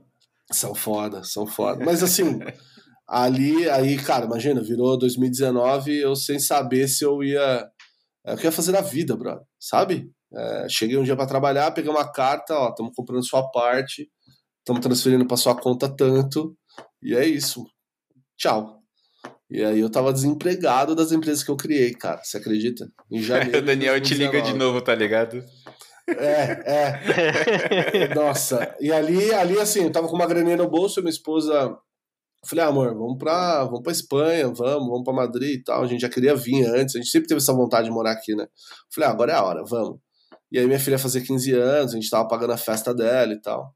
São 0.52 0.74
foda, 0.74 1.24
são 1.24 1.46
foda. 1.46 1.84
Mas 1.84 2.02
assim, 2.02 2.38
ali, 3.08 3.68
aí, 3.70 3.96
cara, 3.96 4.26
imagina, 4.26 4.62
virou 4.62 4.96
2019, 4.96 5.98
eu 5.98 6.14
sem 6.14 6.38
saber 6.38 6.86
se 6.86 7.04
eu 7.04 7.24
ia. 7.24 7.68
É, 8.24 8.34
o 8.34 8.36
que 8.36 8.46
eu 8.46 8.48
ia 8.48 8.52
fazer 8.52 8.72
na 8.72 8.80
vida, 8.80 9.16
brother, 9.16 9.44
sabe? 9.58 10.10
É, 10.32 10.66
cheguei 10.68 10.96
um 10.96 11.02
dia 11.02 11.16
para 11.16 11.26
trabalhar, 11.26 11.70
peguei 11.72 11.90
uma 11.90 12.10
carta, 12.10 12.54
ó, 12.54 12.70
estamos 12.70 12.92
comprando 12.94 13.26
sua 13.26 13.50
parte, 13.50 14.08
estamos 14.60 14.80
transferindo 14.80 15.26
para 15.26 15.36
sua 15.36 15.54
conta 15.54 15.88
tanto, 15.88 16.56
e 17.02 17.14
é 17.14 17.26
isso. 17.26 17.64
Tchau. 18.36 18.83
E 19.50 19.62
aí 19.62 19.80
eu 19.80 19.90
tava 19.90 20.12
desempregado 20.12 20.94
das 20.94 21.12
empresas 21.12 21.44
que 21.44 21.50
eu 21.50 21.56
criei, 21.56 21.92
cara. 21.92 22.22
Você 22.22 22.38
acredita? 22.38 22.90
Em 23.10 23.20
janeiro. 23.22 23.58
o 23.58 23.62
Daniel 23.62 24.00
te 24.00 24.14
liga 24.14 24.40
de 24.40 24.54
novo, 24.54 24.80
tá 24.80 24.94
ligado? 24.94 25.42
É, 26.08 26.92
é. 28.08 28.14
Nossa. 28.14 28.74
E 28.80 28.92
ali, 28.92 29.32
ali, 29.32 29.58
assim, 29.58 29.84
eu 29.84 29.92
tava 29.92 30.08
com 30.08 30.14
uma 30.16 30.26
graninha 30.26 30.56
no 30.56 30.68
bolso, 30.68 31.00
minha 31.00 31.10
esposa. 31.10 31.76
falei, 32.46 32.64
ah, 32.64 32.68
amor, 32.68 32.94
vamos 32.94 33.18
pra, 33.18 33.64
vamos 33.64 33.82
pra 33.82 33.92
Espanha, 33.92 34.48
vamos, 34.48 34.88
vamos 34.88 35.04
pra 35.04 35.12
Madrid 35.12 35.60
e 35.60 35.62
tal. 35.62 35.82
A 35.82 35.86
gente 35.86 36.00
já 36.00 36.08
queria 36.08 36.34
vir 36.34 36.66
antes, 36.66 36.94
a 36.94 36.98
gente 36.98 37.10
sempre 37.10 37.28
teve 37.28 37.38
essa 37.38 37.52
vontade 37.52 37.86
de 37.88 37.94
morar 37.94 38.12
aqui, 38.12 38.34
né? 38.34 38.46
falei, 38.94 39.08
ah, 39.08 39.12
agora 39.12 39.32
é 39.32 39.34
a 39.34 39.42
hora, 39.44 39.64
vamos. 39.64 39.98
E 40.52 40.58
aí 40.58 40.66
minha 40.66 40.78
filha 40.78 40.98
fazia 40.98 41.20
15 41.20 41.52
anos, 41.52 41.92
a 41.92 41.96
gente 41.96 42.10
tava 42.10 42.28
pagando 42.28 42.52
a 42.52 42.56
festa 42.56 42.94
dela 42.94 43.32
e 43.32 43.40
tal. 43.40 43.74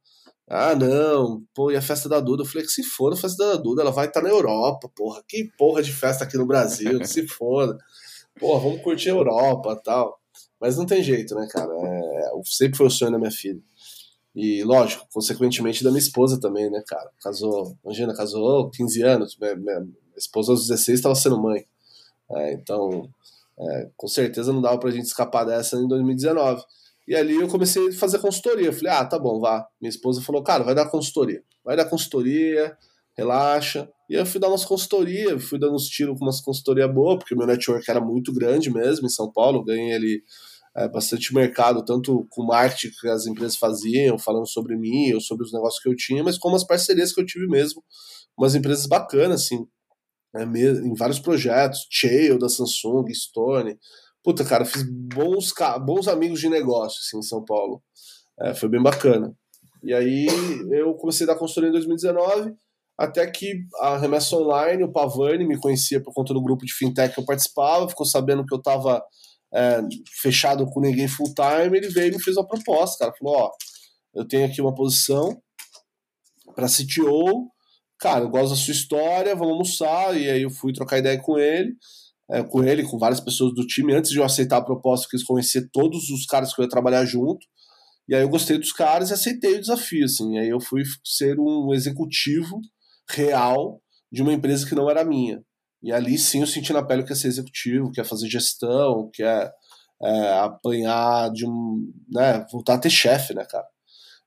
Ah, 0.50 0.74
não, 0.74 1.42
pô, 1.54 1.70
e 1.70 1.76
a 1.76 1.82
festa 1.82 2.08
da 2.08 2.20
Duda? 2.20 2.42
Eu 2.42 2.46
falei 2.46 2.64
que 2.64 2.72
se 2.72 2.82
for 2.82 3.12
a 3.12 3.16
festa 3.16 3.44
da 3.44 3.56
Duda, 3.56 3.82
ela 3.82 3.90
vai 3.90 4.06
estar 4.06 4.22
tá 4.22 4.26
na 4.26 4.32
Europa, 4.32 4.90
porra. 4.96 5.22
Que 5.28 5.50
porra 5.58 5.82
de 5.82 5.92
festa 5.92 6.24
aqui 6.24 6.38
no 6.38 6.46
Brasil, 6.46 6.98
que 6.98 7.06
se 7.06 7.26
foda. 7.28 7.76
Porra, 8.40 8.60
vamos 8.60 8.82
curtir 8.82 9.10
a 9.10 9.12
Europa 9.12 9.78
tal. 9.84 10.18
Mas 10.58 10.76
não 10.76 10.86
tem 10.86 11.02
jeito, 11.02 11.34
né, 11.34 11.46
cara? 11.50 11.70
É, 11.70 12.30
sempre 12.44 12.78
foi 12.78 12.86
o 12.86 12.90
sonho 12.90 13.12
da 13.12 13.18
minha 13.18 13.30
filha. 13.30 13.60
E, 14.34 14.62
lógico, 14.64 15.06
consequentemente 15.12 15.84
da 15.84 15.90
minha 15.90 15.98
esposa 15.98 16.40
também, 16.40 16.70
né, 16.70 16.82
cara? 16.86 17.10
Casou, 17.22 17.76
imagina, 17.84 18.14
casou 18.14 18.70
15 18.70 19.02
anos. 19.02 19.36
Minha, 19.38 19.56
minha 19.56 19.86
esposa 20.16 20.52
aos 20.52 20.66
16 20.66 20.98
estava 20.98 21.14
sendo 21.14 21.40
mãe. 21.42 21.66
É, 22.30 22.52
então, 22.54 23.10
é, 23.58 23.90
com 23.96 24.08
certeza 24.08 24.52
não 24.52 24.62
dava 24.62 24.78
pra 24.78 24.90
gente 24.90 25.06
escapar 25.06 25.44
dessa 25.44 25.76
em 25.76 25.86
2019. 25.86 26.62
E 27.08 27.16
ali 27.16 27.36
eu 27.36 27.48
comecei 27.48 27.88
a 27.88 27.92
fazer 27.92 28.18
consultoria. 28.18 28.66
Eu 28.66 28.72
falei, 28.72 28.92
ah, 28.92 29.04
tá 29.04 29.18
bom, 29.18 29.40
vá. 29.40 29.66
Minha 29.80 29.88
esposa 29.88 30.20
falou, 30.20 30.42
cara, 30.42 30.62
vai 30.62 30.74
dar 30.74 30.90
consultoria. 30.90 31.42
Vai 31.64 31.74
dar 31.74 31.86
consultoria, 31.86 32.76
relaxa. 33.16 33.88
E 34.10 34.14
eu 34.14 34.26
fui 34.26 34.38
dar 34.38 34.48
umas 34.48 34.66
consultoria, 34.66 35.40
fui 35.40 35.58
dando 35.58 35.74
uns 35.74 35.88
tiros 35.88 36.18
com 36.18 36.26
umas 36.26 36.42
consultoria 36.42 36.86
boa, 36.86 37.18
porque 37.18 37.34
o 37.34 37.38
meu 37.38 37.46
network 37.46 37.90
era 37.90 37.98
muito 37.98 38.30
grande 38.30 38.70
mesmo 38.70 39.06
em 39.06 39.10
São 39.10 39.32
Paulo. 39.32 39.64
Ganhei 39.64 39.94
ali 39.94 40.22
é, 40.76 40.86
bastante 40.86 41.34
mercado, 41.34 41.82
tanto 41.82 42.26
com 42.28 42.44
marketing 42.44 42.94
que 43.00 43.08
as 43.08 43.26
empresas 43.26 43.56
faziam, 43.56 44.18
falando 44.18 44.46
sobre 44.46 44.76
mim 44.76 45.10
ou 45.14 45.20
sobre 45.20 45.46
os 45.46 45.52
negócios 45.52 45.82
que 45.82 45.88
eu 45.88 45.96
tinha, 45.96 46.22
mas 46.22 46.36
como 46.36 46.56
as 46.56 46.64
parcerias 46.64 47.10
que 47.14 47.22
eu 47.22 47.24
tive 47.24 47.46
mesmo. 47.46 47.82
Umas 48.36 48.54
empresas 48.54 48.84
bacanas, 48.84 49.44
assim, 49.44 49.66
é, 50.36 50.42
em 50.42 50.94
vários 50.94 51.18
projetos, 51.18 51.86
Chail 51.90 52.38
da 52.38 52.50
Samsung, 52.50 53.10
Stone, 53.14 53.78
Puta, 54.22 54.44
cara, 54.44 54.64
fiz 54.64 54.82
bons, 54.82 55.52
bons 55.84 56.08
amigos 56.08 56.40
de 56.40 56.48
negócio 56.48 57.00
assim, 57.00 57.18
em 57.18 57.22
São 57.22 57.44
Paulo. 57.44 57.82
É, 58.40 58.54
foi 58.54 58.68
bem 58.68 58.82
bacana. 58.82 59.34
E 59.82 59.94
aí 59.94 60.26
eu 60.70 60.94
comecei 60.94 61.24
a 61.24 61.28
dar 61.28 61.38
consultoria 61.38 61.68
em 61.68 61.72
2019, 61.72 62.52
até 62.96 63.26
que 63.30 63.64
a 63.80 63.96
Remessa 63.96 64.36
Online, 64.36 64.82
o 64.82 64.92
Pavani, 64.92 65.46
me 65.46 65.58
conhecia 65.58 66.02
por 66.02 66.12
conta 66.12 66.34
do 66.34 66.42
grupo 66.42 66.66
de 66.66 66.74
fintech 66.74 67.14
que 67.14 67.20
eu 67.20 67.24
participava, 67.24 67.88
ficou 67.88 68.04
sabendo 68.04 68.44
que 68.44 68.52
eu 68.52 68.58
estava 68.58 69.02
é, 69.54 69.80
fechado 70.20 70.66
com 70.66 70.80
ninguém 70.80 71.06
full 71.06 71.32
time, 71.32 71.76
ele 71.76 71.88
veio 71.88 72.08
e 72.08 72.16
me 72.16 72.22
fez 72.22 72.36
uma 72.36 72.46
proposta, 72.46 72.98
cara. 72.98 73.16
Falou, 73.16 73.36
ó, 73.36 73.50
eu 74.14 74.26
tenho 74.26 74.46
aqui 74.46 74.60
uma 74.60 74.74
posição 74.74 75.40
para 76.56 76.66
CTO, 76.66 77.48
cara, 78.00 78.24
eu 78.24 78.28
gosto 78.28 78.50
da 78.50 78.56
sua 78.56 78.72
história, 78.72 79.36
vamos 79.36 79.52
almoçar, 79.52 80.16
e 80.16 80.28
aí 80.28 80.42
eu 80.42 80.50
fui 80.50 80.72
trocar 80.72 80.98
ideia 80.98 81.20
com 81.20 81.38
ele 81.38 81.76
é, 82.30 82.42
com 82.42 82.62
ele, 82.62 82.82
com 82.82 82.98
várias 82.98 83.20
pessoas 83.20 83.54
do 83.54 83.66
time. 83.66 83.94
Antes 83.94 84.10
de 84.10 84.18
eu 84.18 84.24
aceitar 84.24 84.58
a 84.58 84.64
proposta, 84.64 85.08
quis 85.10 85.24
conhecer 85.24 85.68
todos 85.72 86.10
os 86.10 86.26
caras 86.26 86.54
que 86.54 86.60
eu 86.60 86.64
ia 86.64 86.68
trabalhar 86.68 87.04
junto. 87.04 87.46
E 88.08 88.14
aí 88.14 88.22
eu 88.22 88.28
gostei 88.28 88.58
dos 88.58 88.72
caras 88.72 89.10
e 89.10 89.14
aceitei 89.14 89.56
o 89.56 89.60
desafio, 89.60 90.04
assim. 90.04 90.36
E 90.36 90.38
aí 90.38 90.48
eu 90.48 90.60
fui 90.60 90.82
ser 91.04 91.38
um 91.38 91.72
executivo 91.74 92.60
real 93.10 93.80
de 94.10 94.22
uma 94.22 94.32
empresa 94.32 94.66
que 94.66 94.74
não 94.74 94.90
era 94.90 95.04
minha. 95.04 95.42
E 95.82 95.92
ali 95.92 96.18
sim 96.18 96.40
eu 96.40 96.46
senti 96.46 96.72
na 96.72 96.82
pele 96.82 97.04
que 97.04 97.12
é 97.12 97.16
ser 97.16 97.28
executivo, 97.28 97.90
que 97.92 98.00
é 98.00 98.04
fazer 98.04 98.28
gestão, 98.28 99.10
que 99.12 99.22
é, 99.22 99.50
é 100.02 100.38
apanhar 100.38 101.30
de 101.30 101.46
um. 101.46 101.92
né, 102.10 102.44
voltar 102.50 102.74
a 102.74 102.78
ter 102.78 102.90
chefe, 102.90 103.34
né, 103.34 103.44
cara? 103.44 103.66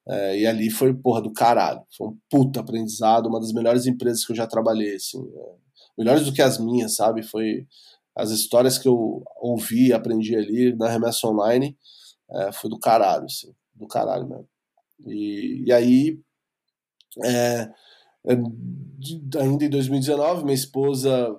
É, 0.08 0.40
e 0.40 0.48
ali 0.48 0.70
foi, 0.70 0.94
porra, 0.94 1.22
do 1.22 1.32
caralho. 1.34 1.82
Foi 1.96 2.08
um 2.08 2.18
puta 2.30 2.60
aprendizado, 2.60 3.28
uma 3.28 3.40
das 3.40 3.52
melhores 3.52 3.86
empresas 3.86 4.26
que 4.26 4.32
eu 4.32 4.36
já 4.36 4.48
trabalhei, 4.48 4.96
assim. 4.96 5.20
É, 5.20 5.56
melhores 5.98 6.26
do 6.26 6.34
que 6.34 6.42
as 6.42 6.58
minhas, 6.58 6.96
sabe? 6.96 7.24
Foi 7.24 7.68
as 8.16 8.32
histórias 8.32 8.78
que 8.78 8.88
eu 8.88 9.24
ouvi 9.38 9.88
e 9.88 9.94
aprendi 9.94 10.36
ali 10.36 10.76
na 10.76 10.90
remessa 10.90 11.28
online 11.28 11.78
é, 12.30 12.52
foi 12.52 12.70
do 12.70 12.80
caralho, 12.80 13.26
assim, 13.26 13.54
do 13.74 13.88
caralho 13.88 14.28
mesmo. 14.28 14.48
E, 15.06 15.64
e 15.66 15.74
aí, 15.74 16.20
é, 17.24 17.70
ainda 19.40 19.66
em 19.66 19.70
2019, 19.70 20.44
minha 20.44 20.54
esposa 20.54 21.36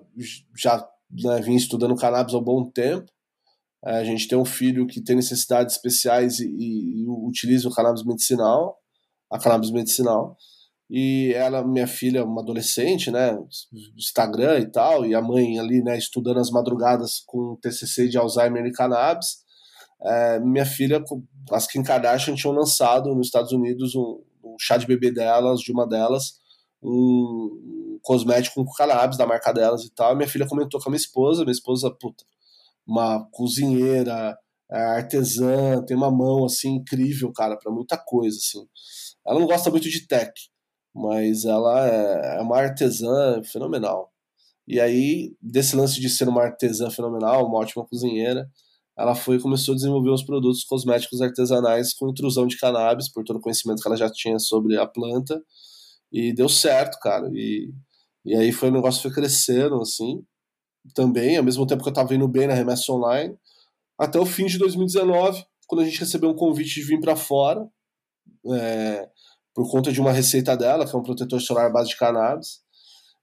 já 0.56 0.86
né, 1.10 1.40
vinha 1.40 1.56
estudando 1.56 1.96
cannabis 1.96 2.34
há 2.34 2.38
um 2.38 2.42
bom 2.42 2.68
tempo. 2.70 3.10
A 3.84 4.04
gente 4.04 4.28
tem 4.28 4.38
um 4.38 4.44
filho 4.44 4.86
que 4.86 5.00
tem 5.00 5.16
necessidades 5.16 5.74
especiais 5.74 6.38
e, 6.40 6.46
e, 6.46 7.02
e 7.02 7.08
utiliza 7.08 7.68
o 7.68 7.72
cannabis 7.72 8.04
medicinal, 8.04 8.78
a 9.30 9.38
cannabis 9.38 9.70
medicinal 9.70 10.36
e 10.94 11.33
ela, 11.33 11.66
minha 11.66 11.87
filha, 11.87 12.22
uma 12.22 12.42
adolescente, 12.42 13.11
né, 13.11 13.35
Instagram 13.96 14.59
e 14.59 14.70
tal, 14.70 15.07
e 15.07 15.14
a 15.14 15.22
mãe 15.22 15.59
ali, 15.59 15.83
né, 15.83 15.96
estudando 15.96 16.38
as 16.38 16.50
madrugadas 16.50 17.22
com 17.26 17.57
TCC 17.62 18.09
de 18.09 18.18
Alzheimer 18.18 18.66
e 18.66 18.72
cannabis, 18.72 19.38
é, 20.02 20.38
minha 20.40 20.66
filha, 20.66 21.02
as 21.50 21.66
Kim 21.66 21.83
Kardashian 21.83 22.35
tinham 22.35 22.55
lançado 22.55 23.14
nos 23.14 23.28
Estados 23.28 23.52
Unidos 23.52 23.94
um, 23.94 24.22
um, 24.44 24.57
chá 24.61 24.76
de 24.76 24.87
bebê 24.87 25.11
delas, 25.11 25.62
de 25.62 25.72
uma 25.72 25.88
delas, 25.88 26.35
um, 26.83 27.98
cosmético 28.02 28.62
com 28.62 28.70
cannabis 28.72 29.16
da 29.16 29.26
marca 29.26 29.50
delas 29.50 29.85
e 29.85 29.90
tal, 29.94 30.12
e 30.12 30.16
minha 30.16 30.28
filha 30.28 30.46
comentou 30.46 30.78
com 30.78 30.90
a 30.90 30.92
minha 30.92 31.00
esposa, 31.00 31.40
minha 31.42 31.52
esposa, 31.52 31.90
puta, 31.90 32.22
uma 32.87 33.26
cozinheira, 33.31 34.37
é, 34.70 34.78
artesã, 34.78 35.83
tem 35.87 35.96
uma 35.96 36.11
mão, 36.11 36.44
assim, 36.44 36.74
incrível, 36.74 37.33
cara, 37.33 37.57
para 37.57 37.72
muita 37.72 37.96
coisa, 37.96 38.37
assim. 38.37 38.68
Ela 39.26 39.40
não 39.40 39.46
gosta 39.46 39.70
muito 39.70 39.88
de 39.88 40.07
tech, 40.07 40.51
mas 40.94 41.44
ela 41.44 41.88
é, 41.88 42.38
é 42.38 42.40
uma 42.40 42.59
artesã 42.59 43.42
fenomenal. 43.44 44.12
E 44.66 44.81
aí, 44.81 45.35
desse 45.40 45.74
lance 45.76 46.00
de 46.00 46.09
ser 46.09 46.28
uma 46.28 46.42
artesã 46.42 46.90
fenomenal, 46.90 47.46
uma 47.46 47.59
ótima 47.59 47.85
cozinheira, 47.87 48.48
ela 48.96 49.14
foi 49.14 49.40
começou 49.40 49.72
a 49.72 49.76
desenvolver 49.76 50.11
os 50.11 50.22
produtos 50.22 50.64
cosméticos 50.64 51.20
artesanais 51.20 51.94
com 51.94 52.11
intrusão 52.11 52.46
de 52.46 52.59
cannabis, 52.59 53.11
por 53.11 53.24
todo 53.24 53.37
o 53.37 53.40
conhecimento 53.40 53.83
que 53.83 53.88
ela 53.88 53.96
já 53.96 54.11
tinha 54.11 54.38
sobre 54.38 54.78
a 54.78 54.87
planta, 54.87 55.42
e 56.12 56.33
deu 56.33 56.48
certo, 56.48 56.98
cara. 57.00 57.28
E, 57.33 57.72
e 58.24 58.37
aí 58.37 58.52
foi 58.52 58.68
o 58.68 58.72
negócio 58.72 59.02
foi 59.02 59.11
crescendo, 59.12 59.81
assim, 59.81 60.22
também, 60.94 61.37
ao 61.37 61.44
mesmo 61.44 61.66
tempo 61.66 61.83
que 61.83 61.88
eu 61.88 61.92
estava 61.92 62.14
indo 62.14 62.28
bem 62.28 62.46
na 62.46 62.55
remessa 62.55 62.92
online, 62.92 63.37
até 63.98 64.18
o 64.18 64.26
fim 64.26 64.46
de 64.46 64.59
2019, 64.59 65.44
quando 65.66 65.83
a 65.83 65.85
gente 65.85 66.00
recebeu 66.00 66.31
um 66.31 66.37
convite 66.37 66.74
de 66.74 66.87
vir 66.87 67.00
para 67.00 67.16
fora, 67.16 67.66
é, 68.52 69.09
por 69.54 69.70
conta 69.70 69.92
de 69.92 70.00
uma 70.00 70.12
receita 70.12 70.56
dela, 70.56 70.86
que 70.86 70.94
é 70.94 70.98
um 70.98 71.02
protetor 71.02 71.40
solar 71.40 71.66
à 71.66 71.70
base 71.70 71.90
de 71.90 71.96
cannabis. 71.96 72.60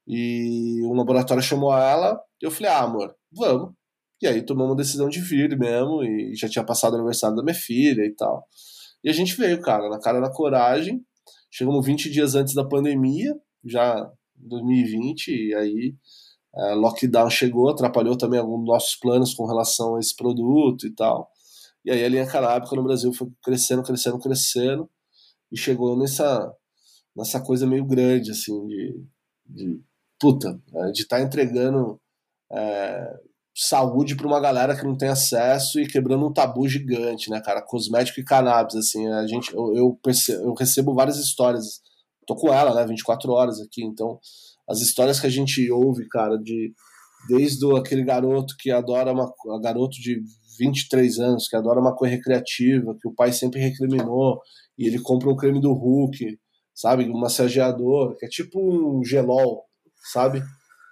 E 0.08 0.82
um 0.86 0.94
laboratório 0.94 1.42
chamou 1.44 1.76
ela, 1.76 2.20
e 2.42 2.46
eu 2.46 2.52
falei, 2.52 2.72
ah, 2.72 2.84
amor, 2.84 3.16
vamos. 3.32 3.74
E 4.22 4.28
aí 4.28 4.42
tomamos 4.42 4.72
uma 4.72 4.78
decisão 4.78 5.08
de 5.10 5.20
vir 5.22 5.58
mesmo, 5.58 6.04
e 6.04 6.36
já 6.36 6.50
tinha 6.50 6.66
passado 6.66 6.94
o 6.94 6.96
aniversário 6.96 7.36
da 7.36 7.44
minha 7.44 7.56
filha 7.56 8.04
e 8.06 8.14
tal. 8.16 8.46
E 9.04 9.10
a 9.10 9.14
gente 9.14 9.36
veio, 9.36 9.62
cara, 9.62 9.90
na 9.90 10.00
cara 10.00 10.20
da 10.20 10.32
coragem. 10.32 11.02
Chegamos 11.52 11.86
20 11.86 12.12
dias 12.12 12.36
antes 12.36 12.54
da 12.54 12.68
pandemia, 12.68 13.34
já 13.66 14.12
em 14.40 14.48
2020, 14.48 15.28
e 15.30 15.56
aí 15.56 15.96
é, 16.56 16.74
lockdown 16.74 17.30
chegou, 17.30 17.70
atrapalhou 17.70 18.18
também 18.18 18.40
alguns 18.40 18.60
dos 18.60 18.68
nossos 18.68 18.96
planos 18.96 19.34
com 19.34 19.46
relação 19.46 19.96
a 19.96 20.00
esse 20.00 20.16
produto 20.16 20.86
e 20.86 20.94
tal. 20.94 21.30
E 21.86 21.92
aí 21.92 22.04
a 22.04 22.10
linha 22.10 22.28
canábica 22.28 22.76
no 22.76 22.84
Brasil 22.84 23.14
foi 23.14 23.28
crescendo, 23.44 23.84
crescendo, 23.84 24.20
crescendo 24.20 24.90
e 25.52 25.58
chegou 25.58 25.98
nessa, 25.98 26.54
nessa 27.16 27.42
coisa 27.42 27.68
meio 27.68 27.86
grande, 27.86 28.32
assim, 28.32 28.66
de, 28.68 29.04
de 29.46 29.82
puta, 30.20 30.60
de 30.94 31.02
estar 31.02 31.18
tá 31.18 31.24
entregando 31.24 32.00
é, 32.52 33.20
saúde 33.56 34.16
para 34.16 34.28
uma 34.28 34.40
galera 34.40 34.76
que 34.76 34.86
não 34.86 34.98
tem 34.98 35.10
acesso 35.10 35.80
e 35.80 35.88
quebrando 35.88 36.28
um 36.28 36.34
tabu 36.34 36.68
gigante, 36.68 37.30
né, 37.30 37.42
cara? 37.42 37.62
Cosmético 37.62 38.20
e 38.20 38.24
cannabis, 38.24 38.76
assim, 38.76 39.08
a 39.08 39.28
gente, 39.28 39.54
eu, 39.54 39.76
eu, 39.76 40.00
percebo, 40.02 40.46
eu 40.46 40.54
recebo 40.54 40.94
várias 40.94 41.18
histórias, 41.18 41.82
tô 42.26 42.36
com 42.36 42.54
ela, 42.54 42.74
né, 42.74 42.86
24 42.86 43.32
horas 43.32 43.60
aqui, 43.60 43.84
então 43.84 44.20
as 44.68 44.82
histórias 44.82 45.20
que 45.20 45.28
a 45.28 45.32
gente 45.32 45.70
ouve, 45.72 46.08
cara, 46.08 46.38
de 46.38 46.74
desde 47.28 47.66
aquele 47.76 48.04
garoto 48.04 48.56
que 48.58 48.72
adora 48.72 49.12
uma 49.12 49.30
garoto 49.62 50.00
de 50.00 50.22
23 50.60 51.20
anos 51.20 51.48
que 51.48 51.56
adora 51.56 51.80
uma 51.80 51.96
coisa 51.96 52.16
recreativa, 52.16 52.96
que 53.00 53.08
o 53.08 53.14
pai 53.14 53.32
sempre 53.32 53.60
recriminou, 53.60 54.42
e 54.78 54.86
ele 54.88 55.00
compra 55.00 55.30
um 55.30 55.36
creme 55.36 55.62
do 55.62 55.74
Hulk, 55.74 56.38
sabe, 56.76 57.10
um 57.10 57.18
massageador, 57.18 58.16
que 58.18 58.26
é 58.26 58.30
tipo 58.30 58.60
um 58.60 59.04
gelol, 59.04 59.64
sabe? 60.12 60.44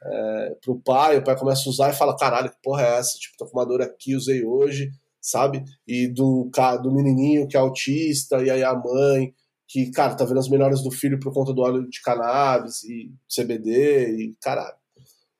É, 0.03 0.55
pro 0.61 0.79
pai, 0.81 1.17
o 1.17 1.23
pai 1.23 1.37
começa 1.37 1.67
a 1.67 1.69
usar 1.69 1.89
e 1.89 1.95
fala, 1.95 2.15
caralho, 2.15 2.49
que 2.49 2.57
porra 2.63 2.83
é 2.83 2.97
essa? 2.97 3.17
Tipo, 3.17 3.37
tô 3.37 3.45
com 3.45 3.57
uma 3.57 3.65
dor 3.65 3.81
aqui, 3.81 4.15
usei 4.15 4.43
hoje, 4.43 4.89
sabe? 5.21 5.63
E 5.87 6.07
do, 6.07 6.49
do 6.81 6.91
menininho 6.91 7.47
que 7.47 7.57
é 7.57 7.59
autista, 7.59 8.41
e 8.43 8.49
aí 8.49 8.63
a 8.63 8.73
mãe, 8.73 9.33
que, 9.67 9.91
cara, 9.91 10.15
tá 10.15 10.23
vendo 10.23 10.39
as 10.39 10.49
melhores 10.49 10.81
do 10.81 10.91
filho 10.91 11.19
por 11.19 11.33
conta 11.33 11.53
do 11.53 11.61
óleo 11.61 11.89
de 11.89 12.01
cannabis 12.01 12.83
e 12.83 13.11
CBD 13.27 14.11
e 14.15 14.35
caralho. 14.41 14.77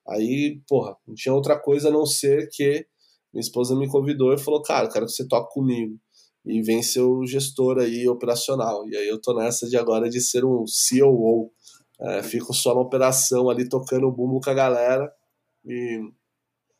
Aí, 0.06 0.60
porra, 0.68 0.96
não 1.06 1.14
tinha 1.14 1.34
outra 1.34 1.58
coisa 1.58 1.88
a 1.88 1.92
não 1.92 2.06
ser 2.06 2.48
que 2.50 2.86
minha 3.32 3.40
esposa 3.40 3.76
me 3.76 3.88
convidou 3.88 4.32
e 4.32 4.38
falou, 4.38 4.62
cara, 4.62 4.88
quero 4.88 5.06
que 5.06 5.12
você 5.12 5.26
toque 5.26 5.52
comigo. 5.52 5.98
E 6.44 6.62
vem 6.62 6.82
ser 6.82 7.00
o 7.00 7.26
gestor 7.26 7.78
aí 7.78 8.08
operacional. 8.08 8.88
E 8.88 8.96
aí 8.96 9.08
eu 9.08 9.20
tô 9.20 9.34
nessa 9.34 9.68
de 9.68 9.76
agora 9.76 10.08
de 10.08 10.20
ser 10.20 10.44
um 10.44 10.64
COO. 10.64 11.50
É, 12.00 12.22
fico 12.22 12.54
só 12.54 12.74
na 12.74 12.80
operação 12.80 13.50
ali 13.50 13.68
tocando 13.68 14.06
o 14.06 14.12
bumbo 14.12 14.40
com 14.40 14.50
a 14.50 14.54
galera. 14.54 15.12
E 15.64 16.00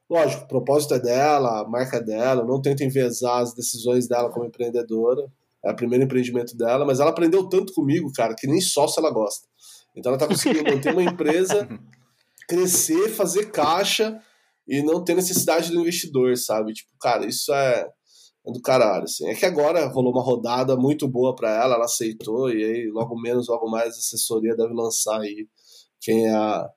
lógico, 0.08 0.44
o 0.44 0.48
propósito 0.48 0.94
é 0.94 0.98
dela, 0.98 1.60
a 1.60 1.68
marca 1.68 1.98
é 1.98 2.02
dela, 2.02 2.42
eu 2.42 2.46
não 2.46 2.62
tento 2.62 2.82
envezar 2.82 3.42
as 3.42 3.52
decisões 3.52 4.08
dela 4.08 4.30
como 4.30 4.46
empreendedora. 4.46 5.30
É 5.64 5.72
o 5.72 5.76
primeiro 5.76 6.04
empreendimento 6.04 6.56
dela, 6.56 6.86
mas 6.86 7.00
ela 7.00 7.10
aprendeu 7.10 7.48
tanto 7.48 7.74
comigo, 7.74 8.12
cara, 8.14 8.34
que 8.34 8.46
nem 8.46 8.60
sócio 8.60 9.00
ela 9.00 9.10
gosta. 9.10 9.46
Então 9.94 10.10
ela 10.12 10.18
tá 10.18 10.28
conseguindo 10.28 10.70
manter 10.70 10.92
uma 10.92 11.02
empresa, 11.02 11.68
crescer, 12.48 13.10
fazer 13.10 13.50
caixa 13.50 14.22
e 14.68 14.82
não 14.82 15.02
ter 15.02 15.14
necessidade 15.14 15.70
do 15.70 15.80
investidor, 15.80 16.36
sabe? 16.36 16.74
Tipo, 16.74 16.90
cara, 17.00 17.24
isso 17.24 17.52
é, 17.54 17.88
é 18.46 18.52
do 18.52 18.60
caralho, 18.60 19.04
assim. 19.04 19.26
É 19.26 19.34
que 19.34 19.46
agora 19.46 19.86
rolou 19.86 20.12
uma 20.12 20.22
rodada 20.22 20.76
muito 20.76 21.08
boa 21.08 21.34
para 21.34 21.50
ela, 21.50 21.76
ela 21.76 21.86
aceitou, 21.86 22.50
e 22.50 22.62
aí 22.62 22.90
logo 22.90 23.18
menos, 23.18 23.48
logo 23.48 23.68
mais 23.70 23.94
a 23.94 23.98
assessoria 23.98 24.54
deve 24.54 24.74
lançar 24.74 25.20
aí 25.20 25.48
quem 26.00 26.26
é 26.26 26.34
a, 26.34 26.68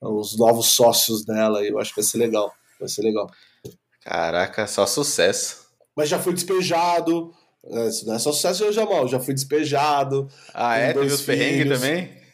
os 0.00 0.38
novos 0.38 0.68
sócios 0.68 1.24
dela, 1.24 1.62
e 1.62 1.68
eu 1.68 1.78
acho 1.78 1.90
que 1.90 2.00
vai 2.00 2.08
ser 2.08 2.18
legal, 2.18 2.50
vai 2.80 2.88
ser 2.88 3.02
legal. 3.02 3.30
Caraca, 4.00 4.66
só 4.66 4.86
sucesso. 4.86 5.64
Mas 5.94 6.08
já 6.08 6.18
fui 6.18 6.32
despejado, 6.32 7.30
é, 7.62 7.88
isso 7.88 8.06
não 8.06 8.14
é 8.14 8.18
só 8.18 8.32
sucesso, 8.32 8.64
eu 8.64 8.72
já 8.72 8.86
mal, 8.86 9.06
já 9.06 9.20
fui 9.20 9.34
despejado. 9.34 10.28
Ah, 10.54 10.76
é? 10.76 10.94
Teve 10.94 11.12
os 11.12 11.20
perrengues 11.20 11.78
também? 11.78 12.24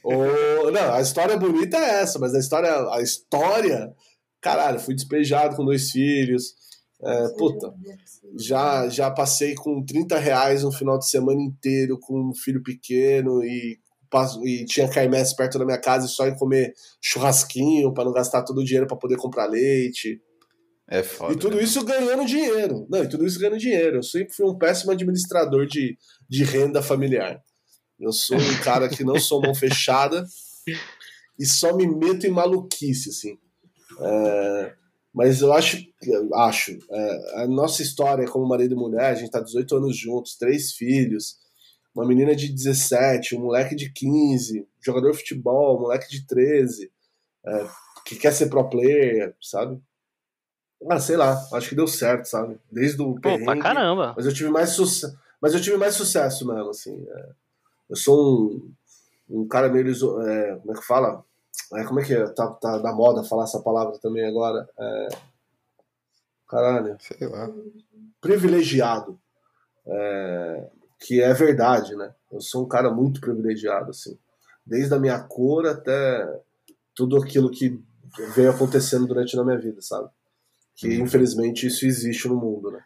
Não, 0.73 0.95
a 0.95 1.01
história 1.01 1.37
bonita 1.37 1.77
é 1.77 2.01
essa, 2.01 2.19
mas 2.19 2.35
a 2.35 2.39
história, 2.39 2.73
a 2.91 3.03
história 3.03 3.95
caralho, 4.41 4.81
fui 4.81 4.95
despejado 4.95 5.57
com 5.57 5.65
dois 5.65 5.91
filhos. 5.91 6.55
É, 7.03 7.29
puta, 7.39 7.73
já, 8.37 8.89
já 8.89 9.11
passei 9.11 9.55
com 9.55 9.85
30 9.85 10.19
reais 10.19 10.65
um 10.65 10.73
final 10.73 10.99
de 10.99 11.09
semana 11.09 11.41
inteiro 11.41 11.99
com 11.99 12.29
um 12.29 12.35
filho 12.35 12.63
pequeno 12.63 13.43
e, 13.43 13.79
e 14.45 14.65
tinha 14.67 14.89
caimés 14.89 15.33
perto 15.33 15.59
da 15.59 15.65
minha 15.65 15.81
casa 15.81 16.05
e 16.07 16.11
só 16.11 16.27
em 16.29 16.37
comer 16.37 16.75
churrasquinho 17.01 17.95
para 17.95 18.05
não 18.05 18.13
gastar 18.13 18.43
todo 18.43 18.59
o 18.59 18.65
dinheiro 18.65 18.87
para 18.87 18.99
poder 18.99 19.17
comprar 19.17 19.47
leite. 19.47 20.21
É 20.87 21.03
foda. 21.03 21.33
E 21.33 21.37
tudo 21.37 21.57
né? 21.57 21.63
isso 21.63 21.83
ganhando 21.85 22.27
dinheiro. 22.27 22.87
Não, 22.91 23.03
e 23.05 23.09
tudo 23.09 23.25
isso 23.25 23.39
ganhando 23.39 23.59
dinheiro. 23.59 23.99
Eu 23.99 24.03
sempre 24.03 24.35
fui 24.35 24.45
um 24.45 24.59
péssimo 24.59 24.91
administrador 24.91 25.65
de, 25.65 25.97
de 26.29 26.45
renda 26.45 26.83
familiar. 26.83 27.41
Eu 27.99 28.13
sou 28.13 28.37
um 28.37 28.57
cara 28.63 28.89
que 28.89 29.05
não 29.05 29.19
sou 29.19 29.41
mão 29.41 29.55
fechada 29.55 30.27
e 31.39 31.47
só 31.47 31.75
me 31.75 31.87
meto 31.87 32.27
em 32.27 32.31
maluquice, 32.31 33.11
assim. 33.11 33.39
É, 34.01 34.75
mas 35.13 35.41
eu 35.41 35.53
acho, 35.53 35.79
acho 36.35 36.79
é, 36.91 37.43
a 37.43 37.47
nossa 37.47 37.83
história 37.83 38.27
como 38.29 38.49
marido 38.49 38.75
e 38.75 38.79
mulher, 38.79 39.11
a 39.11 39.15
gente 39.15 39.27
está 39.27 39.41
18 39.41 39.77
anos 39.77 39.97
juntos, 39.97 40.37
três 40.37 40.73
filhos, 40.73 41.37
uma 41.95 42.07
menina 42.07 42.35
de 42.35 42.49
17, 42.49 43.37
um 43.37 43.41
moleque 43.41 43.75
de 43.75 43.93
15, 43.93 44.67
jogador 44.81 45.11
de 45.11 45.19
futebol, 45.19 45.77
um 45.77 45.83
moleque 45.83 46.09
de 46.09 46.27
13, 46.27 46.91
é, 47.47 47.69
que 48.07 48.17
quer 48.17 48.33
ser 48.33 48.49
pro 48.49 48.69
player, 48.69 49.35
sabe? 49.41 49.81
Ah, 50.89 50.99
sei 50.99 51.17
lá, 51.17 51.37
acho 51.53 51.69
que 51.69 51.75
deu 51.75 51.87
certo, 51.87 52.27
sabe? 52.27 52.59
Desde 52.71 53.03
o 53.03 53.15
Pô, 53.21 53.39
pra 53.45 53.59
caramba. 53.59 54.15
Mas 54.17 54.25
eu 54.25 54.33
tive 54.33 54.49
mais 54.49 54.71
sucesso, 54.71 55.15
mas 55.41 55.53
eu 55.53 55.61
tive 55.61 55.77
mais 55.77 55.95
sucesso 55.95 56.47
mesmo, 56.47 56.71
assim. 56.71 57.07
É, 57.11 57.29
eu 57.91 57.97
sou 57.97 58.53
um, 59.29 59.43
um 59.43 59.49
cara 59.49 59.69
meio, 59.69 59.89
é, 60.23 60.57
como 60.57 60.73
é 60.73 60.81
que 60.81 60.87
fala? 60.87 61.25
É, 61.75 61.85
como 61.85 62.01
é 62.01 62.05
que 62.05 62.15
é? 62.15 62.27
Tá, 62.29 62.49
tá 62.49 62.79
da 62.79 62.93
moda 62.93 63.23
falar 63.23 63.45
essa 63.45 63.61
palavra 63.61 63.97
também 63.99 64.25
agora? 64.27 64.69
É, 64.79 65.09
caralho. 66.49 66.97
Sei 67.01 67.29
lá. 67.29 67.49
Privilegiado. 68.21 69.19
É, 69.87 70.71
que 71.01 71.23
é 71.23 71.33
verdade, 71.33 71.97
né? 71.97 72.15
Eu 72.31 72.41
sou 72.41 72.65
um 72.65 72.69
cara 72.69 72.91
muito 72.91 73.21
privilegiado, 73.21 73.91
assim. 73.91 74.19
Desde 74.67 74.93
a 74.95 74.99
minha 74.99 75.19
cor 75.21 75.67
até 75.67 76.41
tudo 76.95 77.17
aquilo 77.17 77.51
que 77.51 77.81
veio 78.35 78.51
acontecendo 78.51 79.07
durante 79.07 79.39
a 79.39 79.45
minha 79.45 79.59
vida, 79.59 79.81
sabe? 79.81 80.09
Que 80.75 80.89
Uhum. 80.99 81.05
infelizmente 81.05 81.67
isso 81.67 81.87
existe 81.87 82.29
no 82.29 82.37
mundo, 82.37 82.71
né? 82.71 82.83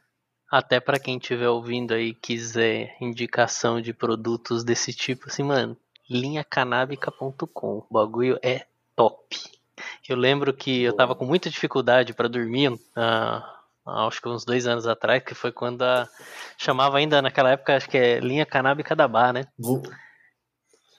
Até 0.50 0.78
pra 0.78 1.00
quem 1.00 1.16
estiver 1.18 1.48
ouvindo 1.48 1.92
aí 1.94 2.14
quiser 2.14 2.96
indicação 3.00 3.80
de 3.80 3.92
produtos 3.92 4.62
desse 4.62 4.92
tipo, 4.92 5.26
assim, 5.28 5.42
mano, 5.42 5.76
linhacanábica.com. 6.08 7.78
O 7.78 7.86
bagulho 7.90 8.38
é 8.42 8.66
top. 8.96 9.36
Eu 10.08 10.16
lembro 10.16 10.52
que 10.54 10.82
eu 10.82 10.94
tava 10.94 11.14
com 11.14 11.24
muita 11.24 11.48
dificuldade 11.50 12.12
pra 12.14 12.28
dormir, 12.28 12.72
ah, 12.96 13.42
acho 14.06 14.20
que 14.20 14.28
uns 14.28 14.44
dois 14.44 14.66
anos 14.66 14.86
atrás, 14.86 15.22
que 15.24 15.34
foi 15.34 15.50
quando 15.50 15.82
a, 15.82 16.08
chamava 16.58 16.98
ainda 16.98 17.20
naquela 17.22 17.50
época, 17.50 17.76
acho 17.76 17.88
que 17.88 17.96
é 17.98 18.20
linha 18.20 18.44
canábica 18.46 18.94
da 18.94 19.08
bar, 19.08 19.32
né? 19.32 19.46
Vou- 19.58 19.82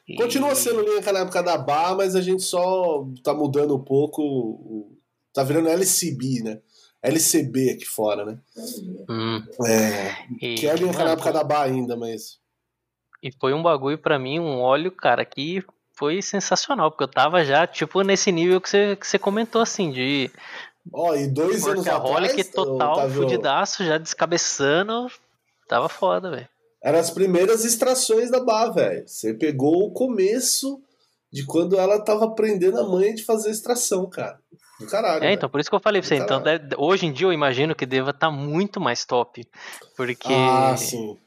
E- 0.08 0.16
Continua 0.18 0.54
sendo 0.54 0.82
linha 0.82 1.02
canábica 1.02 1.42
da 1.42 1.58
Bar, 1.58 1.96
mas 1.98 2.16
a 2.16 2.22
gente 2.22 2.44
só 2.44 3.04
tá 3.24 3.34
mudando 3.34 3.76
um 3.76 3.84
pouco. 3.84 4.96
Tá 5.34 5.42
virando 5.44 5.68
LCB, 5.68 6.44
né? 6.44 6.62
LCB 7.02 7.72
aqui 7.72 7.86
fora, 7.86 8.24
né? 8.24 8.40
Hum, 9.10 9.44
É, 9.68 10.12
e, 10.40 10.56
que 10.56 10.68
é 10.68 10.72
a 10.72 10.76
linha 10.76 10.94
canábica 10.94 11.32
da 11.34 11.44
Bar 11.44 11.64
ainda, 11.64 11.96
mas. 11.98 12.40
E 13.24 13.32
foi 13.40 13.52
um 13.54 13.64
bagulho 13.64 13.98
pra 13.98 14.20
mim, 14.20 14.40
um 14.40 14.60
óleo, 14.62 14.92
cara, 14.92 15.26
que 15.26 15.64
foi 15.96 16.22
sensacional, 16.22 16.92
porque 16.92 17.04
eu 17.04 17.08
tava 17.08 17.44
já, 17.46 17.66
tipo, 17.66 18.02
nesse 18.02 18.32
nível 18.32 18.60
que 18.60 18.70
você, 18.70 18.96
que 18.96 19.08
você 19.08 19.18
comentou, 19.18 19.62
assim, 19.62 19.92
de 19.92 20.30
Ó, 20.94 21.16
e 21.16 21.28
dois 21.28 21.66
anos 21.68 21.86
workaholic 21.86 22.32
atrás. 22.42 22.50
total, 22.50 22.94
Otávio, 22.94 23.16
fudidaço, 23.24 23.84
já 23.86 23.98
descabeçando, 23.98 25.08
tava 25.68 25.88
foda, 25.90 26.30
velho. 26.32 26.48
Eram 26.84 27.00
as 27.00 27.10
primeiras 27.10 27.66
extrações 27.66 28.30
da 28.30 28.40
Bar, 28.44 28.72
velho. 28.72 29.08
Você 29.08 29.34
pegou 29.34 29.88
o 29.88 29.92
começo 29.92 30.80
de 31.32 31.44
quando 31.46 31.80
ela 31.80 32.00
tava 32.00 32.26
aprendendo 32.26 32.80
a 32.80 32.84
mãe 32.84 33.16
de 33.16 33.24
fazer 33.26 33.50
extração, 33.50 34.08
cara. 34.10 34.40
Do 34.80 34.86
caralho. 34.88 35.18
É, 35.18 35.20
velho. 35.22 35.34
então, 35.34 35.50
por 35.50 35.60
isso 35.60 35.70
que 35.70 35.76
eu 35.76 35.80
falei 35.80 36.02
pra 36.02 36.08
você, 36.10 36.16
então, 36.16 36.42
deve- 36.42 36.76
hoje 36.78 37.06
em 37.08 37.12
dia 37.12 37.26
eu 37.26 37.34
imagino 37.34 37.74
que 37.74 37.86
deva 37.86 38.12
estar 38.12 38.30
muito 38.30 38.80
mais 38.80 39.04
top, 39.06 39.48
porque... 39.98 40.32
Ah, 40.32 40.76
sim. 40.78 41.18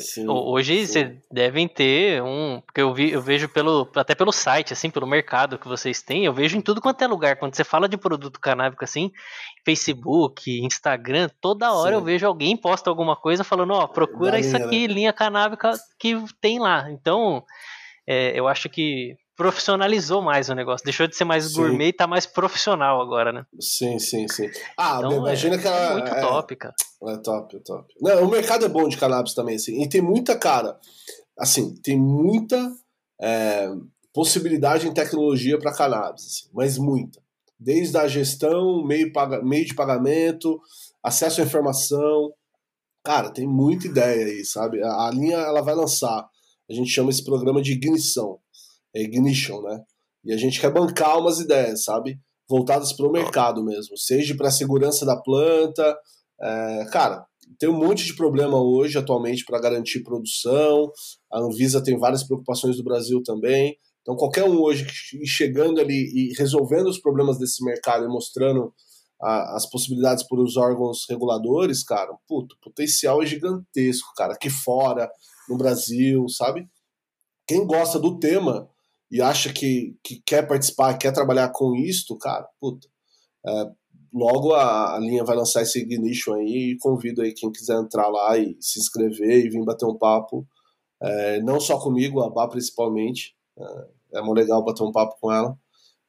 Sim, 0.00 0.26
Ho- 0.28 0.50
Hoje 0.52 0.86
vocês 0.86 1.16
devem 1.30 1.66
ter 1.68 2.22
um. 2.22 2.60
Porque 2.64 2.80
eu, 2.80 2.92
vi, 2.94 3.10
eu 3.12 3.20
vejo 3.22 3.48
pelo. 3.48 3.88
Até 3.96 4.14
pelo 4.14 4.32
site, 4.32 4.72
assim, 4.72 4.90
pelo 4.90 5.06
mercado 5.06 5.58
que 5.58 5.68
vocês 5.68 6.02
têm, 6.02 6.24
eu 6.24 6.32
vejo 6.32 6.56
em 6.56 6.60
tudo 6.60 6.80
quanto 6.80 7.02
é 7.02 7.06
lugar. 7.06 7.36
Quando 7.36 7.54
você 7.54 7.64
fala 7.64 7.88
de 7.88 7.96
produto 7.96 8.40
canábico 8.40 8.84
assim, 8.84 9.10
Facebook, 9.64 10.60
Instagram, 10.60 11.28
toda 11.40 11.72
hora 11.72 11.90
Sim. 11.90 11.94
eu 11.96 12.04
vejo 12.04 12.26
alguém 12.26 12.56
posta 12.56 12.90
alguma 12.90 13.16
coisa 13.16 13.44
falando, 13.44 13.72
ó, 13.72 13.86
procura 13.86 14.32
Da 14.32 14.40
isso 14.40 14.56
linha, 14.56 14.66
aqui, 14.66 14.86
linha 14.86 15.12
canábica 15.12 15.72
que 15.98 16.16
tem 16.40 16.58
lá. 16.58 16.90
Então, 16.90 17.44
é, 18.06 18.38
eu 18.38 18.48
acho 18.48 18.68
que 18.68 19.16
profissionalizou 19.40 20.20
mais 20.20 20.50
o 20.50 20.54
negócio. 20.54 20.84
Deixou 20.84 21.06
de 21.06 21.16
ser 21.16 21.24
mais 21.24 21.46
Sim. 21.46 21.54
gourmet 21.54 21.88
e 21.88 21.92
tá 21.94 22.06
mais 22.06 22.26
profissional 22.26 23.00
agora, 23.00 23.32
né? 23.32 23.46
Sim, 23.58 23.98
sim, 23.98 24.28
sim. 24.28 24.50
Ah, 24.76 24.98
Então, 24.98 25.16
imagina 25.16 25.54
é, 25.54 25.58
que 25.58 25.66
ela. 25.66 25.78
é 25.78 25.92
muito 25.94 26.12
é, 26.12 26.20
top, 26.20 26.56
cara. 26.56 26.74
É 27.04 27.16
top, 27.16 27.56
é 27.56 27.60
top. 27.60 27.94
Não, 28.02 28.24
o 28.24 28.30
mercado 28.30 28.66
é 28.66 28.68
bom 28.68 28.86
de 28.86 28.98
cannabis 28.98 29.32
também, 29.32 29.56
assim. 29.56 29.82
E 29.82 29.88
tem 29.88 30.02
muita, 30.02 30.36
cara, 30.36 30.78
assim, 31.38 31.74
tem 31.76 31.98
muita 31.98 32.70
é, 33.18 33.70
possibilidade 34.12 34.86
em 34.86 34.92
tecnologia 34.92 35.58
para 35.58 35.72
cannabis, 35.72 36.26
assim, 36.26 36.50
mas 36.52 36.76
muita. 36.76 37.18
Desde 37.58 37.96
a 37.96 38.06
gestão, 38.06 38.84
meio, 38.86 39.10
paga, 39.10 39.42
meio 39.42 39.64
de 39.64 39.74
pagamento, 39.74 40.60
acesso 41.02 41.40
à 41.40 41.44
informação. 41.44 42.30
Cara, 43.02 43.30
tem 43.30 43.46
muita 43.46 43.86
ideia 43.86 44.26
aí, 44.26 44.44
sabe? 44.44 44.82
A, 44.82 45.06
a 45.06 45.10
linha, 45.10 45.38
ela 45.38 45.62
vai 45.62 45.74
lançar. 45.74 46.28
A 46.68 46.72
gente 46.74 46.90
chama 46.90 47.08
esse 47.08 47.24
programa 47.24 47.62
de 47.62 47.72
ignição. 47.72 48.38
É 48.94 49.02
ignition, 49.02 49.62
né? 49.62 49.80
E 50.24 50.32
a 50.32 50.36
gente 50.36 50.60
quer 50.60 50.72
bancar 50.72 51.18
umas 51.18 51.38
ideias, 51.38 51.84
sabe? 51.84 52.18
Voltadas 52.48 52.92
para 52.92 53.06
o 53.06 53.12
mercado 53.12 53.64
mesmo. 53.64 53.96
Seja 53.96 54.36
para 54.36 54.48
a 54.48 54.52
segurança 54.52 55.06
da 55.06 55.16
planta, 55.16 55.96
é, 56.40 56.86
cara, 56.90 57.24
tem 57.58 57.68
um 57.68 57.78
monte 57.78 58.04
de 58.04 58.14
problema 58.14 58.60
hoje, 58.60 58.98
atualmente, 58.98 59.44
para 59.44 59.60
garantir 59.60 60.02
produção. 60.02 60.90
A 61.32 61.40
Anvisa 61.40 61.82
tem 61.82 61.98
várias 61.98 62.24
preocupações 62.24 62.76
do 62.76 62.84
Brasil 62.84 63.22
também. 63.22 63.76
Então, 64.02 64.16
qualquer 64.16 64.44
um 64.44 64.58
hoje 64.60 64.86
chegando 65.24 65.80
ali 65.80 66.10
e 66.14 66.34
resolvendo 66.38 66.86
os 66.86 66.98
problemas 66.98 67.38
desse 67.38 67.62
mercado 67.64 68.04
e 68.04 68.08
mostrando 68.08 68.72
a, 69.20 69.56
as 69.56 69.68
possibilidades 69.68 70.26
para 70.26 70.40
os 70.40 70.56
órgãos 70.56 71.04
reguladores, 71.08 71.84
cara, 71.84 72.10
puto, 72.26 72.54
o 72.56 72.64
potencial 72.64 73.22
é 73.22 73.26
gigantesco, 73.26 74.12
cara. 74.16 74.32
Aqui 74.32 74.48
fora, 74.48 75.10
no 75.48 75.56
Brasil, 75.56 76.26
sabe? 76.28 76.66
Quem 77.46 77.66
gosta 77.66 77.98
do 77.98 78.18
tema 78.18 78.68
e 79.10 79.20
acha 79.20 79.52
que, 79.52 79.96
que 80.02 80.22
quer 80.24 80.46
participar, 80.46 80.96
quer 80.96 81.12
trabalhar 81.12 81.50
com 81.50 81.74
isto, 81.74 82.16
cara, 82.16 82.48
puta. 82.60 82.86
É, 83.46 83.70
logo 84.12 84.52
a, 84.52 84.96
a, 84.96 84.98
linha 84.98 85.24
vai 85.24 85.36
lançar 85.36 85.62
esse 85.62 85.80
Ignition 85.80 86.34
aí 86.34 86.72
e 86.72 86.78
convido 86.78 87.22
aí 87.22 87.32
quem 87.32 87.50
quiser 87.50 87.76
entrar 87.78 88.08
lá 88.08 88.38
e 88.38 88.56
se 88.60 88.78
inscrever 88.78 89.44
e 89.44 89.48
vir 89.48 89.64
bater 89.64 89.86
um 89.86 89.96
papo. 89.96 90.46
É, 91.02 91.40
não 91.40 91.58
só 91.58 91.78
comigo, 91.78 92.20
a 92.20 92.30
Bá 92.30 92.46
principalmente. 92.46 93.34
É, 93.58 94.18
é 94.18 94.22
muito 94.22 94.38
legal 94.38 94.64
bater 94.64 94.82
um 94.82 94.92
papo 94.92 95.16
com 95.20 95.32
ela. 95.32 95.58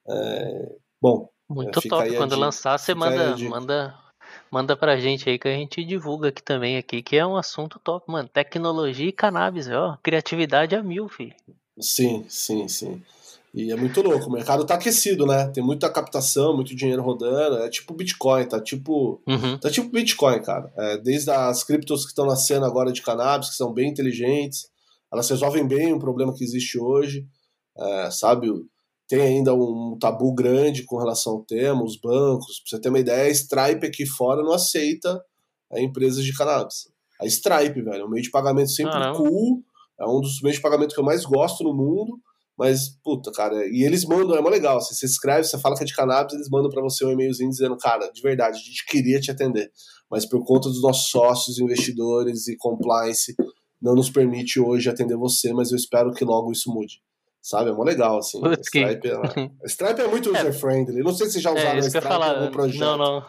É, 0.08 0.76
bom, 1.00 1.28
muito 1.48 1.80
top. 1.88 2.16
Quando 2.16 2.36
lançar, 2.36 2.78
você 2.78 2.94
manda, 2.94 3.36
manda, 3.48 3.94
manda 4.50 4.76
pra 4.76 4.96
gente 4.96 5.28
aí 5.28 5.38
que 5.38 5.48
a 5.48 5.52
gente 5.52 5.84
divulga 5.84 6.28
aqui 6.28 6.42
também, 6.42 6.76
aqui, 6.76 7.02
que 7.02 7.16
é 7.16 7.26
um 7.26 7.36
assunto 7.36 7.78
top, 7.78 8.10
mano. 8.10 8.28
Tecnologia 8.28 9.08
e 9.08 9.12
cannabis, 9.12 9.68
ó. 9.68 9.98
Criatividade 10.02 10.74
a 10.74 10.82
mil, 10.82 11.08
filho. 11.08 11.34
Sim, 11.80 12.24
sim, 12.28 12.68
sim. 12.68 13.02
E 13.54 13.70
é 13.70 13.76
muito 13.76 14.00
louco, 14.00 14.28
o 14.28 14.32
mercado 14.32 14.64
tá 14.64 14.74
aquecido, 14.74 15.26
né? 15.26 15.46
Tem 15.48 15.62
muita 15.62 15.90
captação, 15.90 16.56
muito 16.56 16.74
dinheiro 16.74 17.02
rodando. 17.02 17.58
É 17.58 17.68
tipo 17.68 17.92
Bitcoin, 17.92 18.46
tá 18.46 18.60
tipo. 18.60 19.20
Uhum. 19.26 19.58
Tá 19.58 19.70
tipo 19.70 19.90
Bitcoin, 19.90 20.40
cara. 20.42 20.72
É, 20.76 20.96
desde 20.98 21.30
as 21.30 21.62
criptos 21.62 22.04
que 22.04 22.12
estão 22.12 22.26
nascendo 22.26 22.64
agora 22.64 22.90
de 22.90 23.02
cannabis, 23.02 23.50
que 23.50 23.56
são 23.56 23.72
bem 23.72 23.90
inteligentes, 23.90 24.70
elas 25.12 25.28
resolvem 25.28 25.66
bem 25.66 25.92
o 25.92 25.98
problema 25.98 26.34
que 26.34 26.44
existe 26.44 26.78
hoje. 26.78 27.26
É, 27.76 28.10
sabe? 28.10 28.48
tem 29.12 29.20
ainda 29.20 29.54
um 29.54 29.98
tabu 30.00 30.32
grande 30.32 30.84
com 30.84 30.96
relação 30.96 31.34
ao 31.34 31.44
tema, 31.44 31.84
os 31.84 31.98
bancos. 31.98 32.60
Pra 32.60 32.70
você 32.70 32.80
ter 32.80 32.88
uma 32.88 32.98
ideia, 32.98 33.24
a 33.24 33.30
Stripe 33.30 33.86
aqui 33.86 34.06
fora 34.06 34.42
não 34.42 34.54
aceita 34.54 35.22
empresas 35.74 36.24
de 36.24 36.34
cannabis. 36.34 36.88
A 37.20 37.26
Stripe, 37.26 37.82
velho, 37.82 38.02
é 38.02 38.04
um 38.06 38.08
meio 38.08 38.22
de 38.22 38.30
pagamento 38.30 38.70
sempre 38.70 38.92
Caramba. 38.92 39.18
cool, 39.18 39.62
é 40.02 40.06
um 40.06 40.20
dos 40.20 40.40
meios 40.42 40.56
de 40.56 40.62
pagamento 40.62 40.94
que 40.94 41.00
eu 41.00 41.04
mais 41.04 41.24
gosto 41.24 41.62
no 41.62 41.74
mundo, 41.74 42.18
mas, 42.58 42.90
puta, 43.02 43.32
cara, 43.32 43.66
e 43.66 43.82
eles 43.84 44.04
mandam, 44.04 44.36
é 44.36 44.40
uma 44.40 44.50
legal, 44.50 44.80
você, 44.80 44.94
você 44.94 45.06
escreve, 45.06 45.44
você 45.44 45.58
fala 45.58 45.76
que 45.76 45.82
é 45.82 45.86
de 45.86 45.94
cannabis, 45.94 46.34
eles 46.34 46.48
mandam 46.50 46.70
para 46.70 46.82
você 46.82 47.04
um 47.04 47.10
e-mailzinho 47.10 47.50
dizendo, 47.50 47.76
cara, 47.76 48.10
de 48.12 48.20
verdade, 48.20 48.58
a 48.58 48.62
gente 48.62 48.84
queria 48.86 49.20
te 49.20 49.30
atender, 49.30 49.70
mas 50.10 50.26
por 50.26 50.44
conta 50.44 50.68
dos 50.68 50.82
nossos 50.82 51.08
sócios, 51.10 51.58
investidores 51.58 52.48
e 52.48 52.56
compliance, 52.56 53.34
não 53.80 53.94
nos 53.94 54.10
permite 54.10 54.60
hoje 54.60 54.90
atender 54.90 55.16
você, 55.16 55.52
mas 55.52 55.70
eu 55.70 55.76
espero 55.76 56.12
que 56.12 56.24
logo 56.24 56.52
isso 56.52 56.70
mude 56.70 57.00
sabe? 57.42 57.70
É 57.70 57.72
mó 57.72 57.82
legal, 57.82 58.18
assim. 58.18 58.40
Putz, 58.40 58.68
Stripe, 58.68 59.08
é, 59.08 59.50
Stripe 59.66 60.00
é 60.00 60.06
muito 60.06 60.34
é. 60.34 60.40
user-friendly. 60.40 61.02
Não 61.02 61.12
sei 61.12 61.28
se 61.28 61.40
já 61.40 61.50
é, 61.50 61.54
usaram 61.54 61.76
é, 61.76 61.80
Stripe 61.80 62.06
em 62.06 62.12
algum 62.12 62.50
projeto. 62.52 62.80
Não, 62.80 62.96
não. 62.96 63.26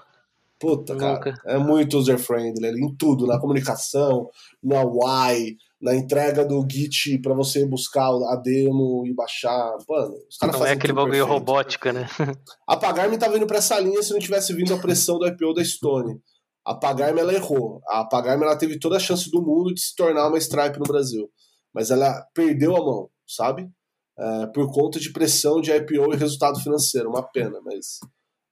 Puta, 0.59 0.93
Nunca. 0.93 1.33
cara, 1.33 1.41
é 1.45 1.57
muito 1.57 1.97
user-friendly 1.97 2.79
em 2.79 2.95
tudo, 2.95 3.27
na 3.27 3.39
comunicação, 3.39 4.29
na 4.63 4.81
UI, 4.85 5.57
na 5.83 5.93
entrega 5.95 6.45
do 6.45 6.65
Git 6.69 7.19
para 7.19 7.33
você 7.33 7.65
buscar 7.65 8.07
a 8.07 8.35
demo 8.35 9.05
e 9.05 9.13
baixar. 9.13 9.75
Mano, 9.87 10.15
os 10.29 10.37
caras 10.37 10.59
Não 10.59 10.65
é 10.65 10.71
aquele 10.71 10.93
bagulho 10.93 11.25
robótica, 11.25 11.91
né? 11.91 12.07
A 12.67 12.77
Pagarme 12.77 13.17
tava 13.17 13.35
indo 13.35 13.45
pra 13.45 13.57
essa 13.57 13.79
linha 13.79 14.01
se 14.01 14.13
não 14.13 14.19
tivesse 14.19 14.53
vindo 14.53 14.73
a 14.73 14.79
pressão 14.79 15.19
do 15.19 15.27
IPO 15.27 15.53
da 15.53 15.63
Stone. 15.63 16.19
A 16.65 16.73
Pagarme, 16.73 17.19
ela 17.19 17.33
errou. 17.33 17.81
A 17.87 18.05
Pagarme, 18.05 18.45
ela 18.45 18.57
teve 18.57 18.79
toda 18.79 18.95
a 18.95 18.99
chance 18.99 19.29
do 19.29 19.41
mundo 19.41 19.73
de 19.73 19.81
se 19.81 19.93
tornar 19.93 20.29
uma 20.29 20.37
Stripe 20.37 20.79
no 20.79 20.85
Brasil. 20.85 21.29
Mas 21.73 21.91
ela 21.91 22.25
perdeu 22.33 22.77
a 22.77 22.79
mão, 22.79 23.09
sabe? 23.27 23.69
é, 24.17 24.47
por 24.47 24.71
conta 24.71 24.99
de 24.99 25.11
pressão 25.11 25.59
de 25.59 25.71
IPO 25.71 26.13
e 26.13 26.17
resultado 26.17 26.59
financeiro. 26.59 27.09
Uma 27.09 27.23
pena, 27.23 27.59
mas 27.63 27.99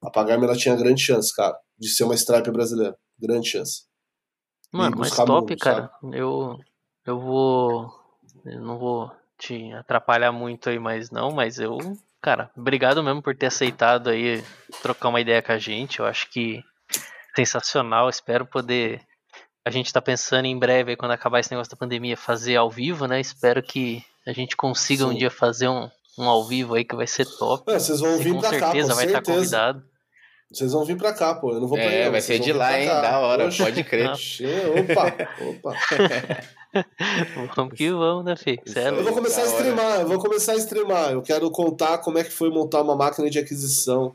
a 0.03 0.09
Pagarme 0.09 0.45
ela 0.45 0.57
tinha 0.57 0.75
grande 0.75 1.01
chance, 1.01 1.33
cara, 1.35 1.57
de 1.77 1.89
ser 1.89 2.03
uma 2.03 2.15
Stripe 2.15 2.51
brasileira. 2.51 2.97
Grande 3.19 3.49
chance. 3.49 3.83
Mano, 4.71 4.97
mas 4.97 5.15
top, 5.15 5.51
mundo, 5.51 5.59
cara. 5.59 5.91
Eu, 6.13 6.57
eu 7.05 7.19
vou. 7.19 7.91
Eu 8.45 8.61
não 8.61 8.77
vou 8.77 9.11
te 9.37 9.71
atrapalhar 9.73 10.31
muito 10.31 10.69
aí 10.69 10.79
mais 10.79 11.09
não, 11.09 11.31
mas 11.31 11.59
eu. 11.59 11.77
Cara, 12.21 12.51
obrigado 12.55 13.03
mesmo 13.03 13.21
por 13.21 13.35
ter 13.35 13.47
aceitado 13.47 14.09
aí 14.09 14.43
trocar 14.81 15.09
uma 15.09 15.19
ideia 15.19 15.41
com 15.41 15.51
a 15.51 15.57
gente. 15.57 15.99
Eu 15.99 16.05
acho 16.05 16.29
que 16.29 16.63
sensacional. 17.35 18.09
Espero 18.09 18.45
poder. 18.45 19.01
A 19.65 19.69
gente 19.69 19.93
tá 19.93 20.01
pensando 20.01 20.45
em 20.45 20.57
breve, 20.57 20.95
quando 20.95 21.11
acabar 21.11 21.39
esse 21.39 21.51
negócio 21.51 21.71
da 21.71 21.77
pandemia, 21.77 22.17
fazer 22.17 22.55
ao 22.55 22.69
vivo, 22.69 23.07
né? 23.07 23.19
Espero 23.19 23.61
que 23.61 24.03
a 24.25 24.33
gente 24.33 24.55
consiga 24.55 25.03
Sim. 25.03 25.11
um 25.11 25.13
dia 25.15 25.29
fazer 25.29 25.67
um, 25.67 25.89
um 26.17 26.29
ao 26.29 26.45
vivo 26.47 26.75
aí 26.75 26.83
que 26.83 26.95
vai 26.95 27.07
ser 27.07 27.25
top. 27.25 27.71
É, 27.71 27.79
vocês 27.79 27.99
vão 27.99 28.17
vir 28.17 28.33
com 28.33 28.39
pra 28.39 28.49
certeza 28.49 28.89
cá, 28.89 28.95
vai 28.95 29.05
estar 29.05 29.21
tá 29.21 29.31
convidado. 29.31 29.83
Vocês 30.51 30.73
vão 30.73 30.83
vir 30.83 30.97
pra 30.97 31.13
cá, 31.13 31.33
pô. 31.35 31.53
Eu 31.53 31.61
não 31.61 31.67
vou 31.67 31.77
pra 31.77 31.85
É, 31.85 32.09
vai 32.09 32.21
ser 32.21 32.39
de 32.39 32.51
lá, 32.51 32.77
hein? 32.77 32.87
Da 32.87 33.19
hora, 33.19 33.45
Poxa. 33.45 33.63
pode 33.63 33.83
crer. 33.83 34.09
opa, 34.09 35.15
opa. 35.47 35.75
vamos 37.55 37.73
que 37.73 37.91
vamos, 37.91 38.25
né, 38.25 38.35
Fê? 38.35 38.59
É 38.75 38.89
eu 38.89 39.03
vou 39.03 39.13
começar 39.13 39.41
a 39.41 39.45
streamar, 39.45 40.01
eu 40.01 40.07
vou 40.07 40.19
começar 40.19 40.53
a 40.53 40.57
streamar. 40.57 41.11
Eu 41.11 41.21
quero 41.21 41.49
contar 41.51 41.97
como 41.99 42.17
é 42.17 42.23
que 42.23 42.31
foi 42.31 42.49
montar 42.49 42.81
uma 42.81 42.95
máquina 42.95 43.29
de 43.29 43.39
aquisição 43.39 44.13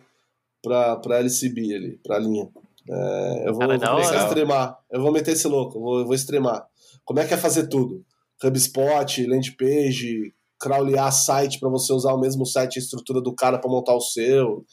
pra, 0.62 0.96
pra 0.96 1.18
LCB 1.18 1.74
ali, 1.74 2.00
pra 2.02 2.18
linha. 2.18 2.48
É, 2.88 3.44
eu 3.46 3.52
vou, 3.52 3.60
Cara, 3.60 3.78
vou 3.78 3.88
começar 3.88 4.22
a 4.22 4.24
streamar. 4.24 4.78
Eu 4.90 5.02
vou 5.02 5.12
meter 5.12 5.32
esse 5.32 5.46
louco, 5.46 5.78
eu 5.78 5.82
vou, 5.82 5.98
eu 6.00 6.06
vou 6.06 6.14
streamar. 6.14 6.66
Como 7.04 7.20
é 7.20 7.26
que 7.26 7.34
é 7.34 7.36
fazer 7.36 7.68
tudo? 7.68 8.04
HubSpot, 8.42 9.26
landing 9.26 9.52
page, 9.52 10.34
crawlear 10.58 11.12
site 11.12 11.58
para 11.58 11.68
você 11.68 11.92
usar 11.92 12.12
o 12.12 12.20
mesmo 12.20 12.44
site 12.44 12.76
e 12.76 12.78
estrutura 12.78 13.20
do 13.20 13.34
cara 13.34 13.58
para 13.58 13.70
montar 13.70 13.94
o 13.94 14.00
seu. 14.00 14.64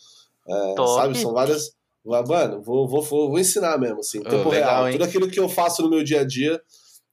É, 0.48 0.76
sabe? 0.96 1.18
São 1.18 1.34
várias. 1.34 1.72
Mano, 2.06 2.62
vou, 2.62 2.88
vou, 2.88 3.02
vou, 3.02 3.30
vou 3.30 3.40
ensinar 3.40 3.78
mesmo, 3.78 4.00
assim, 4.00 4.20
em 4.20 4.24
tempo 4.24 4.50
oh, 4.50 4.52
legal, 4.52 4.70
real. 4.70 4.88
Hein? 4.88 4.94
Tudo 4.94 5.06
aquilo 5.06 5.30
que 5.30 5.40
eu 5.40 5.48
faço 5.48 5.82
no 5.82 5.90
meu 5.90 6.04
dia 6.04 6.20
a 6.20 6.26
dia, 6.26 6.60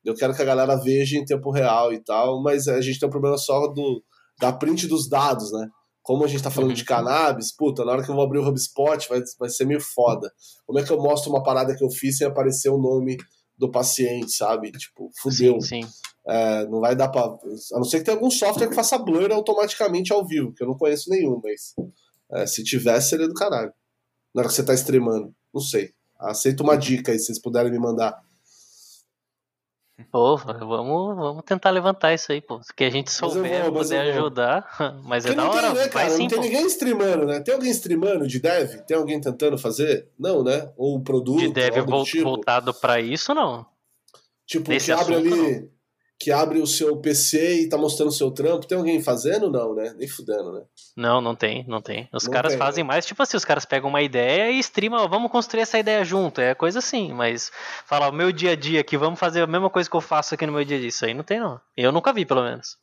eu 0.04 0.14
quero 0.14 0.34
que 0.34 0.42
a 0.42 0.44
galera 0.44 0.76
veja 0.76 1.18
em 1.18 1.24
tempo 1.24 1.50
real 1.50 1.92
e 1.92 2.02
tal, 2.02 2.42
mas 2.42 2.68
a 2.68 2.80
gente 2.80 2.98
tem 2.98 3.08
um 3.08 3.12
problema 3.12 3.36
só 3.36 3.66
do, 3.68 4.02
da 4.40 4.52
print 4.52 4.86
dos 4.86 5.08
dados, 5.08 5.52
né? 5.52 5.68
Como 6.02 6.24
a 6.24 6.28
gente 6.28 6.42
tá 6.42 6.50
falando 6.50 6.72
de 6.72 6.80
uhum. 6.80 6.86
cannabis, 6.86 7.54
puta, 7.54 7.84
na 7.84 7.92
hora 7.92 8.02
que 8.02 8.10
eu 8.10 8.14
vou 8.14 8.24
abrir 8.24 8.38
o 8.38 8.48
HubSpot 8.48 9.06
vai, 9.08 9.22
vai 9.38 9.48
ser 9.50 9.66
meio 9.66 9.80
foda. 9.80 10.32
Como 10.66 10.78
é 10.78 10.82
que 10.82 10.90
eu 10.90 11.00
mostro 11.00 11.30
uma 11.30 11.42
parada 11.42 11.76
que 11.76 11.84
eu 11.84 11.90
fiz 11.90 12.16
sem 12.16 12.26
aparecer 12.26 12.70
o 12.70 12.78
nome 12.78 13.16
do 13.56 13.70
paciente, 13.70 14.32
sabe? 14.32 14.72
Tipo, 14.72 15.10
fudeu. 15.20 15.60
Sim, 15.60 15.82
sim. 15.82 15.88
É, 16.26 16.66
não 16.66 16.80
vai 16.80 16.96
dar 16.96 17.08
pra. 17.08 17.22
A 17.22 17.76
não 17.76 17.84
ser 17.84 17.98
que 17.98 18.04
tenha 18.04 18.16
algum 18.16 18.30
software 18.30 18.68
que 18.68 18.74
faça 18.74 18.98
blur 18.98 19.30
automaticamente 19.30 20.12
ao 20.12 20.26
vivo, 20.26 20.52
que 20.54 20.62
eu 20.62 20.68
não 20.68 20.76
conheço 20.76 21.10
nenhum, 21.10 21.40
mas 21.42 21.74
é, 22.32 22.46
se 22.46 22.64
tivesse, 22.64 23.10
seria 23.10 23.28
do 23.28 23.34
caralho. 23.34 23.72
Na 24.34 24.40
hora 24.40 24.48
que 24.48 24.54
você 24.54 24.62
tá 24.62 24.72
streamando. 24.72 25.34
Não 25.52 25.60
sei. 25.60 25.90
Aceito 26.18 26.62
uma 26.62 26.76
dica 26.76 27.12
aí, 27.12 27.18
se 27.18 27.26
vocês 27.26 27.40
puderem 27.40 27.70
me 27.70 27.78
mandar. 27.78 28.16
Pô, 30.10 30.36
vamos, 30.36 31.16
vamos 31.16 31.42
tentar 31.44 31.70
levantar 31.70 32.14
isso 32.14 32.32
aí, 32.32 32.40
pô. 32.40 32.60
Que 32.76 32.84
a 32.84 32.90
gente 32.90 33.10
souber, 33.10 33.64
vou, 33.64 33.82
puder 33.82 34.12
ajudar. 34.12 34.66
Mas 35.04 35.26
é 35.26 35.34
da 35.34 35.48
hora. 35.48 35.68
Tem, 35.68 35.74
né, 35.74 35.88
cara? 35.88 36.10
Sim, 36.10 36.22
não 36.22 36.28
tem 36.28 36.38
pô. 36.38 36.44
ninguém 36.44 36.66
streamando, 36.66 37.26
né? 37.26 37.40
Tem 37.40 37.54
alguém 37.54 37.70
streamando 37.70 38.26
de 38.26 38.38
dev? 38.38 38.80
Tem 38.86 38.96
alguém 38.96 39.20
tentando 39.20 39.58
fazer? 39.58 40.08
Não, 40.18 40.42
né? 40.42 40.70
Ou 40.76 40.96
o 40.96 41.02
produto? 41.02 41.38
De 41.38 41.52
dev 41.52 41.74
tipo. 42.04 42.24
voltado 42.24 42.72
para 42.74 43.00
isso, 43.00 43.34
não. 43.34 43.66
Tipo, 44.46 44.70
Nesse 44.70 44.86
que 44.86 44.92
abre 44.92 45.14
ali. 45.14 45.30
Não 45.30 45.79
que 46.20 46.30
abre 46.30 46.58
o 46.58 46.66
seu 46.66 46.98
PC 46.98 47.62
e 47.62 47.68
tá 47.68 47.78
mostrando 47.78 48.10
o 48.10 48.12
seu 48.12 48.30
trampo. 48.30 48.66
Tem 48.66 48.76
alguém 48.76 49.02
fazendo? 49.02 49.50
Não, 49.50 49.74
né? 49.74 49.94
Nem 49.96 50.06
fudendo, 50.06 50.52
né? 50.52 50.60
Não, 50.94 51.18
não 51.18 51.34
tem, 51.34 51.64
não 51.66 51.80
tem. 51.80 52.10
Os 52.12 52.24
não 52.24 52.32
caras 52.32 52.52
tem, 52.52 52.58
fazem 52.58 52.84
né? 52.84 52.88
mais, 52.88 53.06
tipo 53.06 53.22
assim, 53.22 53.38
os 53.38 53.44
caras 53.44 53.64
pegam 53.64 53.88
uma 53.88 54.02
ideia 54.02 54.50
e 54.50 54.58
streamam, 54.58 55.08
vamos 55.08 55.32
construir 55.32 55.62
essa 55.62 55.78
ideia 55.78 56.04
junto. 56.04 56.42
É 56.42 56.54
coisa 56.54 56.80
assim, 56.80 57.14
mas 57.14 57.50
falar 57.86 58.10
o 58.10 58.12
meu 58.12 58.30
dia 58.30 58.52
a 58.52 58.56
dia 58.56 58.82
aqui, 58.82 58.98
vamos 58.98 59.18
fazer 59.18 59.40
a 59.40 59.46
mesma 59.46 59.70
coisa 59.70 59.88
que 59.88 59.96
eu 59.96 60.00
faço 60.02 60.34
aqui 60.34 60.44
no 60.44 60.52
meu 60.52 60.64
dia 60.64 60.76
a 60.76 60.80
dia. 60.80 60.90
Isso 60.90 61.06
aí 61.06 61.14
não 61.14 61.24
tem, 61.24 61.40
não. 61.40 61.58
Eu 61.74 61.90
nunca 61.90 62.12
vi, 62.12 62.26
pelo 62.26 62.42
menos. 62.42 62.76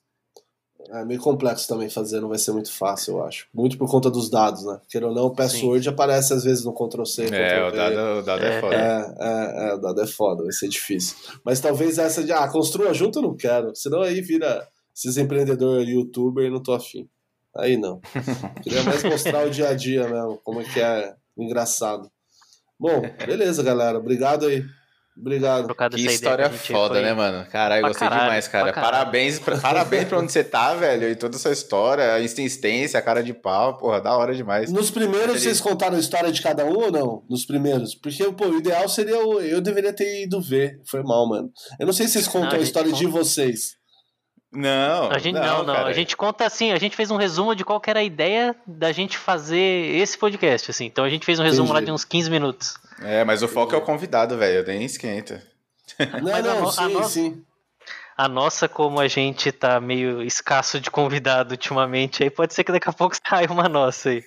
É 0.89 1.03
meio 1.05 1.19
complexo 1.19 1.67
também 1.67 1.89
fazer, 1.89 2.19
não 2.21 2.29
vai 2.29 2.37
ser 2.37 2.51
muito 2.51 2.71
fácil, 2.71 3.15
eu 3.15 3.23
acho. 3.23 3.47
Muito 3.53 3.77
por 3.77 3.89
conta 3.89 4.09
dos 4.09 4.29
dados, 4.29 4.63
né? 4.63 4.79
Queira 4.89 5.07
ou 5.07 5.13
não, 5.13 5.25
o 5.25 5.35
password 5.35 5.83
Sim. 5.83 5.89
aparece 5.89 6.33
às 6.33 6.43
vezes 6.43 6.63
no 6.63 6.73
Ctrl-C. 6.73 7.25
É, 7.25 7.67
o 7.67 7.71
dado, 7.71 8.19
o 8.19 8.21
dado 8.21 8.43
é, 8.43 8.57
é 8.57 8.61
foda. 8.61 8.75
É, 8.75 9.15
é, 9.19 9.69
é, 9.69 9.73
o 9.73 9.77
dado 9.77 10.01
é 10.01 10.07
foda, 10.07 10.43
vai 10.43 10.51
ser 10.51 10.69
difícil. 10.69 11.15
Mas 11.43 11.59
talvez 11.59 11.97
essa 11.97 12.23
de, 12.23 12.31
ah, 12.31 12.47
construa 12.47 12.93
junto 12.93 13.19
eu 13.19 13.23
não 13.23 13.35
quero. 13.35 13.75
Senão 13.75 14.01
aí 14.01 14.21
vira 14.21 14.67
esses 14.95 15.17
empreendedor 15.17 15.81
youtuber 15.81 16.45
e 16.45 16.49
não 16.49 16.61
tô 16.61 16.73
afim. 16.73 17.07
Aí 17.55 17.75
não. 17.77 17.99
Queria 18.63 18.83
mais 18.83 19.03
mostrar 19.03 19.45
o 19.45 19.49
dia 19.49 19.69
a 19.69 19.73
dia 19.73 20.07
mesmo, 20.07 20.39
como 20.43 20.61
é 20.61 20.63
que 20.63 20.79
é 20.79 21.15
engraçado. 21.37 22.09
Bom, 22.79 23.01
beleza, 23.25 23.63
galera. 23.63 23.97
Obrigado 23.97 24.45
aí. 24.45 24.63
Obrigado. 25.19 25.73
Que 25.89 26.05
história 26.05 26.47
que 26.49 26.57
foda, 26.57 26.95
foi... 26.95 27.03
né, 27.03 27.13
mano? 27.13 27.45
Caralho, 27.49 27.87
gostei 27.87 28.07
caralho, 28.07 28.23
demais, 28.25 28.47
cara. 28.47 28.71
Parabéns 28.71 29.39
pra, 29.39 29.57
parabéns 29.57 30.05
pra 30.05 30.19
onde 30.19 30.31
você 30.31 30.43
tá, 30.43 30.75
velho. 30.75 31.09
E 31.09 31.15
toda 31.15 31.35
essa 31.35 31.51
história, 31.51 32.13
a 32.13 32.21
insistência, 32.21 32.99
a 32.99 33.01
cara 33.01 33.23
de 33.23 33.33
pau, 33.33 33.77
porra, 33.77 33.99
da 33.99 34.15
hora 34.15 34.35
demais. 34.35 34.71
Nos 34.71 34.91
primeiros, 34.91 35.41
vocês 35.41 35.59
contaram 35.59 35.97
a 35.97 35.99
história 35.99 36.31
de 36.31 36.41
cada 36.41 36.65
um 36.65 36.77
ou 36.77 36.91
não? 36.91 37.23
Nos 37.29 37.45
primeiros? 37.45 37.95
Porque, 37.95 38.23
pô, 38.31 38.47
o 38.47 38.57
ideal 38.59 38.87
seria. 38.87 39.15
Eu, 39.15 39.41
eu 39.41 39.59
deveria 39.59 39.91
ter 39.91 40.23
ido 40.23 40.39
ver. 40.39 40.79
Foi 40.85 41.01
mal, 41.01 41.27
mano. 41.27 41.49
Eu 41.79 41.87
não 41.87 41.93
sei 41.93 42.05
se 42.05 42.13
vocês 42.13 42.27
contam 42.27 42.51
não, 42.51 42.57
a, 42.57 42.59
a 42.59 42.63
história 42.63 42.91
conta. 42.91 43.03
de 43.03 43.09
vocês. 43.09 43.77
Não, 44.51 45.11
a 45.11 45.17
gente 45.17 45.35
não, 45.35 45.63
não. 45.63 45.65
não. 45.65 45.85
A 45.85 45.93
gente 45.93 46.15
conta 46.15 46.45
assim, 46.45 46.71
a 46.71 46.79
gente 46.79 46.95
fez 46.95 47.11
um 47.11 47.17
resumo 47.17 47.53
de 47.53 47.65
qual 47.65 47.81
era 47.85 47.99
a 47.99 48.03
ideia 48.03 48.55
da 48.65 48.91
gente 48.91 49.17
fazer 49.17 49.95
esse 49.95 50.17
podcast, 50.17 50.71
assim. 50.71 50.85
Então 50.85 51.03
a 51.03 51.09
gente 51.09 51.25
fez 51.25 51.39
um 51.39 51.43
resumo 51.43 51.69
Entendi. 51.69 51.81
lá 51.81 51.85
de 51.85 51.91
uns 51.91 52.05
15 52.05 52.29
minutos. 52.29 52.75
É, 53.01 53.23
mas 53.23 53.43
o 53.43 53.47
foco 53.47 53.75
é 53.75 53.77
o 53.77 53.81
convidado, 53.81 54.37
velho. 54.37 54.65
Nem 54.65 54.83
esquenta. 54.83 55.41
Não, 56.21 56.31
mas 56.31 56.43
não, 56.43 56.67
a, 56.67 56.71
sim, 56.71 56.81
a 56.81 56.89
no... 56.89 57.03
sim. 57.03 57.43
A 58.17 58.27
nossa, 58.27 58.67
como 58.67 58.99
a 58.99 59.07
gente 59.07 59.51
tá 59.51 59.79
meio 59.79 60.23
escasso 60.23 60.79
de 60.79 60.89
convidado 60.89 61.51
ultimamente, 61.51 62.23
aí 62.23 62.31
pode 62.31 62.51
ser 62.51 62.63
que 62.63 62.71
daqui 62.71 62.89
a 62.89 62.93
pouco 62.93 63.15
saia 63.23 63.47
uma 63.47 63.69
nossa 63.69 64.09
aí. 64.09 64.23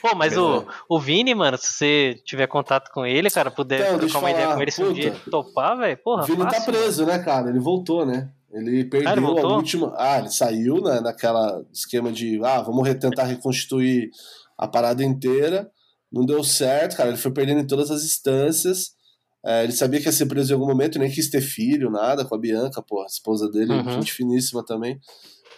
Pô, 0.00 0.14
mas 0.16 0.38
o, 0.38 0.64
o 0.88 0.98
Vini, 0.98 1.34
mano, 1.34 1.58
se 1.58 1.74
você 1.74 2.14
tiver 2.24 2.46
contato 2.46 2.90
com 2.90 3.04
ele, 3.04 3.30
cara, 3.30 3.50
puder 3.50 3.80
então, 3.80 3.98
trocar 3.98 4.18
uma 4.20 4.30
ideia 4.30 4.54
com 4.54 4.62
ele 4.62 4.70
se 4.70 4.82
um 4.82 4.92
dia 4.92 5.14
topar, 5.30 5.76
velho, 5.76 5.98
porra. 5.98 6.22
O 6.22 6.26
Vini 6.26 6.38
tá 6.38 6.52
fácil, 6.52 6.64
tá 6.64 6.72
preso, 6.72 7.04
mano. 7.04 7.18
né, 7.18 7.24
cara? 7.24 7.50
Ele 7.50 7.60
voltou, 7.60 8.06
né? 8.06 8.30
Ele 8.50 8.84
perdeu 8.86 9.10
ah, 9.10 9.12
ele 9.12 9.26
a 9.26 9.46
última. 9.48 9.92
Ah, 9.98 10.18
ele 10.18 10.30
saiu 10.30 10.80
né, 10.80 11.00
naquela 11.00 11.62
esquema 11.70 12.10
de 12.10 12.40
ah, 12.42 12.62
vamos 12.62 12.88
tentar 12.94 13.24
reconstituir 13.24 14.10
a 14.56 14.66
parada 14.66 15.04
inteira. 15.04 15.70
Não 16.16 16.24
deu 16.24 16.42
certo, 16.42 16.96
cara. 16.96 17.10
Ele 17.10 17.18
foi 17.18 17.30
perdendo 17.30 17.60
em 17.60 17.66
todas 17.66 17.90
as 17.90 18.02
instâncias. 18.02 18.96
É, 19.44 19.62
ele 19.62 19.72
sabia 19.72 20.00
que 20.00 20.06
ia 20.06 20.12
ser 20.12 20.26
preso 20.26 20.50
em 20.50 20.54
algum 20.54 20.66
momento, 20.66 20.98
nem 20.98 21.10
quis 21.10 21.30
ter 21.30 21.40
filho, 21.40 21.90
nada, 21.90 22.24
com 22.24 22.34
a 22.34 22.38
Bianca, 22.38 22.82
pô, 22.82 23.02
a 23.02 23.06
esposa 23.06 23.48
dele, 23.48 23.74
uhum. 23.74 23.92
gente 23.92 24.12
finíssima 24.12 24.64
também. 24.64 24.98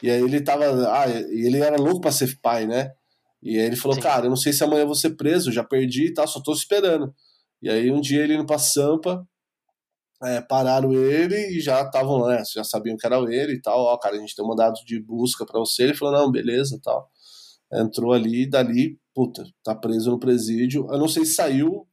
E 0.03 0.11
aí 0.11 0.21
ele 0.21 0.41
tava. 0.43 0.67
Ah, 0.93 1.09
ele 1.09 1.59
era 1.59 1.77
louco 1.77 2.01
pra 2.01 2.13
ser 2.13 2.39
pai, 2.43 2.67
né? 2.67 2.91
E 3.43 3.59
aí 3.59 3.65
ele 3.65 3.77
falou, 3.77 3.95
Sim. 3.95 4.03
cara, 4.03 4.27
eu 4.27 4.31
não 4.31 4.37
sei 4.37 4.53
se 4.53 4.63
amanhã 4.65 4.83
eu 4.83 4.87
vou 4.87 4.95
ser 4.95 5.11
preso, 5.11 5.53
já 5.53 5.63
perdi 5.63 6.07
e 6.07 6.13
tal, 6.13 6.27
só 6.27 6.41
tô 6.41 6.53
esperando. 6.53 7.15
E 7.63 7.71
aí 7.71 7.91
um 7.91 8.01
dia 8.01 8.23
ele 8.23 8.35
indo 8.35 8.45
pra 8.45 8.59
Sampa, 8.59 9.27
é, 10.23 10.41
pararam 10.41 10.93
ele 10.93 11.37
e 11.57 11.61
já 11.61 11.83
estavam 11.83 12.19
lá, 12.19 12.37
né, 12.37 12.43
já 12.53 12.65
sabiam 12.65 12.97
que 12.97 13.07
era 13.07 13.19
ele 13.33 13.55
e 13.55 13.63
tal. 13.63 13.79
Ó, 13.79 13.97
cara, 13.99 14.17
a 14.17 14.19
gente 14.19 14.35
tem 14.35 14.45
um 14.45 14.49
mandado 14.49 14.75
de 14.85 15.01
busca 15.01 15.47
para 15.47 15.61
você. 15.61 15.85
Ele 15.85 15.95
falou, 15.95 16.15
não, 16.15 16.31
beleza 16.31 16.79
tal. 16.83 17.09
Entrou 17.73 18.13
ali 18.13 18.43
e 18.43 18.51
dali, 18.51 18.99
puta, 19.19 19.43
tá 19.65 19.75
preso 19.75 20.13
no 20.13 20.21
presídio. 20.21 20.87
Eu 20.93 20.97
não 20.97 21.09
sei 21.09 21.25
se 21.25 21.35
saiu, 21.35 21.89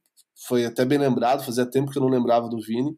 foi 0.46 0.64
até 0.64 0.84
bem 0.84 0.96
lembrado, 0.96 1.44
fazia 1.44 1.66
tempo 1.66 1.90
que 1.90 1.98
eu 1.98 2.02
não 2.02 2.08
lembrava 2.08 2.48
do 2.48 2.60
Vini. 2.60 2.96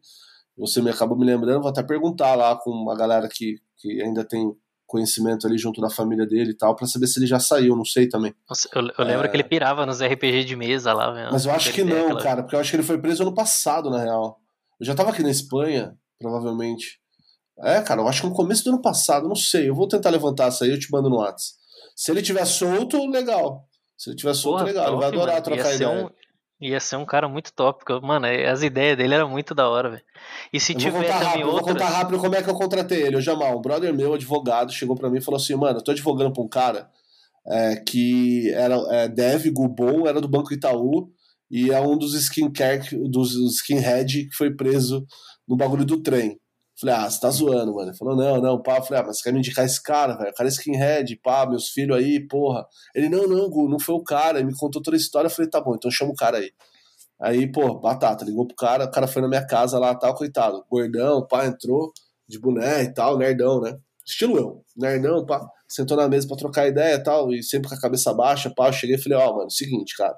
Você 0.55 0.83
me 0.83 0.91
acabou 0.91 1.17
me 1.17 1.25
lembrando, 1.25 1.61
vou 1.61 1.71
até 1.71 1.81
perguntar 1.81 2.35
lá 2.35 2.55
com 2.55 2.69
uma 2.69 2.95
galera 2.95 3.27
que, 3.27 3.55
que 3.75 3.99
ainda 4.03 4.23
tem 4.23 4.53
conhecimento 4.85 5.47
ali 5.47 5.57
junto 5.57 5.81
da 5.81 5.89
família 5.89 6.27
dele 6.27 6.51
e 6.51 6.55
tal, 6.55 6.75
para 6.75 6.85
saber 6.85 7.07
se 7.07 7.17
ele 7.17 7.25
já 7.25 7.39
saiu, 7.39 7.75
não 7.75 7.83
sei 7.83 8.07
também. 8.07 8.35
Nossa, 8.47 8.69
eu, 8.71 8.81
eu, 8.99 9.03
lembro 9.03 9.25
é... 9.25 9.29
que 9.29 9.35
ele 9.35 9.43
pirava 9.43 9.83
nos 9.83 9.99
RPG 9.99 10.43
de 10.43 10.55
mesa 10.55 10.93
lá, 10.93 11.11
velho. 11.11 11.29
Mas 11.31 11.45
eu 11.45 11.51
acho 11.51 11.73
que 11.73 11.83
não, 11.83 12.05
aquela... 12.05 12.21
cara, 12.21 12.43
porque 12.43 12.55
eu 12.55 12.59
acho 12.59 12.69
que 12.69 12.75
ele 12.75 12.83
foi 12.83 12.99
preso 12.99 13.23
ano 13.23 13.33
passado, 13.33 13.89
na 13.89 13.99
real. 13.99 14.39
Eu 14.79 14.85
já 14.85 14.93
tava 14.93 15.09
aqui 15.09 15.23
na 15.23 15.31
Espanha, 15.31 15.97
provavelmente. 16.19 16.99
É, 17.61 17.81
cara, 17.81 18.01
eu 18.01 18.07
acho 18.07 18.21
que 18.21 18.27
no 18.27 18.35
começo 18.35 18.63
do 18.63 18.69
ano 18.69 18.81
passado, 18.81 19.27
não 19.27 19.35
sei. 19.35 19.69
Eu 19.69 19.75
vou 19.75 19.87
tentar 19.87 20.11
levantar 20.11 20.49
isso 20.49 20.63
aí, 20.63 20.69
eu 20.69 20.79
te 20.79 20.91
mando 20.91 21.09
no 21.09 21.17
WhatsApp. 21.17 21.57
Se 21.95 22.11
ele 22.11 22.21
tiver 22.21 22.45
solto, 22.45 23.05
legal. 23.07 23.68
Se 23.99 24.09
ele 24.09 24.15
tiver 24.15 24.33
solto, 24.33 24.59
Porra, 24.59 24.63
legal. 24.63 24.85
Top, 24.85 24.93
ele 24.93 24.99
vai 25.01 25.07
adorar 25.09 25.33
mano. 25.33 25.43
trocar 25.43 25.69
ia 25.69 25.75
ideia. 25.75 26.05
Um, 26.05 26.09
ia 26.61 26.79
ser 26.79 26.95
um 26.95 27.05
cara 27.05 27.27
muito 27.27 27.51
top. 27.51 27.83
Porque, 27.83 28.05
mano, 28.05 28.25
as 28.49 28.63
ideias 28.63 28.95
dele 28.95 29.13
eram 29.13 29.29
muito 29.29 29.53
da 29.53 29.67
hora, 29.67 29.89
velho. 29.89 30.03
E 30.53 30.59
se 30.59 30.71
eu 30.71 30.77
tiver 30.77 30.93
também 30.93 31.09
rápido, 31.09 31.47
outras... 31.47 31.65
Vou 31.65 31.73
contar 31.73 31.89
rápido 31.89 32.17
como 32.17 32.35
é 32.35 32.41
que 32.41 32.49
eu 32.49 32.55
contratei 32.55 33.01
ele. 33.01 33.17
O 33.17 33.21
Jamal, 33.21 33.57
um 33.57 33.61
brother 33.61 33.93
meu, 33.93 34.13
advogado, 34.13 34.71
chegou 34.71 34.95
para 34.95 35.09
mim 35.09 35.17
e 35.17 35.21
falou 35.21 35.37
assim, 35.37 35.53
mano, 35.55 35.79
eu 35.79 35.83
tô 35.83 35.91
advogando 35.91 36.31
pra 36.31 36.41
um 36.41 36.47
cara 36.47 36.89
é, 37.45 37.75
que 37.75 38.49
era 38.53 38.75
é, 38.89 39.09
Dev 39.09 39.47
Gubon, 39.51 40.07
era 40.07 40.21
do 40.21 40.29
Banco 40.29 40.53
Itaú, 40.53 41.11
e 41.51 41.69
é 41.71 41.81
um 41.81 41.97
dos 41.97 42.13
skincare, 42.13 42.81
dos 43.09 43.33
skinhead 43.33 44.29
que 44.29 44.35
foi 44.35 44.55
preso 44.55 45.05
no 45.45 45.57
bagulho 45.57 45.83
do 45.83 46.01
trem. 46.01 46.39
Falei, 46.79 46.95
ah, 46.95 47.09
você 47.09 47.19
tá 47.19 47.29
zoando, 47.29 47.73
mano. 47.73 47.89
Ele 47.89 47.97
falou, 47.97 48.15
não, 48.15 48.41
não, 48.41 48.61
pá. 48.61 48.81
falei, 48.81 49.01
ah, 49.01 49.05
mas 49.07 49.17
você 49.17 49.23
quer 49.23 49.33
me 49.33 49.39
indicar 49.39 49.65
esse 49.65 49.81
cara, 49.81 50.15
velho? 50.15 50.29
O 50.29 50.33
cara 50.33 50.47
é 50.47 50.51
skinhead, 50.51 51.15
pá, 51.17 51.45
meus 51.45 51.69
filhos 51.69 51.97
aí, 51.97 52.25
porra. 52.25 52.65
Ele, 52.95 53.09
não, 53.09 53.27
não, 53.27 53.49
Gu, 53.49 53.67
não 53.67 53.79
foi 53.79 53.95
o 53.95 54.03
cara. 54.03 54.39
Ele 54.39 54.47
me 54.47 54.57
contou 54.57 54.81
toda 54.81 54.95
a 54.95 54.99
história. 54.99 55.27
Eu 55.27 55.31
falei, 55.31 55.49
tá 55.49 55.59
bom, 55.59 55.75
então 55.75 55.91
chama 55.91 56.11
o 56.11 56.15
cara 56.15 56.37
aí. 56.37 56.51
Aí, 57.21 57.51
pô, 57.51 57.77
batata, 57.77 58.23
ligou 58.23 58.47
pro 58.47 58.55
cara, 58.55 58.85
o 58.85 58.91
cara 58.91 59.05
foi 59.05 59.21
na 59.21 59.27
minha 59.27 59.45
casa 59.45 59.77
lá, 59.77 59.93
tal, 59.93 60.15
coitado. 60.15 60.63
Gordão, 60.71 61.27
pá, 61.27 61.45
entrou 61.45 61.91
de 62.25 62.39
boné 62.39 62.83
e 62.83 62.93
tal, 62.93 63.17
nerdão, 63.17 63.59
né? 63.59 63.77
Estilo 64.05 64.37
eu, 64.37 64.63
nerdão, 64.77 65.25
pá. 65.25 65.45
Sentou 65.67 65.97
na 65.97 66.07
mesa 66.07 66.27
pra 66.27 66.37
trocar 66.37 66.67
ideia 66.67 66.95
e 66.95 67.03
tal, 67.03 67.33
e 67.33 67.43
sempre 67.43 67.69
com 67.69 67.75
a 67.75 67.79
cabeça 67.79 68.13
baixa, 68.13 68.51
pá. 68.55 68.69
Eu 68.69 68.73
cheguei 68.73 68.95
e 68.95 69.01
falei, 69.01 69.17
ó, 69.17 69.31
oh, 69.31 69.37
mano, 69.37 69.51
seguinte, 69.51 69.97
cara. 69.97 70.15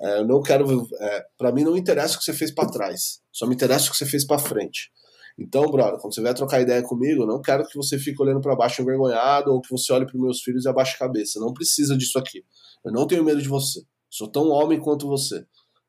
É, 0.00 0.18
eu 0.18 0.26
não 0.26 0.42
quero. 0.42 0.86
É, 1.00 1.24
para 1.38 1.50
mim 1.50 1.64
não 1.64 1.76
interessa 1.76 2.16
o 2.16 2.18
que 2.18 2.24
você 2.24 2.34
fez 2.34 2.52
para 2.52 2.68
trás, 2.68 3.20
só 3.32 3.46
me 3.46 3.54
interessa 3.54 3.88
o 3.88 3.92
que 3.92 3.96
você 3.96 4.06
fez 4.06 4.26
para 4.26 4.38
frente. 4.38 4.90
Então, 5.38 5.68
brother, 5.70 5.98
quando 5.98 6.14
você 6.14 6.22
vier 6.22 6.34
trocar 6.34 6.60
ideia 6.60 6.82
comigo, 6.82 7.22
eu 7.22 7.26
não 7.26 7.40
quero 7.40 7.66
que 7.66 7.76
você 7.76 7.98
fique 7.98 8.22
olhando 8.22 8.40
para 8.40 8.54
baixo 8.54 8.82
envergonhado 8.82 9.52
ou 9.52 9.60
que 9.60 9.70
você 9.70 9.92
olhe 9.92 10.06
para 10.06 10.18
meus 10.18 10.40
filhos 10.40 10.64
e 10.64 10.68
abaixe 10.68 10.94
a 10.94 10.98
cabeça. 10.98 11.40
Não 11.40 11.52
precisa 11.52 11.96
disso 11.96 12.18
aqui. 12.18 12.44
Eu 12.84 12.92
não 12.92 13.06
tenho 13.06 13.24
medo 13.24 13.42
de 13.42 13.48
você. 13.48 13.82
Sou 14.08 14.28
tão 14.28 14.48
homem 14.50 14.78
quanto 14.78 15.08
você. 15.08 15.44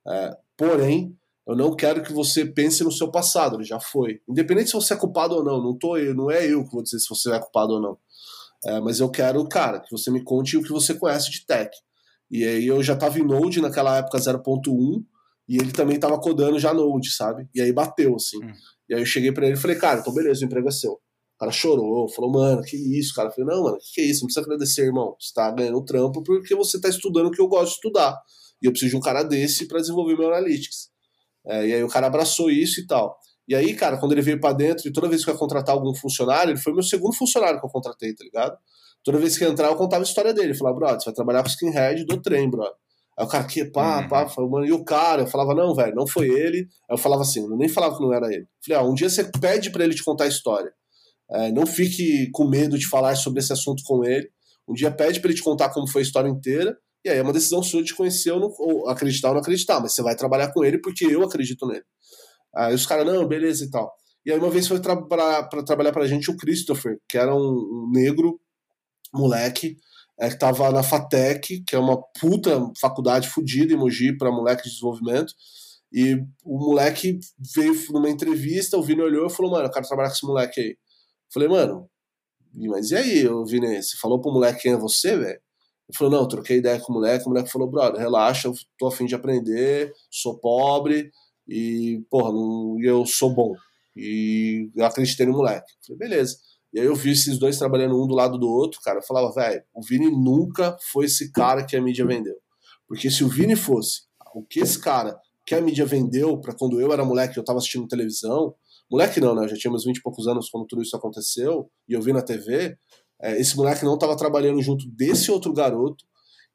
É, 0.08 0.36
porém, 0.58 1.16
eu 1.48 1.56
não 1.56 1.76
quero 1.76 2.02
que 2.02 2.12
você 2.12 2.44
pense 2.44 2.84
no 2.84 2.92
seu 2.92 3.12
passado. 3.12 3.58
Ele 3.58 3.64
já 3.64 3.80
foi. 3.80 4.20
Independente 4.28 4.72
se 4.72 4.74
você 4.74 4.96
é 4.96 4.98
culpado 4.98 5.36
ou 5.36 5.44
não. 5.44 5.62
Não 5.62 5.78
tô 5.78 5.96
eu, 5.96 6.16
não 6.16 6.32
é 6.32 6.46
eu 6.46 6.64
que 6.64 6.72
vou 6.72 6.82
dizer 6.82 7.00
se 7.00 7.08
você 7.08 7.32
é 7.32 7.40
culpado 7.40 7.74
ou 7.74 7.82
não. 7.82 7.98
É, 8.66 8.80
mas 8.80 9.00
eu 9.00 9.12
quero, 9.12 9.48
cara, 9.48 9.80
que 9.80 9.92
você 9.92 10.10
me 10.10 10.24
conte 10.24 10.58
o 10.58 10.64
que 10.64 10.72
você 10.72 10.96
conhece 10.96 11.30
de 11.30 11.46
tech. 11.46 11.70
E 12.32 12.44
aí 12.44 12.66
eu 12.66 12.82
já 12.82 12.96
tava 12.96 13.20
em 13.20 13.24
Node 13.24 13.62
naquela 13.62 13.98
época 13.98 14.18
0.1 14.18 15.06
e 15.48 15.58
ele 15.58 15.72
também 15.72 16.00
tava 16.00 16.20
codando 16.20 16.58
já 16.58 16.74
Node, 16.74 17.12
sabe? 17.12 17.48
E 17.54 17.62
aí 17.62 17.72
bateu, 17.72 18.16
assim. 18.16 18.44
Hum. 18.44 18.52
E 18.90 18.94
aí 18.94 19.02
eu 19.02 19.06
cheguei 19.06 19.32
para 19.32 19.46
ele 19.46 19.56
e 19.56 19.60
falei, 19.60 19.78
cara, 19.78 20.00
então 20.00 20.14
beleza, 20.14 20.42
o 20.42 20.46
emprego 20.46 20.68
é 20.68 20.72
seu. 20.72 20.92
O 20.92 21.38
cara 21.40 21.52
chorou, 21.52 22.08
falou, 22.10 22.32
mano, 22.32 22.62
que 22.62 22.78
isso, 22.98 23.14
cara. 23.14 23.28
Eu 23.28 23.34
falei, 23.34 23.56
não, 23.56 23.64
mano, 23.64 23.78
que, 23.78 23.96
que 23.96 24.02
isso? 24.02 24.22
Não 24.22 24.28
precisa 24.28 24.46
agradecer, 24.46 24.86
irmão. 24.86 25.16
Você 25.20 25.34
tá 25.34 25.52
ganhando 25.52 25.84
trampo 25.84 26.24
porque 26.24 26.56
você 26.56 26.80
tá 26.80 26.88
estudando 26.88 27.28
o 27.28 27.32
que 27.32 27.42
eu 27.42 27.48
gosto 27.48 27.72
de 27.72 27.76
estudar. 27.76 28.18
E 28.62 28.68
eu 28.68 28.72
preciso 28.72 28.92
de 28.92 28.98
um 28.98 29.02
cara 29.02 29.22
desse 29.22 29.68
para 29.68 29.80
desenvolver 29.80 30.18
meu 30.18 30.30
Analytics. 30.30 30.90
É, 31.46 31.68
e 31.68 31.74
aí 31.74 31.84
o 31.84 31.90
cara 31.90 32.08
abraçou 32.08 32.50
isso 32.50 32.80
e 32.80 32.88
tal. 32.88 33.18
E 33.48 33.54
aí, 33.54 33.76
cara, 33.76 33.98
quando 33.98 34.14
ele 34.14 34.22
veio 34.22 34.40
para 34.40 34.54
dentro, 34.54 34.88
e 34.88 34.94
toda 34.94 35.10
vez 35.10 35.24
que 35.24 35.30
eu 35.30 35.34
ia 35.34 35.40
contratar 35.40 35.76
algum 35.76 35.94
funcionário, 35.94 36.52
ele 36.52 36.60
foi 36.60 36.74
meu 36.74 36.82
segundo 36.82 37.14
funcionário 37.16 37.60
que 37.60 37.66
eu 37.66 37.70
contratei, 37.70 38.16
tá 38.16 38.24
ligado? 38.24 38.58
Toda 39.04 39.20
vez 39.20 39.38
que 39.38 39.46
entrar, 39.46 39.68
eu 39.68 39.76
contava 39.76 40.02
a 40.02 40.08
história 40.08 40.34
dele. 40.34 40.56
Falava, 40.56 40.78
brother, 40.78 41.00
você 41.00 41.06
vai 41.06 41.14
trabalhar 41.14 41.44
com 41.44 41.50
skinhead 41.50 42.06
do 42.06 42.20
trem, 42.22 42.50
brother. 42.50 42.74
Aí 43.18 43.26
o 43.26 43.30
cara, 43.30 43.46
que 43.46 43.64
pá, 43.66 44.02
uhum. 44.02 44.10
pá, 44.10 44.28
mano, 44.50 44.66
e 44.66 44.72
o 44.72 44.84
cara? 44.84 45.24
Eu 45.24 45.28
falava, 45.28 45.56
não, 45.56 45.74
velho, 45.74 45.96
não 45.96 46.06
foi 46.06 46.28
ele. 46.28 46.60
Aí 46.60 46.94
eu 46.94 46.98
falava 46.98 47.22
assim, 47.22 47.42
eu 47.42 47.58
nem 47.58 47.70
falava 47.70 47.96
que 47.96 48.04
não 48.04 48.14
era 48.14 48.28
ele. 48.28 48.46
Falei, 48.66 48.82
ah, 48.82 48.84
um 48.84 48.94
dia 48.94 49.10
você 49.10 49.24
pede 49.40 49.72
para 49.72 49.86
ele 49.86 49.96
te 49.96 50.04
contar 50.04 50.26
a 50.26 50.28
história. 50.28 50.72
É, 51.32 51.52
não 51.52 51.66
fique 51.66 52.30
com 52.32 52.48
medo 52.48 52.78
de 52.78 52.88
falar 52.88 53.16
sobre 53.16 53.40
esse 53.40 53.54
assunto 53.54 53.84
com 53.86 54.04
ele. 54.04 54.30
Um 54.68 54.74
dia 54.74 54.92
pede 54.92 55.20
para 55.20 55.30
ele 55.30 55.38
te 55.38 55.44
contar 55.44 55.70
como 55.70 55.88
foi 55.88 56.02
a 56.02 56.06
história 56.06 56.30
inteira. 56.30 56.78
E 57.06 57.10
aí 57.10 57.18
é 57.18 57.22
uma 57.22 57.34
decisão 57.34 57.64
sua 57.64 57.84
de 57.84 57.96
conhecer 57.96 58.32
ou, 58.32 58.40
não, 58.40 58.54
ou 58.58 58.90
acreditar 58.90 59.30
ou 59.30 59.36
não 59.36 59.42
acreditar. 59.42 59.80
Mas 59.80 59.94
você 59.94 60.02
vai 60.02 60.16
trabalhar 60.16 60.52
com 60.52 60.64
ele 60.66 60.80
porque 60.82 61.06
eu 61.06 61.24
acredito 61.24 61.66
nele. 61.68 61.86
Aí 62.54 62.74
os 62.74 62.86
caras, 62.86 63.06
não, 63.06 63.28
beleza 63.28 63.64
e 63.64 63.70
tal. 63.70 63.94
E 64.26 64.32
aí 64.32 64.38
uma 64.38 64.50
vez 64.50 64.68
foi 64.68 64.80
tra 64.80 64.96
para 64.96 65.64
trabalhar 65.64 65.92
pra 65.92 66.08
gente 66.08 66.32
o 66.32 66.36
Christopher, 66.36 66.98
que 67.08 67.18
era 67.18 67.34
um, 67.34 67.40
um 67.40 67.92
negro 67.94 68.40
moleque 69.14 69.78
é, 70.20 70.30
que 70.30 70.40
tava 70.40 70.72
na 70.72 70.84
FATEC, 70.84 71.64
que 71.66 71.76
é 71.76 71.80
uma 71.80 72.02
puta 72.20 72.72
faculdade 72.80 73.30
fodida 73.30 73.74
em 73.74 73.78
Mogi 73.78 74.16
para 74.18 74.32
moleque 74.32 74.64
de 74.64 74.70
desenvolvimento. 74.70 75.34
E 75.92 76.16
o 76.44 76.58
moleque 76.58 77.20
veio 77.56 77.74
numa 77.92 78.10
entrevista, 78.10 78.78
o 78.78 78.84
Vini 78.84 79.02
olhou 79.02 79.28
e 79.28 79.30
falou: 79.30 79.52
Mano, 79.52 79.66
eu 79.66 79.72
quero 79.72 79.88
trabalhar 79.88 80.10
com 80.10 80.16
esse 80.16 80.26
moleque 80.26 80.60
aí. 80.60 80.78
falei, 81.34 81.48
mano, 81.50 81.90
mas 82.54 82.92
e 82.92 82.96
aí, 82.96 83.28
Vini? 83.48 83.82
Você 83.82 83.98
falou 83.98 84.20
pro 84.22 84.32
moleque 84.32 84.64
quem 84.64 84.74
é 84.74 84.78
você, 84.78 85.18
velho? 85.18 85.40
Ele 85.88 85.98
falou: 85.98 86.14
Não, 86.14 86.28
troquei 86.28 86.58
ideia 86.58 86.80
com 86.80 86.92
o 86.94 86.96
moleque. 86.96 87.26
O 87.26 87.30
moleque 87.30 87.52
falou: 87.52 87.70
Brother, 87.70 88.00
relaxa, 88.00 88.48
eu 88.48 88.54
tô 88.78 88.88
afim 88.88 89.06
de 89.06 89.16
aprender, 89.16 89.94
sou 90.10 90.38
pobre 90.40 91.12
e, 91.48 92.04
porra, 92.10 92.32
não, 92.32 92.78
eu 92.82 93.06
sou 93.06 93.34
bom. 93.34 93.54
E 93.96 94.70
eu 94.76 94.86
acreditei 94.86 95.26
no 95.26 95.34
moleque. 95.34 95.72
falei: 95.86 96.00
Beleza. 96.00 96.38
E 96.76 96.80
aí 96.82 96.86
eu 96.86 96.94
vi 96.94 97.12
esses 97.12 97.40
dois 97.40 97.58
trabalhando 97.58 97.96
um 97.96 98.06
do 98.06 98.14
lado 98.14 98.38
do 98.38 98.50
outro, 98.50 98.82
cara. 98.82 99.00
Eu 99.00 99.04
falava, 99.04 99.32
velho, 99.34 99.64
o 99.74 99.82
Vini 99.82 100.12
nunca 100.12 100.76
foi 100.92 101.06
esse 101.06 101.32
cara 101.32 101.66
que 101.66 101.74
a 101.74 101.82
mídia 101.82 102.06
vendeu. 102.06 102.36
Porque 102.86 103.10
se 103.10 103.24
o 103.24 103.30
Vini 103.30 103.56
fosse 103.56 104.02
o 104.36 104.44
que 104.44 104.60
esse 104.60 104.78
cara 104.78 105.18
que 105.46 105.56
a 105.56 105.62
mídia 105.62 105.86
vendeu 105.86 106.38
para 106.38 106.54
quando 106.54 106.82
eu 106.82 106.92
era 106.92 107.06
moleque, 107.06 107.38
eu 107.38 107.46
tava 107.46 107.60
assistindo 107.60 107.88
televisão, 107.88 108.54
moleque 108.92 109.22
não, 109.22 109.34
né? 109.34 109.46
Eu 109.46 109.48
já 109.48 109.56
tinha 109.56 109.72
meus 109.72 109.86
20 109.86 109.96
e 109.96 110.02
poucos 110.02 110.28
anos 110.28 110.50
quando 110.50 110.68
tudo 110.68 110.82
isso 110.82 110.98
aconteceu, 110.98 111.72
e 111.88 111.94
eu 111.94 112.02
vi 112.02 112.12
na 112.12 112.22
TV, 112.22 112.78
é, 113.22 113.40
esse 113.40 113.56
moleque 113.56 113.86
não 113.86 113.98
tava 113.98 114.18
trabalhando 114.18 114.62
junto 114.62 114.86
desse 114.90 115.32
outro 115.32 115.54
garoto, 115.54 116.04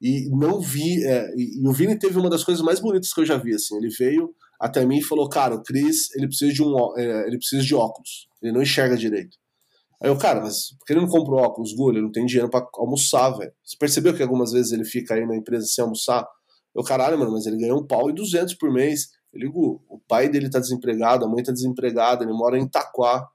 e 0.02 0.28
não 0.28 0.60
vi. 0.60 1.02
É, 1.02 1.32
e, 1.34 1.62
e, 1.62 1.66
o 1.66 1.72
Vini 1.72 1.98
teve 1.98 2.18
uma 2.18 2.28
das 2.28 2.44
coisas 2.44 2.62
mais 2.62 2.78
bonitas 2.78 3.10
que 3.10 3.22
eu 3.22 3.26
já 3.26 3.38
vi, 3.38 3.54
assim. 3.54 3.74
Ele 3.78 3.88
veio 3.88 4.34
até 4.60 4.84
mim 4.84 4.98
e 4.98 5.02
falou, 5.02 5.30
cara, 5.30 5.54
o 5.54 5.62
Cris, 5.62 6.14
ele 6.14 6.26
precisa 6.26 6.52
de 6.52 6.62
um 6.62 6.98
é, 6.98 7.26
ele 7.26 7.38
precisa 7.38 7.62
de 7.62 7.74
óculos, 7.74 8.28
ele 8.42 8.52
não 8.52 8.60
enxerga 8.60 8.98
direito. 8.98 9.38
Aí 10.03 10.09
eu, 10.09 10.16
cara, 10.16 10.40
mas 10.40 10.70
por 10.78 10.86
que 10.86 10.92
ele 10.92 11.03
não 11.03 11.09
comprou 11.09 11.40
óculos, 11.40 11.74
Gulho? 11.74 11.98
Ele 11.98 12.05
não 12.07 12.12
tem 12.12 12.24
dinheiro 12.24 12.48
para 12.48 12.66
almoçar, 12.74 13.30
velho. 13.30 13.53
Você 13.62 13.76
percebeu 13.78 14.14
que 14.14 14.22
algumas 14.22 14.53
vezes 14.53 14.72
ele 14.72 14.84
fica 14.84 15.14
aí 15.14 15.26
na 15.26 15.36
empresa 15.36 15.66
sem 15.66 15.82
almoçar? 15.82 16.26
Eu, 16.74 16.82
caralho, 16.82 17.18
mano, 17.18 17.32
mas 17.32 17.46
ele 17.46 17.59
ganha 17.59 17.74
um 17.74 17.86
pau 17.86 18.09
e 18.09 18.14
duzentos 18.14 18.55
por 18.55 18.72
mês. 18.72 19.09
Eu 19.32 19.40
ligo, 19.40 19.84
o 19.88 20.01
pai 20.09 20.28
dele 20.28 20.48
tá 20.48 20.59
desempregado, 20.59 21.24
a 21.24 21.28
mãe 21.28 21.42
tá 21.42 21.53
desempregada, 21.53 22.24
ele 22.24 22.32
mora 22.32 22.59
em 22.59 22.64
Itaquá. 22.64 23.28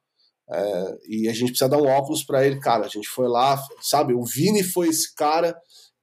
É, 0.49 0.97
e 1.07 1.27
a 1.29 1.33
gente 1.33 1.49
precisa 1.49 1.69
dar 1.69 1.77
um 1.77 1.87
óculos 1.87 2.23
para 2.23 2.45
ele, 2.45 2.59
cara. 2.59 2.85
A 2.85 2.89
gente 2.89 3.07
foi 3.09 3.27
lá, 3.27 3.61
sabe? 3.81 4.13
O 4.13 4.23
Vini 4.23 4.63
foi 4.63 4.89
esse 4.89 5.13
cara 5.13 5.55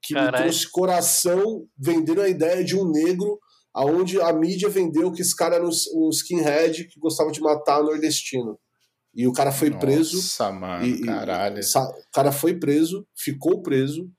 que 0.03 0.15
Carai. 0.15 0.33
me 0.33 0.39
trouxe 0.39 0.71
coração 0.71 1.65
vendendo 1.79 2.21
a 2.21 2.29
ideia 2.29 2.65
de 2.65 2.77
um 2.77 2.91
negro, 2.91 3.39
aonde 3.73 4.21
a 4.21 4.33
mídia 4.33 4.69
vendeu 4.69 5.13
que 5.13 5.23
esse 5.23 5.35
cara 5.35 5.57
era 5.57 5.65
um, 5.65 6.11
skinhead 6.11 6.89
que 6.89 7.01
gostava 7.01 7.31
de 7.31 7.41
matar 7.41 7.83
nordestino. 7.83 8.59
E 9.15 9.27
o 9.27 9.33
cara 9.33 9.53
foi 9.53 9.69
Nossa, 9.69 9.81
preso. 9.81 10.17
Nossa, 10.17 10.53
mano, 10.53 10.87
e, 10.87 11.03
caralho. 11.03 11.59
E, 11.59 11.61
o 11.61 12.13
cara 12.13 12.33
foi 12.33 12.59
preso, 12.59 13.07
ficou 13.15 13.63
preso. 13.63 14.11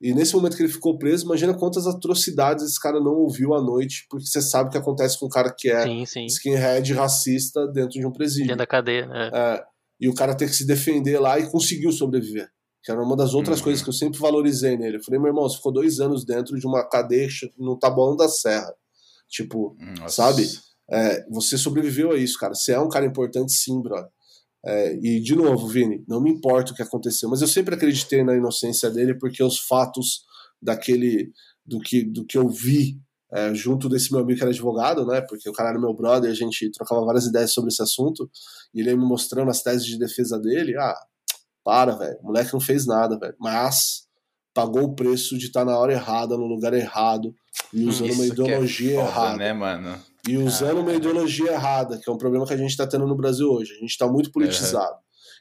E 0.00 0.14
nesse 0.14 0.34
momento 0.34 0.56
que 0.56 0.62
ele 0.62 0.72
ficou 0.72 0.98
preso, 0.98 1.26
imagina 1.26 1.52
quantas 1.52 1.86
atrocidades 1.86 2.64
esse 2.64 2.80
cara 2.80 2.98
não 2.98 3.12
ouviu 3.12 3.54
à 3.54 3.60
noite, 3.60 4.06
porque 4.08 4.26
você 4.26 4.40
sabe 4.40 4.68
o 4.68 4.72
que 4.72 4.78
acontece 4.78 5.18
com 5.18 5.26
um 5.26 5.28
cara 5.28 5.54
que 5.56 5.70
é 5.70 5.82
sim, 5.82 6.06
sim. 6.06 6.26
skinhead 6.26 6.92
racista 6.94 7.66
dentro 7.68 8.00
de 8.00 8.06
um 8.06 8.10
presídio. 8.10 8.46
Dentro 8.46 8.58
da 8.58 8.66
cadeia, 8.66 9.06
né? 9.06 9.30
É, 9.32 9.62
e 10.00 10.08
o 10.08 10.14
cara 10.14 10.34
ter 10.34 10.48
que 10.48 10.56
se 10.56 10.66
defender 10.66 11.20
lá 11.20 11.38
e 11.38 11.50
conseguiu 11.50 11.92
sobreviver. 11.92 12.48
Que 12.82 12.90
era 12.90 13.02
uma 13.02 13.14
das 13.14 13.34
outras 13.34 13.58
uhum. 13.58 13.64
coisas 13.64 13.82
que 13.82 13.90
eu 13.90 13.94
sempre 13.94 14.18
valorizei 14.18 14.74
nele. 14.74 14.96
Eu 14.96 15.04
falei, 15.04 15.20
meu 15.20 15.28
irmão, 15.28 15.46
você 15.46 15.56
ficou 15.56 15.70
dois 15.70 16.00
anos 16.00 16.24
dentro 16.24 16.58
de 16.58 16.66
uma 16.66 16.82
cadeia 16.88 17.28
no 17.58 17.78
Taboão 17.78 18.16
da 18.16 18.26
Serra. 18.26 18.74
Tipo, 19.28 19.76
Nossa. 19.98 20.22
sabe? 20.22 20.48
É, 20.90 21.26
você 21.28 21.58
sobreviveu 21.58 22.12
a 22.12 22.16
isso, 22.16 22.38
cara. 22.38 22.54
Você 22.54 22.72
é 22.72 22.80
um 22.80 22.88
cara 22.88 23.04
importante, 23.04 23.52
sim, 23.52 23.82
brother. 23.82 24.10
É, 24.64 24.94
e, 24.96 25.20
de 25.20 25.34
novo, 25.34 25.66
Vini, 25.68 26.04
não 26.06 26.20
me 26.20 26.30
importa 26.30 26.72
o 26.72 26.74
que 26.74 26.82
aconteceu, 26.82 27.28
mas 27.28 27.40
eu 27.40 27.48
sempre 27.48 27.74
acreditei 27.74 28.22
na 28.22 28.36
inocência 28.36 28.90
dele 28.90 29.14
porque 29.14 29.42
os 29.42 29.58
fatos 29.58 30.22
daquele. 30.60 31.32
do 31.64 31.80
que, 31.80 32.04
do 32.04 32.24
que 32.26 32.36
eu 32.36 32.48
vi 32.48 32.98
é, 33.32 33.54
junto 33.54 33.88
desse 33.88 34.10
meu 34.12 34.20
amigo 34.20 34.36
que 34.36 34.42
era 34.42 34.50
advogado, 34.50 35.06
né? 35.06 35.20
Porque 35.20 35.48
o 35.48 35.52
cara 35.52 35.70
era 35.70 35.80
meu 35.80 35.94
brother, 35.94 36.30
a 36.30 36.34
gente 36.34 36.70
trocava 36.72 37.04
várias 37.04 37.26
ideias 37.26 37.52
sobre 37.52 37.68
esse 37.70 37.82
assunto, 37.82 38.28
e 38.74 38.80
ele 38.80 38.94
me 38.96 39.04
mostrando 39.04 39.50
as 39.50 39.62
teses 39.62 39.86
de 39.86 39.98
defesa 39.98 40.38
dele. 40.38 40.76
Ah, 40.76 40.96
para, 41.64 41.94
velho. 41.94 42.18
O 42.20 42.26
moleque 42.26 42.52
não 42.52 42.60
fez 42.60 42.86
nada, 42.86 43.18
velho. 43.18 43.34
Mas 43.38 44.08
pagou 44.52 44.82
o 44.82 44.94
preço 44.94 45.38
de 45.38 45.46
estar 45.46 45.60
tá 45.64 45.66
na 45.70 45.78
hora 45.78 45.92
errada, 45.92 46.36
no 46.36 46.46
lugar 46.46 46.74
errado, 46.74 47.34
e 47.72 47.84
usando 47.84 48.10
Isso 48.10 48.20
uma 48.20 48.24
é 48.24 48.28
ideologia 48.28 48.90
é 48.90 48.96
foda, 48.96 49.08
errada. 49.08 49.36
né, 49.36 49.52
mano? 49.52 50.09
E 50.28 50.36
usando 50.36 50.78
ah, 50.78 50.82
uma 50.82 50.92
ideologia 50.92 51.52
errada, 51.52 51.98
que 51.98 52.08
é 52.08 52.12
um 52.12 52.18
problema 52.18 52.46
que 52.46 52.52
a 52.52 52.56
gente 52.56 52.70
está 52.70 52.86
tendo 52.86 53.06
no 53.06 53.16
Brasil 53.16 53.48
hoje. 53.48 53.72
A 53.72 53.78
gente 53.78 53.90
está 53.90 54.06
muito 54.06 54.30
politizado. 54.30 54.96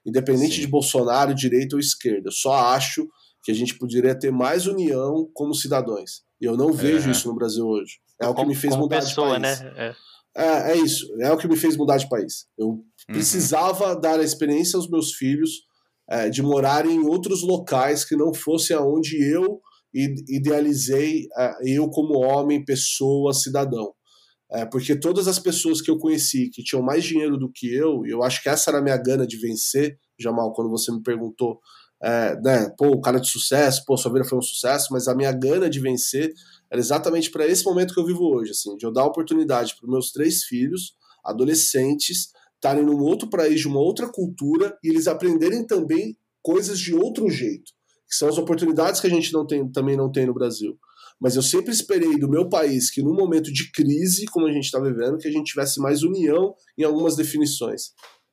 Independente 0.05 0.55
Sim. 0.55 0.61
de 0.61 0.67
Bolsonaro, 0.67 1.33
direita 1.33 1.75
ou 1.75 1.79
esquerda. 1.79 2.29
Eu 2.29 2.31
só 2.31 2.53
acho 2.53 3.07
que 3.43 3.51
a 3.51 3.55
gente 3.55 3.77
poderia 3.77 4.17
ter 4.17 4.31
mais 4.31 4.67
união 4.67 5.29
como 5.33 5.53
cidadãos. 5.53 6.23
E 6.41 6.45
eu 6.45 6.55
não 6.55 6.71
vejo 6.71 7.11
isso 7.11 7.27
no 7.27 7.35
Brasil 7.35 7.65
hoje. 7.65 7.99
É 8.21 8.27
o 8.27 8.33
que 8.33 8.45
me 8.45 8.55
fez 8.55 8.75
mudar 8.75 9.01
pessoa, 9.01 9.35
de 9.35 9.41
país. 9.41 9.61
Né? 9.61 9.73
É. 9.77 9.95
É, 10.35 10.71
é 10.71 10.77
isso. 10.77 11.07
É 11.19 11.31
o 11.31 11.37
que 11.37 11.47
me 11.47 11.57
fez 11.57 11.75
mudar 11.75 11.97
de 11.97 12.07
país. 12.07 12.47
Eu 12.57 12.67
uhum. 12.67 12.83
precisava 13.07 13.95
dar 13.95 14.19
a 14.19 14.23
experiência 14.23 14.77
aos 14.77 14.89
meus 14.89 15.13
filhos 15.13 15.63
é, 16.09 16.29
de 16.29 16.41
morar 16.41 16.85
em 16.85 16.99
outros 16.99 17.43
locais 17.43 18.05
que 18.05 18.15
não 18.15 18.33
fossem 18.33 18.75
aonde 18.75 19.21
eu 19.21 19.59
idealizei 19.93 21.27
é, 21.35 21.53
eu 21.65 21.89
como 21.89 22.19
homem, 22.19 22.63
pessoa, 22.63 23.33
cidadão. 23.33 23.93
É, 24.51 24.65
porque 24.65 24.95
todas 24.95 25.27
as 25.27 25.37
pessoas 25.37 25.79
que 25.79 25.91
eu 25.91 25.97
conheci 25.97 26.49
que 26.49 26.63
tinham 26.63 26.83
mais 26.83 27.03
dinheiro 27.03 27.37
do 27.37 27.51
que 27.51 27.71
eu, 27.71 28.05
e 28.05 28.09
eu 28.09 28.23
acho 28.23 28.41
que 28.41 28.49
essa 28.49 28.71
era 28.71 28.79
a 28.79 28.81
minha 28.81 28.97
gana 28.97 29.27
de 29.27 29.37
vencer, 29.37 29.99
Jamal, 30.17 30.51
quando 30.53 30.71
você 30.71 30.91
me 30.91 31.03
perguntou, 31.03 31.59
é, 32.01 32.39
né, 32.41 32.69
pô, 32.77 32.87
o 32.87 33.01
cara 33.01 33.19
de 33.19 33.29
sucesso, 33.29 33.83
pô, 33.85 33.95
sua 33.95 34.11
vida 34.11 34.25
foi 34.25 34.37
um 34.37 34.41
sucesso, 34.41 34.87
mas 34.91 35.07
a 35.07 35.15
minha 35.15 35.31
gana 35.31 35.69
de 35.69 35.79
vencer 35.79 36.33
era 36.71 36.79
exatamente 36.79 37.29
para 37.29 37.45
esse 37.45 37.63
momento 37.63 37.93
que 37.93 37.99
eu 37.99 38.05
vivo 38.05 38.23
hoje, 38.23 38.51
assim, 38.51 38.75
de 38.77 38.85
eu 38.85 38.91
dar 38.91 39.05
oportunidade 39.05 39.75
para 39.79 39.89
meus 39.89 40.11
três 40.11 40.43
filhos, 40.43 40.95
adolescentes, 41.23 42.31
estarem 42.55 42.83
num 42.83 42.99
outro 42.99 43.29
país, 43.29 43.61
de 43.61 43.67
uma 43.67 43.79
outra 43.79 44.07
cultura, 44.07 44.77
e 44.83 44.89
eles 44.89 45.07
aprenderem 45.07 45.65
também 45.65 46.17
coisas 46.41 46.79
de 46.79 46.95
outro 46.95 47.29
jeito, 47.29 47.71
que 48.07 48.15
são 48.15 48.29
as 48.29 48.37
oportunidades 48.37 49.01
que 49.01 49.07
a 49.07 49.09
gente 49.09 49.31
não 49.33 49.45
tem, 49.45 49.69
também 49.69 49.97
não 49.97 50.11
tem 50.11 50.25
no 50.25 50.33
Brasil. 50.33 50.77
Mas 51.19 51.35
eu 51.35 51.41
sempre 51.41 51.71
esperei 51.71 52.17
do 52.17 52.29
meu 52.29 52.47
país 52.47 52.89
que 52.89 53.01
num 53.01 53.13
momento 53.13 53.51
de 53.51 53.71
crise, 53.71 54.25
como 54.25 54.47
a 54.47 54.51
gente 54.51 54.65
está 54.65 54.79
vivendo, 54.79 55.17
que 55.17 55.27
a 55.27 55.31
gente 55.31 55.51
tivesse 55.51 55.79
mais 55.79 56.01
união 56.01 56.53
em 56.77 56.83
algumas 56.83 57.15
definições. 57.15 57.91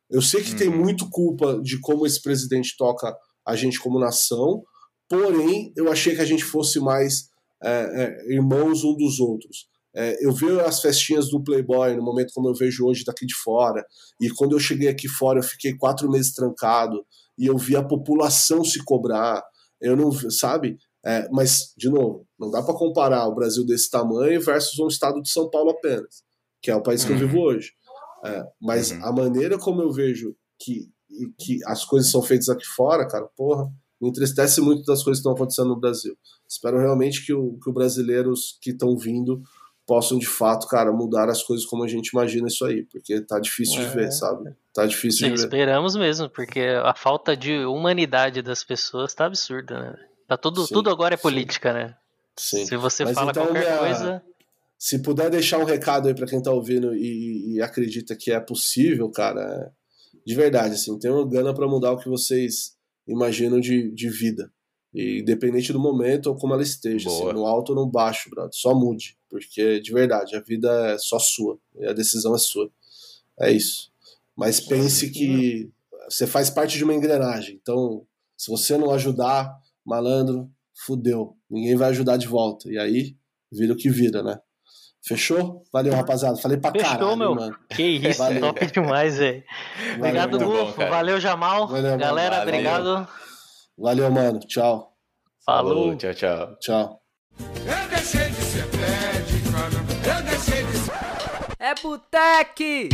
Eu 0.09 0.23
sei 0.23 0.43
que 0.43 0.55
tem 0.55 0.69
uhum. 0.69 0.79
muito 0.79 1.09
culpa 1.11 1.61
de 1.61 1.81
como 1.81 2.07
esse 2.07 2.23
presidente 2.23 2.77
toca 2.79 3.15
a 3.45 3.57
gente 3.57 3.81
como 3.81 3.99
nação, 3.99 4.63
porém 5.09 5.73
eu 5.77 5.91
achei 5.91 6.15
que 6.15 6.21
a 6.21 6.27
gente 6.27 6.45
fosse 6.45 6.79
mais 6.79 7.29
é, 7.63 7.71
é, 7.71 8.35
irmãos 8.35 8.85
um 8.85 8.97
dos 8.97 9.19
outros. 9.19 9.69
É, 9.95 10.25
eu 10.25 10.33
vejo 10.33 10.61
as 10.61 10.81
festinhas 10.81 11.31
do 11.31 11.43
Playboy 11.43 11.97
no 11.97 12.05
momento 12.05 12.33
como 12.35 12.49
eu 12.49 12.55
vejo 12.55 12.85
hoje 12.85 13.03
daqui 13.05 13.25
de 13.25 13.35
fora, 13.35 13.85
e 14.21 14.29
quando 14.31 14.53
eu 14.53 14.61
cheguei 14.61 14.89
aqui 14.89 15.09
fora 15.09 15.39
eu 15.39 15.43
fiquei 15.43 15.75
quatro 15.75 16.11
meses 16.11 16.33
trancado, 16.33 17.05
e 17.39 17.47
eu 17.47 17.57
vi 17.57 17.75
a 17.77 17.83
população 17.83 18.63
se 18.63 18.83
cobrar, 18.85 19.43
eu 19.81 19.97
não, 19.97 20.13
sabe? 20.31 20.77
É, 21.07 21.29
mas, 21.31 21.73
de 21.77 21.89
novo, 21.89 22.27
não 22.37 22.51
dá 22.51 22.61
para 22.61 22.75
comparar 22.75 23.29
o 23.29 23.35
Brasil 23.35 23.65
desse 23.65 23.89
tamanho 23.89 24.41
versus 24.41 24.77
um 24.81 24.89
estado 24.89 25.23
de 25.23 25.31
São 25.31 25.49
Paulo 25.49 25.71
apenas, 25.71 26.25
que 26.61 26.69
é 26.69 26.75
o 26.75 26.83
país 26.83 27.05
que 27.05 27.13
eu 27.13 27.17
vivo 27.17 27.37
uhum. 27.37 27.45
hoje. 27.45 27.71
É, 28.25 28.45
mas 28.61 28.91
uhum. 28.91 29.05
a 29.05 29.13
maneira 29.13 29.57
como 29.57 29.81
eu 29.83 29.93
vejo 29.93 30.35
que, 30.59 30.91
que 31.39 31.61
as 31.65 31.85
coisas 31.85 32.11
são 32.11 32.21
feitas 32.21 32.49
aqui 32.49 32.65
fora, 32.65 33.07
cara, 33.07 33.29
porra, 33.37 33.71
me 34.01 34.09
entristece 34.09 34.61
muito 34.61 34.83
das 34.85 35.05
coisas 35.05 35.19
que 35.19 35.29
estão 35.29 35.33
acontecendo 35.33 35.69
no 35.69 35.79
Brasil. 35.79 36.17
Espero 36.49 36.79
realmente 36.79 37.25
que, 37.25 37.33
o, 37.33 37.57
que 37.63 37.71
os 37.71 37.75
brasileiros 37.75 38.59
que 38.61 38.71
estão 38.71 38.97
vindo 38.97 39.41
possam 39.87 40.19
de 40.19 40.27
fato, 40.27 40.67
cara, 40.67 40.91
mudar 40.91 41.29
as 41.29 41.41
coisas 41.41 41.65
como 41.65 41.85
a 41.85 41.89
gente 41.89 42.09
imagina 42.09 42.49
isso 42.49 42.65
aí, 42.65 42.83
porque 42.83 43.21
tá 43.21 43.39
difícil 43.39 43.81
é. 43.81 43.85
de 43.85 43.95
ver, 43.95 44.11
sabe? 44.11 44.53
Tá 44.75 44.85
difícil 44.85 45.29
Sim, 45.29 45.35
de 45.35 45.41
ver. 45.41 45.47
Esperamos 45.47 45.95
mesmo, 45.95 46.29
porque 46.29 46.61
a 46.83 46.95
falta 46.95 47.37
de 47.37 47.65
humanidade 47.65 48.43
das 48.43 48.65
pessoas 48.65 49.15
tá 49.15 49.27
absurda, 49.27 49.79
né? 49.79 49.97
Tá 50.27 50.37
tudo, 50.37 50.67
tudo 50.67 50.91
agora 50.91 51.15
é 51.15 51.17
política, 51.17 51.71
sim. 51.71 51.79
né? 51.79 51.97
Sim. 52.37 52.67
Se 52.67 52.77
você 52.77 53.05
Mas 53.05 53.15
fala 53.15 53.31
então, 53.31 53.47
qualquer 53.47 53.65
minha... 53.65 53.79
coisa. 53.79 54.23
Se 54.79 54.99
puder 54.99 55.31
deixar 55.31 55.59
um 55.59 55.65
recado 55.65 56.09
aí 56.09 56.15
para 56.15 56.27
quem 56.27 56.43
tá 56.43 56.53
ouvindo 56.53 56.95
e, 56.95 57.55
e, 57.55 57.63
acredita 57.63 58.15
que 58.15 58.31
é 58.31 58.39
possível, 58.39 59.11
cara, 59.11 59.73
de 60.25 60.35
verdade, 60.35 60.75
assim, 60.75 60.99
tenham 60.99 61.27
gana 61.27 61.55
para 61.55 61.67
mudar 61.67 61.93
o 61.93 61.99
que 61.99 62.11
vocês 62.11 62.77
imaginam 63.09 63.59
de, 63.59 63.91
de 63.93 64.11
vida. 64.11 64.53
E 64.93 65.21
independente 65.21 65.73
do 65.73 65.81
momento 65.81 66.27
ou 66.27 66.37
como 66.37 66.53
ela 66.53 66.63
esteja, 66.63 67.09
assim, 67.09 67.33
no 67.33 67.47
alto 67.47 67.71
ou 67.71 67.77
no 67.77 67.87
baixo, 67.87 68.29
brother, 68.29 68.51
só 68.53 68.75
mude. 68.75 69.17
Porque, 69.31 69.81
de 69.81 69.93
verdade, 69.93 70.37
a 70.37 70.41
vida 70.41 70.71
é 70.93 70.99
só 70.99 71.19
sua. 71.19 71.59
E 71.79 71.87
a 71.87 71.93
decisão 71.93 72.35
é 72.35 72.39
sua. 72.39 72.71
É 73.41 73.51
isso. 73.51 73.91
Mas 74.35 74.61
pense 74.61 75.11
que 75.11 75.71
você 76.09 76.27
faz 76.27 76.51
parte 76.51 76.77
de 76.77 76.85
uma 76.85 76.95
engrenagem. 76.95 77.59
Então, 77.61 78.07
se 78.37 78.51
você 78.51 78.77
não 78.77 78.91
ajudar, 78.91 79.59
malandro, 79.87 80.51
fudeu. 80.85 81.37
Ninguém 81.49 81.77
vai 81.77 81.91
ajudar 81.91 82.17
de 82.17 82.27
volta. 82.27 82.69
E 82.71 82.79
aí, 82.79 83.17
vira 83.53 83.73
o 83.73 83.77
que 83.77 83.89
vira, 83.89 84.23
né? 84.23 84.39
Fechou? 85.07 85.63
Valeu, 85.73 85.95
rapaziada. 85.95 86.37
Falei 86.39 86.59
pra 86.59 86.73
Fechou, 86.73 86.89
caralho, 86.91 87.17
meu. 87.17 87.35
mano. 87.35 87.57
Que 87.71 87.83
isso, 87.83 88.19
Valeu. 88.19 88.41
top 88.41 88.67
demais, 88.73 89.19
velho. 89.19 89.45
Obrigado, 89.97 90.39
Gufo. 90.39 90.77
Valeu, 90.77 91.21
Jamal. 91.21 91.69
Valeu, 91.69 91.97
Galera, 91.97 92.37
Valeu. 92.39 92.43
obrigado. 92.55 93.09
Valeu, 93.79 94.11
mano. 94.11 94.41
Tchau. 94.41 94.93
Falou. 95.45 95.75
Falou. 95.75 95.97
Tchau, 95.97 96.15
tchau. 96.15 96.57
Tchau. 96.59 97.01
Eu 97.39 97.89
deixei 97.89 98.29
de 98.31 98.43
ser 98.43 98.65
pé 98.71 99.21
de 99.21 99.43
cana. 99.45 100.19
Eu 100.19 100.25
deixei 100.25 100.65
de 100.65 100.79
ser... 100.79 100.93
É 101.61 101.75
Boteque! 101.81 102.89